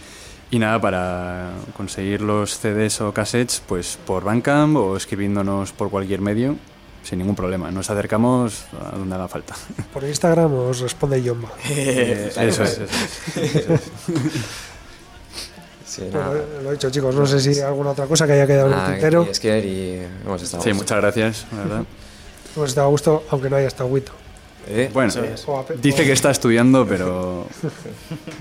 y 0.52 0.60
nada, 0.60 0.80
para 0.82 1.52
conseguir 1.78 2.22
los 2.22 2.58
CDs 2.58 3.02
o 3.02 3.14
cassettes, 3.14 3.62
pues 3.68 3.98
por 4.06 4.24
Bandcamp 4.24 4.76
o 4.78 4.98
escribiéndonos 4.98 5.72
por 5.72 5.90
cualquier 5.90 6.22
medio, 6.22 6.56
sin 7.04 7.20
ningún 7.20 7.36
problema. 7.36 7.70
Nos 7.72 7.90
acercamos 7.90 8.66
a 8.92 8.96
donde 8.98 9.14
haga 9.16 9.28
falta. 9.28 9.56
Por 9.94 10.04
Instagram 10.06 10.54
os 10.54 10.80
responde 10.80 11.22
Yomba. 11.22 11.50
Eh, 11.70 12.32
eso 12.38 12.64
es, 12.64 12.80
eso 12.80 12.84
es, 12.84 13.56
eso 13.56 13.74
es. 13.74 13.82
sí, 15.86 16.02
Bueno, 16.12 16.20
nada. 16.34 16.44
lo 16.64 16.70
he 16.70 16.74
dicho, 16.74 16.90
chicos. 16.90 17.14
No 17.14 17.26
sé 17.26 17.40
si 17.40 17.60
alguna 17.60 17.92
otra 17.92 18.06
cosa 18.06 18.26
que 18.26 18.34
haya 18.34 18.48
quedado 18.48 18.68
en 18.68 18.74
el 18.74 18.80
Nada, 18.80 18.92
tintero. 18.94 19.26
y 19.28 19.30
es 19.30 19.40
que 19.40 19.60
y 19.60 20.08
hemos 20.26 20.42
estado. 20.42 20.64
Sí, 20.64 20.74
muchas 20.74 20.98
gracias, 21.02 21.46
la 21.52 21.58
verdad. 21.64 21.84
Hemos 22.56 22.70
estado 22.70 22.88
a 22.88 22.90
gusto, 22.90 23.24
aunque 23.32 23.50
no 23.50 23.56
haya 23.58 23.68
estado 23.68 23.90
Wito. 23.90 24.14
¿Eh? 24.68 24.90
Bueno, 24.94 25.10
es. 25.10 25.46
Dice 25.82 26.06
que 26.06 26.14
está 26.14 26.32
estudiando, 26.32 26.86
pero 26.88 27.48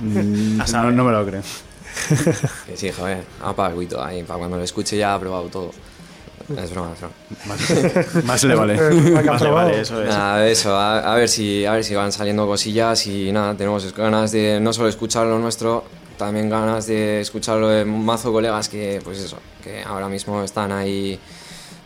mm, 0.00 0.60
A 0.60 0.66
saber. 0.66 0.92
no, 0.92 0.96
no 0.98 1.04
me 1.04 1.12
lo 1.12 1.26
creo. 1.26 1.42
Que 2.66 2.76
sí, 2.76 2.90
joder. 2.90 3.24
Ah, 3.42 3.54
para 3.54 3.74
el 3.74 3.80
Guito, 3.80 4.02
ahí, 4.02 4.22
para 4.22 4.38
cuando 4.38 4.56
lo 4.56 4.62
escuche 4.62 4.96
ya 4.96 5.14
ha 5.14 5.20
probado 5.20 5.48
todo. 5.48 5.70
Es 6.56 6.70
broma, 6.70 6.92
es 6.94 7.00
broma. 7.00 7.14
Más, 7.46 8.24
más 8.24 8.44
le 8.44 8.54
vale. 8.54 8.74
Que 9.22 9.28
ha 9.28 9.50
Vale, 9.50 9.80
eso 9.80 10.02
es. 10.02 10.08
Nada, 10.08 10.48
eso, 10.48 10.76
a, 10.76 11.12
a 11.12 11.16
ver 11.16 11.28
si, 11.28 11.64
a 11.64 11.72
ver 11.72 11.84
si 11.84 11.94
van 11.94 12.12
saliendo 12.12 12.46
cosillas 12.46 13.06
y 13.06 13.30
nada, 13.32 13.56
tenemos 13.56 13.94
ganas 13.94 14.32
de 14.32 14.58
no 14.60 14.72
solo 14.72 14.88
escuchar 14.88 15.26
lo 15.26 15.38
nuestro, 15.38 15.84
también 16.18 16.48
ganas 16.50 16.86
de 16.86 17.20
escucharlo 17.20 17.68
de 17.68 17.84
un 17.84 18.04
mazo 18.04 18.32
colegas 18.32 18.68
que, 18.68 19.00
pues 19.04 19.18
eso, 19.18 19.38
que 19.62 19.82
ahora 19.82 20.08
mismo 20.08 20.42
están 20.42 20.72
ahí, 20.72 21.18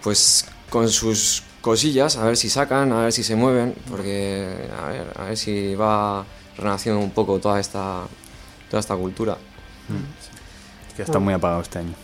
pues 0.02 0.46
con 0.70 0.88
sus 0.88 1.42
cosillas, 1.70 2.16
a 2.16 2.24
ver 2.24 2.36
si 2.36 2.48
sacan, 2.48 2.92
a 2.92 3.00
ver 3.02 3.12
si 3.12 3.24
se 3.24 3.34
mueven, 3.34 3.74
porque 3.90 4.68
a 4.80 4.86
ver, 4.88 5.12
a 5.16 5.24
ver 5.24 5.36
si 5.36 5.74
va 5.74 6.24
renaciendo 6.56 7.00
un 7.00 7.10
poco 7.10 7.40
toda 7.40 7.58
esta, 7.58 8.02
toda 8.70 8.78
esta 8.80 8.94
cultura. 8.96 9.36
Que 10.96 11.02
está 11.02 11.18
muy 11.18 11.34
apagado 11.34 11.60
este 11.62 11.80
año, 11.80 11.94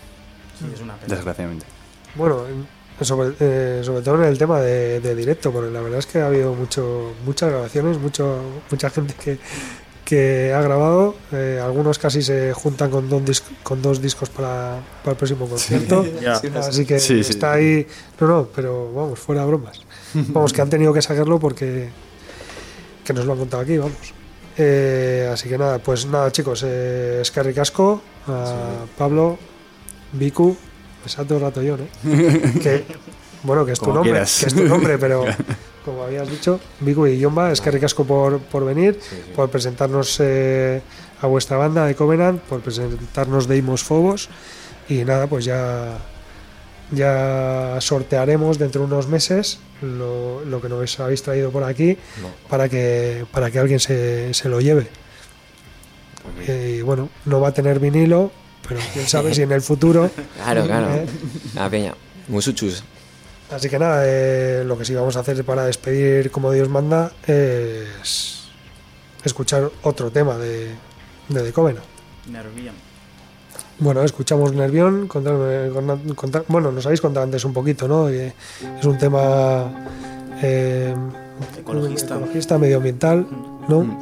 Sí, 0.58 0.66
es 0.74 0.80
una 0.80 0.94
pena. 0.96 1.14
desgraciadamente. 1.14 1.64
Bueno, 2.16 2.44
en- 2.48 2.66
sobre, 3.04 3.34
eh, 3.40 3.80
sobre 3.84 4.02
todo 4.02 4.16
en 4.22 4.24
el 4.28 4.36
tema 4.36 4.60
de, 4.60 5.00
de 5.00 5.14
directo, 5.14 5.50
porque 5.52 5.70
la 5.70 5.80
verdad 5.80 5.98
es 6.00 6.06
que 6.06 6.20
ha 6.20 6.26
habido 6.26 6.54
mucho, 6.54 7.14
muchas 7.24 7.50
grabaciones, 7.50 7.98
mucho, 7.98 8.40
mucha 8.70 8.90
gente 8.90 9.14
que, 9.14 9.38
que 10.12 10.52
ha 10.54 10.60
grabado. 10.60 11.14
eh, 11.32 11.58
algunos 11.62 11.98
casi 11.98 12.20
se 12.20 12.52
juntan 12.52 12.90
con 12.90 13.08
dos, 13.08 13.22
dis- 13.22 13.42
con 13.62 13.80
dos 13.80 14.02
discos 14.02 14.28
para, 14.28 14.78
para 15.02 15.12
el 15.12 15.16
próximo 15.16 15.48
concierto. 15.48 16.04
Así 16.56 16.84
que 16.84 16.98
Sí, 17.00 17.24
sí. 17.24 17.30
está 17.30 17.54
ahí. 17.54 17.86
No, 18.20 18.26
no, 18.26 18.48
pero 18.54 18.92
vamos, 18.92 19.18
fuera 19.18 19.42
bromas. 19.46 19.80
Vamos, 20.14 20.52
que 20.52 20.60
han 20.60 20.68
tenido 20.68 20.92
que 20.92 21.00
sacarlo 21.00 21.38
porque. 21.40 21.88
que 23.04 23.12
nos 23.14 23.24
lo 23.24 23.32
han 23.32 23.38
contado 23.38 23.62
aquí, 23.62 23.78
vamos. 23.78 23.96
Eh, 24.58 25.30
así 25.32 25.48
que 25.48 25.56
nada, 25.56 25.78
pues 25.78 26.04
nada, 26.04 26.30
chicos, 26.30 26.62
eh, 26.66 27.20
es 27.22 27.30
que 27.30 27.42
ricasco 27.42 28.02
a 28.28 28.84
Pablo, 28.98 29.38
Vicu, 30.12 30.54
exacto 31.04 31.38
ratallón, 31.38 31.80
¿eh? 31.80 32.52
que, 32.62 32.84
bueno, 33.42 33.64
que 33.66 33.72
es 33.72 33.78
tu 33.80 33.86
nombre, 33.92 34.10
quieras. 34.12 34.38
que 34.40 34.46
es 34.46 34.54
tu 34.54 34.64
nombre, 34.64 34.98
pero 34.98 35.24
como 35.84 36.04
habías 36.04 36.28
dicho, 36.30 36.60
Vicu 36.80 37.06
y 37.06 37.18
Yomba, 37.18 37.50
es 37.52 37.60
que 37.60 37.70
ricasco 37.70 38.04
por, 38.04 38.38
por 38.40 38.64
venir, 38.64 38.98
por 39.34 39.50
presentarnos 39.50 40.18
eh, 40.20 40.80
a 41.20 41.26
vuestra 41.26 41.56
banda 41.56 41.86
de 41.86 41.94
Covenant, 41.94 42.40
por 42.42 42.60
presentarnos 42.60 43.46
de 43.48 43.56
Imos 43.56 43.82
Fobos 43.82 44.28
y 44.88 45.04
nada, 45.04 45.26
pues 45.26 45.44
ya 45.44 45.98
ya 46.94 47.78
sortearemos 47.80 48.58
dentro 48.58 48.82
de 48.82 48.86
unos 48.86 49.08
meses 49.08 49.58
lo, 49.80 50.44
lo 50.44 50.60
que 50.60 50.68
nos 50.68 51.00
habéis 51.00 51.22
traído 51.22 51.50
por 51.50 51.64
aquí 51.64 51.96
No. 52.20 52.28
para 52.50 52.68
que 52.68 53.24
para 53.32 53.50
que 53.50 53.58
alguien 53.58 53.80
se, 53.80 54.34
se 54.34 54.48
lo 54.50 54.60
lleve. 54.60 54.88
Eh, 56.46 56.76
y 56.78 56.82
bueno, 56.82 57.08
no 57.24 57.40
va 57.40 57.48
a 57.48 57.52
tener 57.52 57.80
vinilo, 57.80 58.30
pero 58.68 58.78
quién 58.92 59.08
sabe 59.08 59.34
si 59.34 59.42
en 59.42 59.52
el 59.52 59.62
futuro. 59.62 60.10
Claro, 60.44 60.64
claro. 60.66 60.94
Eh. 60.94 61.06
La 61.54 61.68
peña, 61.70 61.94
musuchus. 62.28 62.84
Así 63.54 63.68
que 63.68 63.78
nada, 63.78 64.02
eh, 64.06 64.64
lo 64.64 64.78
que 64.78 64.84
sí 64.84 64.94
vamos 64.94 65.16
a 65.16 65.20
hacer 65.20 65.44
para 65.44 65.64
despedir 65.64 66.30
como 66.30 66.50
Dios 66.52 66.68
manda 66.68 67.12
es 67.26 68.44
escuchar 69.24 69.70
otro 69.82 70.10
tema 70.10 70.36
de, 70.38 70.70
de 71.28 71.42
The 71.42 71.52
Covenant. 71.52 71.84
Nervión. 72.30 72.74
Bueno, 73.78 74.02
escuchamos 74.04 74.52
Nervión, 74.54 75.06
contar- 75.08 75.70
con- 75.72 76.14
contar- 76.14 76.44
bueno, 76.48 76.72
nos 76.72 76.86
habéis 76.86 77.00
contado 77.00 77.24
antes 77.24 77.44
un 77.44 77.52
poquito, 77.52 77.86
¿no? 77.88 78.08
Es 78.08 78.32
un 78.84 78.96
tema 78.96 79.70
eh, 80.42 80.94
Ecologista. 81.58 82.14
ecologista, 82.14 82.58
medioambiental, 82.58 83.26
¿no? 83.68 83.80
Mm. 83.82 83.98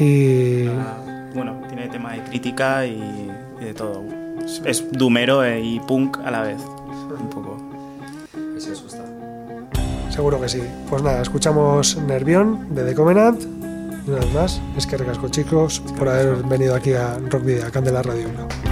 Y 0.00 0.68
Ah, 0.68 0.98
Bueno, 1.34 1.60
tiene 1.68 1.88
tema 1.88 2.12
de 2.12 2.22
crítica 2.24 2.86
y, 2.86 3.30
y 3.60 3.64
de 3.64 3.74
todo. 3.74 4.02
Es, 4.44 4.60
es 4.64 4.92
dumero 4.92 5.42
eh, 5.44 5.60
y 5.60 5.80
punk 5.80 6.18
a 6.24 6.30
la 6.30 6.42
vez. 6.42 6.58
Seguro 10.12 10.40
que 10.40 10.48
sí. 10.48 10.62
Pues 10.88 11.02
nada, 11.02 11.22
escuchamos 11.22 11.96
Nervión 11.96 12.74
de 12.74 12.84
The 12.84 12.94
Covenant. 12.94 13.42
Y 14.06 14.10
una 14.10 14.20
vez 14.20 14.34
más, 14.34 14.60
es 14.76 14.86
que 14.86 14.96
recasco 14.96 15.28
chicos 15.28 15.82
por 15.98 16.08
haber 16.08 16.36
venido 16.44 16.74
aquí 16.74 16.92
a 16.92 17.18
Rock 17.30 17.44
Video, 17.44 17.66
a 17.66 17.70
Candela 17.70 18.02
Radio. 18.02 18.28
¿no? 18.28 18.48
Thank 18.48 18.71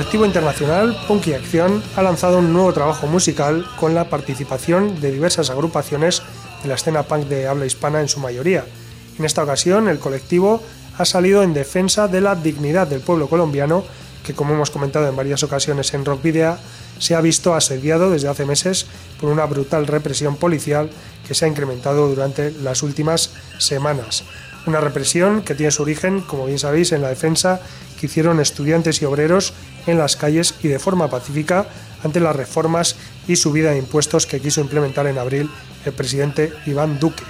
Colectivo 0.00 0.24
internacional 0.24 0.96
Punky 1.06 1.34
Acción 1.34 1.82
ha 1.94 2.00
lanzado 2.00 2.38
un 2.38 2.54
nuevo 2.54 2.72
trabajo 2.72 3.06
musical 3.06 3.66
con 3.78 3.94
la 3.94 4.08
participación 4.08 4.98
de 4.98 5.12
diversas 5.12 5.50
agrupaciones 5.50 6.22
de 6.62 6.70
la 6.70 6.76
escena 6.76 7.02
punk 7.02 7.26
de 7.26 7.46
habla 7.46 7.66
hispana 7.66 8.00
en 8.00 8.08
su 8.08 8.18
mayoría. 8.18 8.64
En 9.18 9.26
esta 9.26 9.42
ocasión, 9.42 9.88
el 9.88 9.98
colectivo 9.98 10.62
ha 10.96 11.04
salido 11.04 11.42
en 11.42 11.52
defensa 11.52 12.08
de 12.08 12.22
la 12.22 12.34
dignidad 12.34 12.86
del 12.86 13.02
pueblo 13.02 13.28
colombiano, 13.28 13.84
que 14.24 14.32
como 14.32 14.54
hemos 14.54 14.70
comentado 14.70 15.06
en 15.06 15.16
varias 15.16 15.42
ocasiones 15.42 15.92
en 15.92 16.06
Rock 16.06 16.22
Video, 16.22 16.56
se 16.98 17.14
ha 17.14 17.20
visto 17.20 17.54
asediado 17.54 18.10
desde 18.10 18.28
hace 18.28 18.46
meses 18.46 18.86
por 19.20 19.28
una 19.28 19.44
brutal 19.44 19.86
represión 19.86 20.36
policial 20.36 20.88
que 21.28 21.34
se 21.34 21.44
ha 21.44 21.48
incrementado 21.48 22.08
durante 22.08 22.52
las 22.52 22.82
últimas 22.82 23.32
semanas. 23.58 24.24
Una 24.66 24.80
represión 24.80 25.42
que 25.42 25.54
tiene 25.54 25.72
su 25.72 25.82
origen, 25.82 26.22
como 26.22 26.46
bien 26.46 26.58
sabéis, 26.58 26.92
en 26.92 27.02
la 27.02 27.08
defensa 27.08 27.60
que 28.00 28.06
hicieron 28.06 28.40
estudiantes 28.40 29.02
y 29.02 29.04
obreros 29.04 29.52
en 29.86 29.98
las 29.98 30.16
calles 30.16 30.54
y 30.62 30.68
de 30.68 30.78
forma 30.78 31.08
pacífica 31.08 31.66
ante 32.02 32.20
las 32.20 32.36
reformas 32.36 32.96
y 33.28 33.36
subida 33.36 33.70
de 33.70 33.78
impuestos 33.78 34.26
que 34.26 34.40
quiso 34.40 34.60
implementar 34.60 35.06
en 35.06 35.18
abril 35.18 35.50
el 35.84 35.92
presidente 35.92 36.52
Iván 36.66 36.98
Duque. 36.98 37.24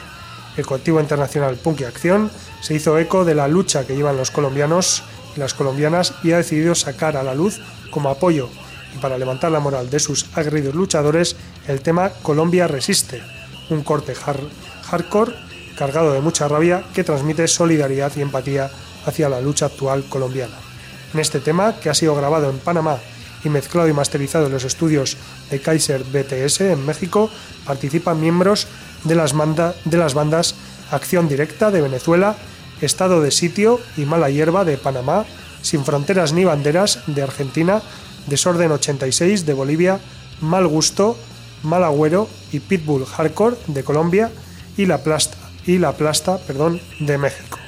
El 0.56 0.66
colectivo 0.66 1.00
internacional 1.00 1.56
Punk 1.56 1.80
y 1.80 1.84
Acción 1.84 2.30
se 2.60 2.74
hizo 2.74 2.98
eco 2.98 3.24
de 3.24 3.34
la 3.34 3.48
lucha 3.48 3.86
que 3.86 3.96
llevan 3.96 4.16
los 4.16 4.30
colombianos 4.30 5.02
y 5.36 5.40
las 5.40 5.54
colombianas 5.54 6.14
y 6.22 6.32
ha 6.32 6.38
decidido 6.38 6.74
sacar 6.74 7.16
a 7.16 7.22
la 7.22 7.34
luz 7.34 7.60
como 7.90 8.10
apoyo 8.10 8.48
y 8.94 8.98
para 8.98 9.18
levantar 9.18 9.52
la 9.52 9.60
moral 9.60 9.90
de 9.90 10.00
sus 10.00 10.26
agredidos 10.34 10.74
luchadores 10.74 11.36
el 11.68 11.80
tema 11.80 12.10
Colombia 12.22 12.66
resiste, 12.66 13.22
un 13.70 13.82
corte 13.82 14.14
hardcore 14.14 15.34
cargado 15.76 16.12
de 16.12 16.20
mucha 16.20 16.48
rabia 16.48 16.84
que 16.92 17.04
transmite 17.04 17.46
solidaridad 17.48 18.12
y 18.16 18.22
empatía 18.22 18.70
hacia 19.06 19.28
la 19.28 19.40
lucha 19.40 19.66
actual 19.66 20.04
colombiana. 20.08 20.69
En 21.12 21.20
este 21.20 21.40
tema, 21.40 21.74
que 21.80 21.90
ha 21.90 21.94
sido 21.94 22.14
grabado 22.14 22.50
en 22.50 22.58
Panamá 22.58 22.98
y 23.44 23.48
mezclado 23.48 23.88
y 23.88 23.92
masterizado 23.92 24.46
en 24.46 24.52
los 24.52 24.64
estudios 24.64 25.16
de 25.50 25.60
Kaiser 25.60 26.04
BTS 26.04 26.60
en 26.62 26.86
México, 26.86 27.30
participan 27.64 28.20
miembros 28.20 28.68
de 29.04 29.14
las, 29.14 29.34
bandas 29.34 30.54
Acción 30.90 31.28
Directa 31.28 31.70
de 31.70 31.80
Venezuela, 31.80 32.36
Estado 32.80 33.20
de 33.20 33.30
Sitio 33.30 33.80
y 33.96 34.04
Mala 34.04 34.30
Hierba 34.30 34.64
de 34.64 34.76
Panamá, 34.76 35.24
Sin 35.62 35.84
Fronteras 35.84 36.32
ni 36.32 36.44
Banderas 36.44 37.00
de 37.06 37.22
Argentina, 37.22 37.82
Desorden 38.26 38.72
86 38.72 39.46
de 39.46 39.52
Bolivia, 39.52 40.00
Mal 40.40 40.66
Gusto, 40.66 41.18
Mal 41.62 41.84
Agüero 41.84 42.28
y 42.52 42.60
Pitbull 42.60 43.06
Hardcore 43.06 43.56
de 43.66 43.84
Colombia 43.84 44.30
y 44.76 44.86
La 44.86 44.98
Plasta, 44.98 45.36
y 45.66 45.78
la 45.78 45.92
Plasta 45.92 46.38
perdón, 46.38 46.80
de 47.00 47.18
México. 47.18 47.58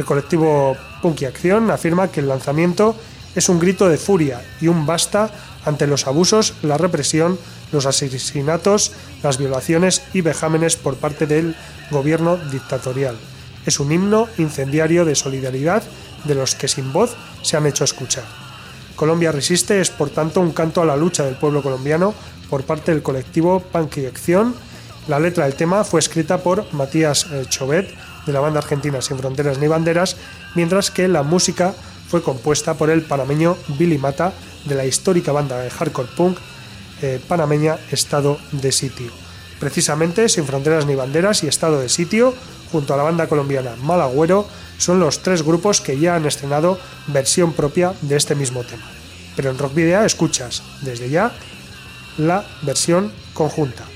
El 0.00 0.06
colectivo 0.06 0.78
Punky 1.02 1.26
Acción 1.26 1.70
afirma 1.70 2.08
que 2.08 2.20
el 2.20 2.28
lanzamiento 2.28 2.96
es 3.34 3.50
un 3.50 3.58
grito 3.58 3.86
de 3.86 3.98
furia 3.98 4.40
y 4.58 4.68
un 4.68 4.86
basta 4.86 5.30
ante 5.66 5.86
los 5.86 6.06
abusos, 6.06 6.54
la 6.62 6.78
represión, 6.78 7.38
los 7.70 7.84
asesinatos, 7.84 8.92
las 9.22 9.36
violaciones 9.36 10.00
y 10.14 10.22
vejámenes 10.22 10.76
por 10.76 10.96
parte 10.96 11.26
del 11.26 11.54
gobierno 11.90 12.38
dictatorial. 12.38 13.14
Es 13.66 13.78
un 13.78 13.92
himno 13.92 14.26
incendiario 14.38 15.04
de 15.04 15.14
solidaridad 15.14 15.82
de 16.24 16.34
los 16.34 16.54
que 16.54 16.66
sin 16.66 16.94
voz 16.94 17.14
se 17.42 17.58
han 17.58 17.66
hecho 17.66 17.84
escuchar. 17.84 18.24
Colombia 18.96 19.32
Resiste 19.32 19.82
es 19.82 19.90
por 19.90 20.08
tanto 20.08 20.40
un 20.40 20.52
canto 20.52 20.80
a 20.80 20.86
la 20.86 20.96
lucha 20.96 21.26
del 21.26 21.36
pueblo 21.36 21.62
colombiano 21.62 22.14
por 22.48 22.64
parte 22.64 22.92
del 22.92 23.02
colectivo 23.02 23.60
Punky 23.60 24.06
Acción. 24.06 24.54
La 25.10 25.18
letra 25.18 25.46
del 25.46 25.56
tema 25.56 25.82
fue 25.82 25.98
escrita 25.98 26.38
por 26.38 26.72
Matías 26.72 27.26
eh, 27.32 27.44
Chovet, 27.48 27.92
de 28.26 28.32
la 28.32 28.38
banda 28.38 28.60
argentina 28.60 29.02
Sin 29.02 29.18
Fronteras 29.18 29.58
ni 29.58 29.66
Banderas, 29.66 30.14
mientras 30.54 30.92
que 30.92 31.08
la 31.08 31.24
música 31.24 31.74
fue 32.06 32.22
compuesta 32.22 32.74
por 32.74 32.90
el 32.90 33.02
panameño 33.02 33.56
Billy 33.76 33.98
Mata 33.98 34.32
de 34.66 34.76
la 34.76 34.86
histórica 34.86 35.32
banda 35.32 35.58
de 35.58 35.68
hardcore 35.68 36.10
punk 36.16 36.38
eh, 37.02 37.20
panameña 37.26 37.76
Estado 37.90 38.38
de 38.52 38.70
Sitio. 38.70 39.10
Precisamente 39.58 40.28
Sin 40.28 40.46
Fronteras 40.46 40.86
ni 40.86 40.94
Banderas 40.94 41.42
y 41.42 41.48
Estado 41.48 41.80
de 41.80 41.88
Sitio, 41.88 42.32
junto 42.70 42.94
a 42.94 42.96
la 42.96 43.02
banda 43.02 43.26
colombiana 43.26 43.74
Malagüero, 43.82 44.46
son 44.78 45.00
los 45.00 45.24
tres 45.24 45.42
grupos 45.42 45.80
que 45.80 45.98
ya 45.98 46.14
han 46.14 46.24
estrenado 46.24 46.78
versión 47.08 47.52
propia 47.52 47.94
de 48.02 48.14
este 48.14 48.36
mismo 48.36 48.62
tema. 48.62 48.88
Pero 49.34 49.50
en 49.50 49.58
Rock 49.58 49.74
Video 49.74 50.04
escuchas 50.04 50.62
desde 50.82 51.10
ya 51.10 51.32
la 52.16 52.44
versión 52.62 53.10
conjunta. 53.34 53.86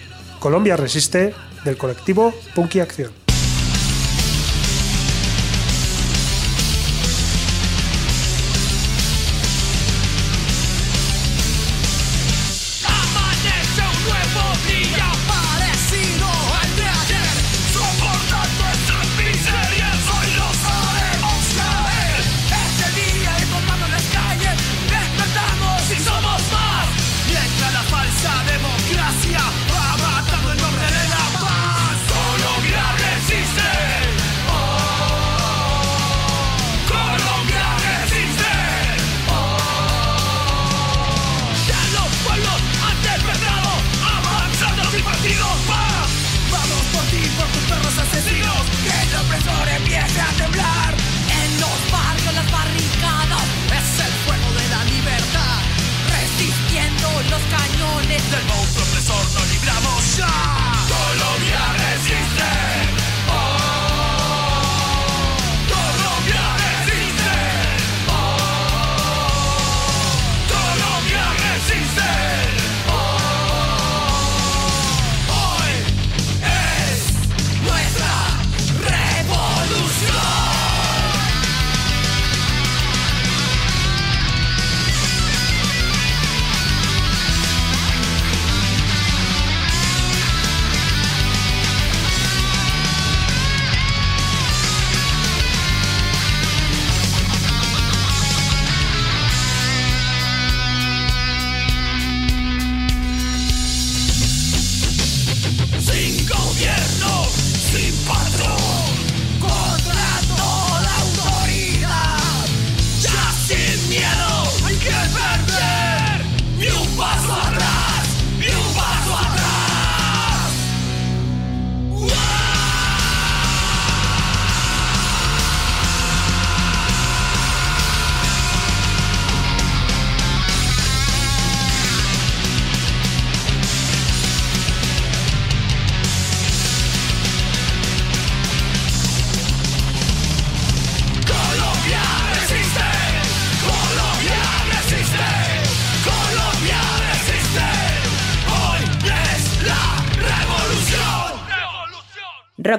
Colombia 0.44 0.76
resiste 0.76 1.32
del 1.64 1.78
colectivo 1.78 2.34
Punky 2.54 2.80
Acción. 2.80 3.23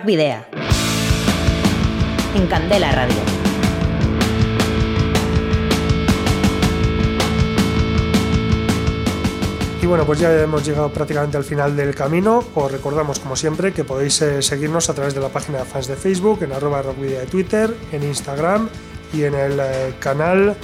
Video. 0.06 0.46
En 2.36 2.46
Candela 2.46 2.92
Radio. 2.92 3.16
Y 9.82 9.86
bueno, 9.88 10.06
pues 10.06 10.20
ya 10.20 10.32
hemos 10.44 10.64
llegado 10.64 10.90
prácticamente 10.90 11.38
al 11.38 11.44
final 11.44 11.76
del 11.76 11.96
camino. 11.96 12.44
Os 12.54 12.72
recordamos, 12.72 13.20
como 13.20 13.36
siempre, 13.36 13.74
que 13.74 13.84
podéis 13.84 14.22
eh, 14.22 14.44
seguirnos 14.44 14.90
a 14.92 14.94
través 14.94 15.16
de 15.16 15.22
la 15.22 15.30
página 15.30 15.60
de 15.60 15.66
fans 15.66 15.88
de 15.88 15.96
Facebook, 15.96 16.44
en 16.44 16.52
arroba 16.52 16.84
rockvidea 16.84 17.22
de 17.22 17.26
Twitter, 17.26 17.76
en 17.92 18.04
Instagram 18.04 18.70
y 19.12 19.24
en 19.24 19.34
el 19.34 19.60
eh, 19.60 19.94
canal 20.00 20.56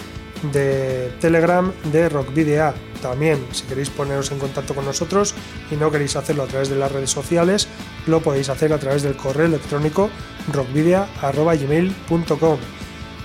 de 0.52 1.12
Telegram 1.20 1.72
de 1.92 2.10
Rockvidea. 2.10 2.74
También, 3.02 3.46
si 3.52 3.64
queréis 3.64 3.90
poneros 3.90 4.32
en 4.32 4.40
contacto 4.40 4.76
con 4.76 4.86
nosotros 4.86 5.34
y 5.72 5.76
no 5.76 5.92
queréis 5.92 6.16
hacerlo 6.16 6.44
a 6.44 6.48
través 6.48 6.70
de 6.70 6.76
las 6.76 6.92
redes 6.92 7.10
sociales, 7.10 7.68
lo 8.08 8.22
podéis 8.22 8.50
hacer 8.50 8.74
a 8.74 8.78
través 8.78 9.02
del 9.04 9.16
correo 9.16 9.48
electrónico 9.48 10.10
rockvidea.gmail.com 10.52 12.58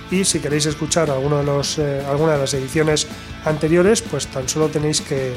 y 0.09 0.23
si 0.23 0.39
queréis 0.39 0.65
escuchar 0.65 1.11
alguno 1.11 1.39
de 1.39 1.43
los, 1.43 1.77
eh, 1.79 2.01
alguna 2.07 2.33
de 2.33 2.39
las 2.39 2.53
ediciones 2.53 3.07
anteriores, 3.45 4.01
pues 4.01 4.27
tan 4.27 4.47
solo 4.47 4.69
tenéis 4.69 5.01
que 5.01 5.33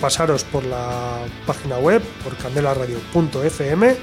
pasaros 0.00 0.42
por 0.44 0.64
la 0.64 1.18
página 1.46 1.78
web, 1.78 2.02
por 2.22 2.36
candelaradio.fm 2.36 3.96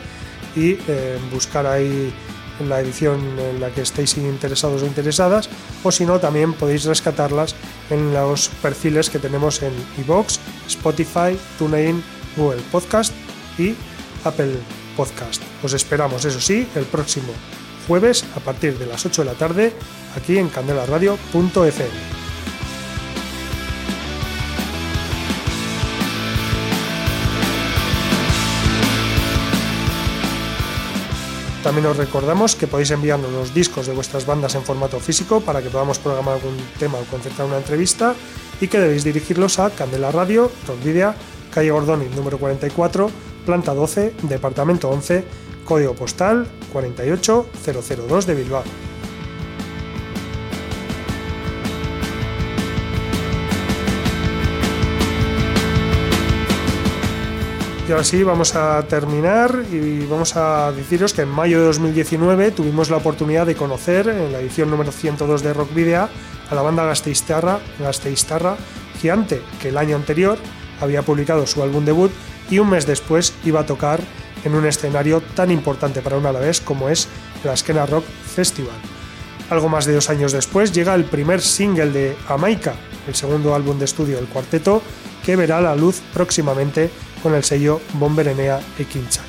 y 0.55 0.77
eh, 0.88 1.19
buscar 1.31 1.67
ahí 1.67 2.13
en 2.59 2.69
la 2.69 2.79
edición 2.79 3.19
en 3.39 3.59
la 3.59 3.69
que 3.69 3.81
estéis 3.81 4.17
interesados 4.17 4.83
o 4.83 4.85
interesadas, 4.85 5.49
o 5.83 5.91
si 5.91 6.05
no, 6.05 6.19
también 6.19 6.53
podéis 6.53 6.85
rescatarlas 6.85 7.55
en 7.89 8.13
los 8.13 8.49
perfiles 8.61 9.09
que 9.09 9.19
tenemos 9.19 9.61
en 9.61 9.73
iBox, 9.99 10.39
Spotify, 10.67 11.37
TuneIn, 11.57 12.03
Google 12.35 12.61
Podcast 12.71 13.13
y 13.57 13.75
Apple 14.23 14.55
Podcast. 14.95 15.41
Os 15.63 15.73
esperamos, 15.73 16.25
eso 16.25 16.39
sí, 16.39 16.67
el 16.75 16.85
próximo 16.85 17.33
jueves 17.87 18.25
a 18.35 18.39
partir 18.39 18.77
de 18.77 18.85
las 18.85 19.05
8 19.05 19.23
de 19.23 19.31
la 19.31 19.37
tarde 19.37 19.73
aquí 20.15 20.37
en 20.37 20.49
candelaradio.fm. 20.49 22.20
También 31.63 31.85
os 31.85 31.97
recordamos 31.97 32.55
que 32.55 32.65
podéis 32.65 32.89
enviarnos 32.89 33.31
los 33.31 33.53
discos 33.53 33.85
de 33.85 33.93
vuestras 33.93 34.25
bandas 34.25 34.55
en 34.55 34.63
formato 34.63 34.99
físico 34.99 35.41
para 35.41 35.61
que 35.61 35.69
podamos 35.69 35.99
programar 35.99 36.35
algún 36.35 36.57
tema 36.79 36.97
o 36.97 37.05
concertar 37.05 37.45
una 37.45 37.57
entrevista 37.57 38.15
y 38.59 38.67
que 38.67 38.79
debéis 38.79 39.03
dirigirlos 39.03 39.59
a 39.59 39.69
Candela 39.69 40.11
Radio, 40.11 40.51
Rockvidia, 40.67 41.13
calle 41.53 41.69
Gordoni, 41.69 42.09
número 42.15 42.39
44, 42.39 43.11
planta 43.45 43.75
12, 43.75 44.13
departamento 44.23 44.89
11, 44.89 45.23
código 45.63 45.93
postal 45.93 46.47
48002 46.73 48.25
de 48.25 48.33
Bilbao. 48.33 48.90
Y 57.91 57.93
ahora 57.93 58.05
sí, 58.05 58.23
vamos 58.23 58.55
a 58.55 58.81
terminar 58.84 59.65
y 59.69 60.05
vamos 60.05 60.38
a 60.38 60.72
deciros 60.72 61.11
que 61.11 61.23
en 61.23 61.27
mayo 61.27 61.59
de 61.59 61.65
2019 61.65 62.51
tuvimos 62.51 62.89
la 62.89 62.95
oportunidad 62.95 63.45
de 63.45 63.53
conocer 63.53 64.07
en 64.07 64.31
la 64.31 64.39
edición 64.39 64.72
número 64.72 64.93
102 64.93 65.43
de 65.43 65.53
Rock 65.53 65.73
Video 65.73 66.07
a 66.49 66.55
la 66.55 66.61
banda 66.61 66.85
Gasteiztarra, 66.85 67.59
Gasteiztarra 67.80 68.55
Gigante, 69.01 69.41
que 69.61 69.68
el 69.68 69.77
año 69.77 69.97
anterior 69.97 70.38
había 70.80 71.01
publicado 71.01 71.45
su 71.45 71.61
álbum 71.61 71.84
debut 71.84 72.11
y 72.49 72.59
un 72.59 72.69
mes 72.69 72.88
después 72.88 73.34
iba 73.43 73.59
a 73.59 73.65
tocar 73.65 73.99
en 74.45 74.55
un 74.55 74.65
escenario 74.65 75.19
tan 75.35 75.51
importante 75.51 76.01
para 76.01 76.15
un 76.15 76.26
alavés 76.26 76.61
como 76.61 76.88
es 76.88 77.09
la 77.43 77.51
Esquena 77.51 77.85
Rock 77.85 78.05
Festival. 78.05 78.80
Algo 79.49 79.68
más 79.68 79.85
de 79.85 79.95
dos 79.95 80.09
años 80.09 80.31
después 80.31 80.72
llega 80.72 80.95
el 80.95 81.03
primer 81.03 81.41
single 81.41 81.91
de 81.91 82.15
Amaica, 82.30 82.73
el 83.05 83.15
segundo 83.15 83.53
álbum 83.53 83.77
de 83.77 83.84
estudio 83.84 84.15
del 84.15 84.27
cuarteto, 84.27 84.81
que 85.26 85.35
verá 85.35 85.59
la 85.59 85.76
luz 85.76 86.01
próximamente 86.13 86.89
con 87.22 87.35
el 87.35 87.43
sello 87.43 87.81
Bomberenea 87.93 88.60
e 88.77 88.85
Kinchak. 88.85 89.26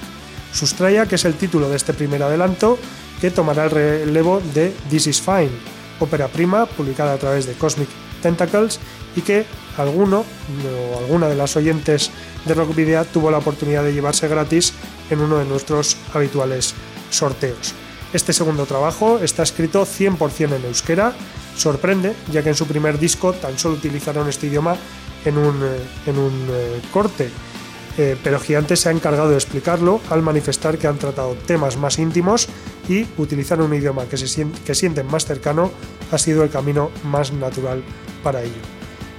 Sustraya, 0.52 1.06
que 1.06 1.16
es 1.16 1.24
el 1.24 1.34
título 1.34 1.68
de 1.68 1.76
este 1.76 1.94
primer 1.94 2.22
adelanto, 2.22 2.78
que 3.20 3.30
tomará 3.30 3.64
el 3.64 3.70
relevo 3.70 4.42
de 4.54 4.74
This 4.90 5.06
Is 5.06 5.20
Fine, 5.20 5.50
ópera 6.00 6.28
prima 6.28 6.66
publicada 6.66 7.14
a 7.14 7.18
través 7.18 7.46
de 7.46 7.54
Cosmic 7.54 7.88
Tentacles 8.20 8.80
y 9.16 9.22
que 9.22 9.44
alguno 9.78 10.24
o 10.94 10.98
alguna 10.98 11.28
de 11.28 11.36
las 11.36 11.56
oyentes 11.56 12.10
de 12.44 12.54
Rock 12.54 12.74
tuvo 13.12 13.30
la 13.30 13.38
oportunidad 13.38 13.84
de 13.84 13.92
llevarse 13.92 14.28
gratis 14.28 14.72
en 15.10 15.20
uno 15.20 15.38
de 15.38 15.44
nuestros 15.44 15.96
habituales 16.14 16.74
sorteos. 17.10 17.74
Este 18.12 18.32
segundo 18.32 18.66
trabajo 18.66 19.20
está 19.20 19.42
escrito 19.42 19.86
100% 19.86 20.56
en 20.56 20.64
euskera, 20.64 21.14
sorprende 21.56 22.14
ya 22.30 22.42
que 22.42 22.50
en 22.50 22.54
su 22.54 22.66
primer 22.66 22.98
disco 22.98 23.32
tan 23.32 23.58
solo 23.58 23.76
utilizaron 23.76 24.28
este 24.28 24.48
idioma 24.48 24.76
en 25.24 25.38
un, 25.38 25.62
eh, 25.62 25.78
en 26.06 26.18
un 26.18 26.48
eh, 26.50 26.80
corte 26.92 27.30
eh, 27.98 28.16
pero 28.22 28.40
Gigante 28.40 28.76
se 28.76 28.88
ha 28.88 28.92
encargado 28.92 29.30
de 29.30 29.34
explicarlo 29.34 30.00
al 30.08 30.22
manifestar 30.22 30.78
que 30.78 30.86
han 30.86 30.98
tratado 30.98 31.36
temas 31.46 31.76
más 31.76 31.98
íntimos 31.98 32.48
y 32.88 33.06
utilizar 33.18 33.60
un 33.60 33.74
idioma 33.74 34.06
que, 34.06 34.16
se 34.16 34.26
sienten 34.74 35.06
más 35.06 35.26
cercano 35.26 35.70
ha 36.10 36.18
sido 36.18 36.42
el 36.42 36.50
camino 36.50 36.90
más 37.04 37.32
natural 37.32 37.82
para 38.22 38.42
ello. 38.42 38.60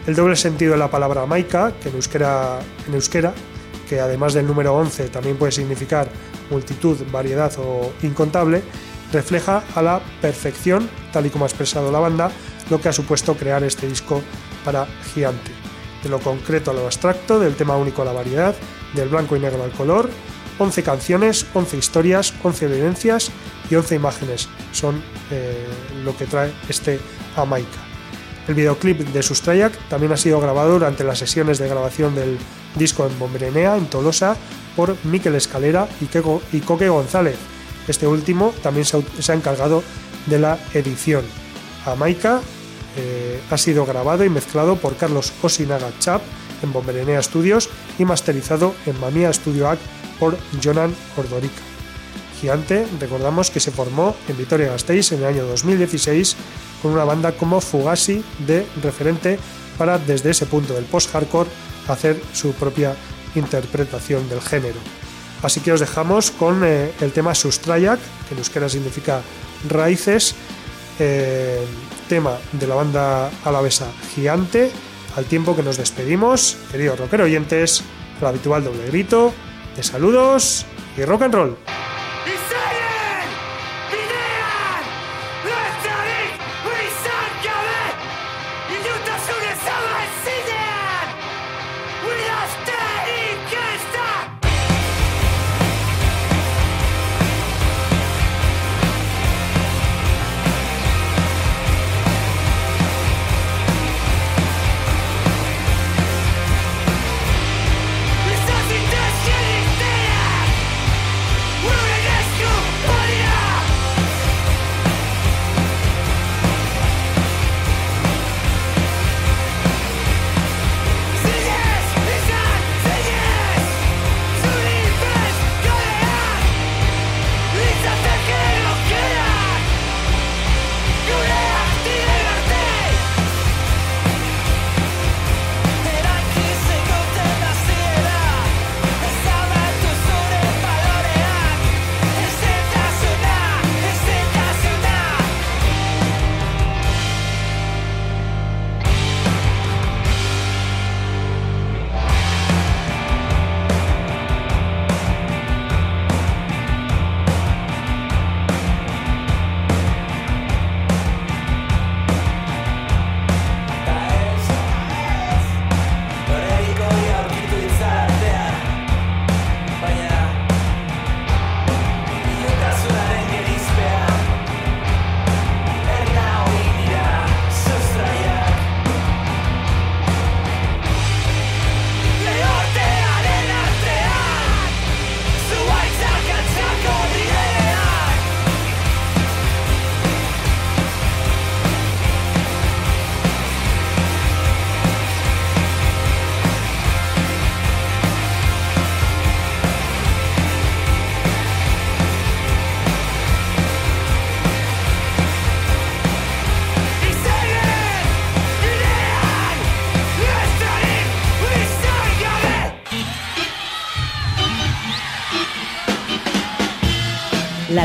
El 0.08 0.16
doble 0.16 0.36
sentido 0.36 0.74
de 0.74 0.80
la 0.80 0.90
palabra 0.92 1.26
maica, 1.26 1.74
que 1.82 1.90
en 1.90 1.96
euskera, 1.96 2.60
en 2.88 2.94
euskera, 2.96 3.34
que 3.88 4.00
además 4.00 4.34
del 4.34 4.48
número 4.48 4.74
11 4.76 5.10
también 5.10 5.38
puede 5.38 5.52
significar 5.52 6.10
multitud, 6.50 6.98
variedad 7.12 7.54
o 7.58 7.94
incontable, 8.02 8.64
refleja 9.12 9.64
a 9.76 9.82
la 9.82 10.02
perfección, 10.20 10.90
tal 11.12 11.28
y 11.28 11.30
como 11.30 11.46
ha 11.46 11.48
expresado 11.48 11.92
la 11.92 12.00
banda, 12.00 12.32
lo 12.70 12.82
que 12.82 12.90
ha 12.90 12.94
supuesto 12.94 13.36
crear 13.36 13.64
este 13.64 13.88
disco 13.88 14.22
para 14.66 14.88
Gigante 15.14 15.63
de 16.04 16.10
lo 16.10 16.20
concreto 16.20 16.72
a 16.72 16.74
lo 16.74 16.86
abstracto, 16.86 17.40
del 17.40 17.56
tema 17.56 17.78
único 17.78 18.02
a 18.02 18.06
la 18.06 18.14
variedad, 18.14 18.56
del 18.94 19.10
blanco 19.10 19.36
y 19.36 19.40
negro 19.40 19.64
al 19.64 19.72
color. 19.72 20.10
11 20.60 20.84
canciones, 20.84 21.46
11 21.54 21.78
historias, 21.78 22.34
11 22.44 22.66
evidencias 22.66 23.32
y 23.70 23.76
11 23.76 23.96
imágenes 23.96 24.50
son 24.72 25.02
eh, 25.32 25.66
lo 26.04 26.16
que 26.16 26.26
trae 26.26 26.52
este 26.70 27.00
Amaica. 27.36 27.80
El 28.48 28.56
videoclip 28.56 29.00
de 29.00 29.24
Sustrayak 29.24 29.74
también 29.88 30.12
ha 30.12 30.18
sido 30.18 30.40
grabado 30.40 30.74
durante 30.74 31.04
las 31.04 31.18
sesiones 31.18 31.60
de 31.60 31.70
grabación 31.70 32.14
del 32.14 32.38
disco 32.76 33.08
en 33.08 33.18
Bombrenea, 33.18 33.78
en 33.78 33.86
Tolosa, 33.86 34.36
por 34.76 34.96
Miquel 35.06 35.36
Escalera 35.36 35.88
y 36.52 36.60
Coque 36.60 36.90
González. 36.90 37.38
Este 37.88 38.06
último 38.06 38.54
también 38.62 38.86
se 38.86 39.32
ha 39.32 39.36
encargado 39.36 39.84
de 40.26 40.40
la 40.40 40.58
edición. 40.74 41.24
Amaica 41.86 42.42
eh, 42.98 43.42
ha 43.50 43.58
sido 43.58 43.86
grabado 43.86 44.24
y 44.24 44.30
mezclado 44.30 44.76
por 44.76 44.96
Carlos 44.96 45.34
Osinaga 45.42 45.92
Chap 46.00 46.22
en 46.62 46.72
Bomberenea 46.72 47.22
Studios 47.22 47.70
y 48.00 48.06
masterizado 48.06 48.74
en 48.86 49.00
Mamia 49.00 49.32
Studio 49.34 49.70
Act 49.70 49.82
por 50.20 50.38
Jonan 50.64 50.96
Ordorica. 51.18 51.62
Gigante, 52.40 52.86
recordamos 53.00 53.50
que 53.52 53.60
se 53.60 53.72
formó 53.72 54.16
en 54.28 54.38
Vitoria-Gasteiz 54.38 55.12
en 55.12 55.20
el 55.20 55.26
año 55.26 55.46
2016 55.46 56.36
con 56.82 56.92
una 56.92 57.06
banda 57.06 57.32
como 57.32 57.62
Fugazi 57.62 58.24
de 58.46 58.66
referente 58.82 59.40
para 59.78 59.98
desde 59.98 60.32
ese 60.32 60.46
punto 60.46 60.74
del 60.74 60.86
post-hardcore 60.86 61.50
hacer 61.88 62.22
su 62.34 62.54
propia 62.54 62.96
interpretación 63.36 64.28
del 64.30 64.42
género. 64.42 64.80
Así 65.42 65.60
que 65.60 65.74
os 65.74 65.80
dejamos 65.80 66.32
con 66.32 66.64
eh, 66.64 66.92
el 67.02 67.12
tema 67.12 67.36
Sustrayak, 67.36 68.00
que 68.28 68.34
en 68.34 68.40
euskera 68.40 68.70
significa 68.70 69.22
raíces, 69.68 70.36
eh, 71.00 71.66
tema 72.14 72.38
de 72.52 72.68
la 72.68 72.76
banda 72.76 73.32
alavesa 73.44 73.88
Gigante, 74.14 74.70
al 75.16 75.26
tiempo 75.26 75.56
que 75.56 75.64
nos 75.64 75.78
despedimos, 75.78 76.58
queridos 76.72 77.00
rocker 77.00 77.24
oyentes, 77.24 77.84
el 78.22 78.28
habitual 78.28 78.64
doble 78.64 78.86
grito 78.86 79.34
de 79.76 79.82
saludos 79.82 80.64
y 80.96 81.06
rock 81.06 81.24
and 81.24 81.34
roll. 81.34 81.58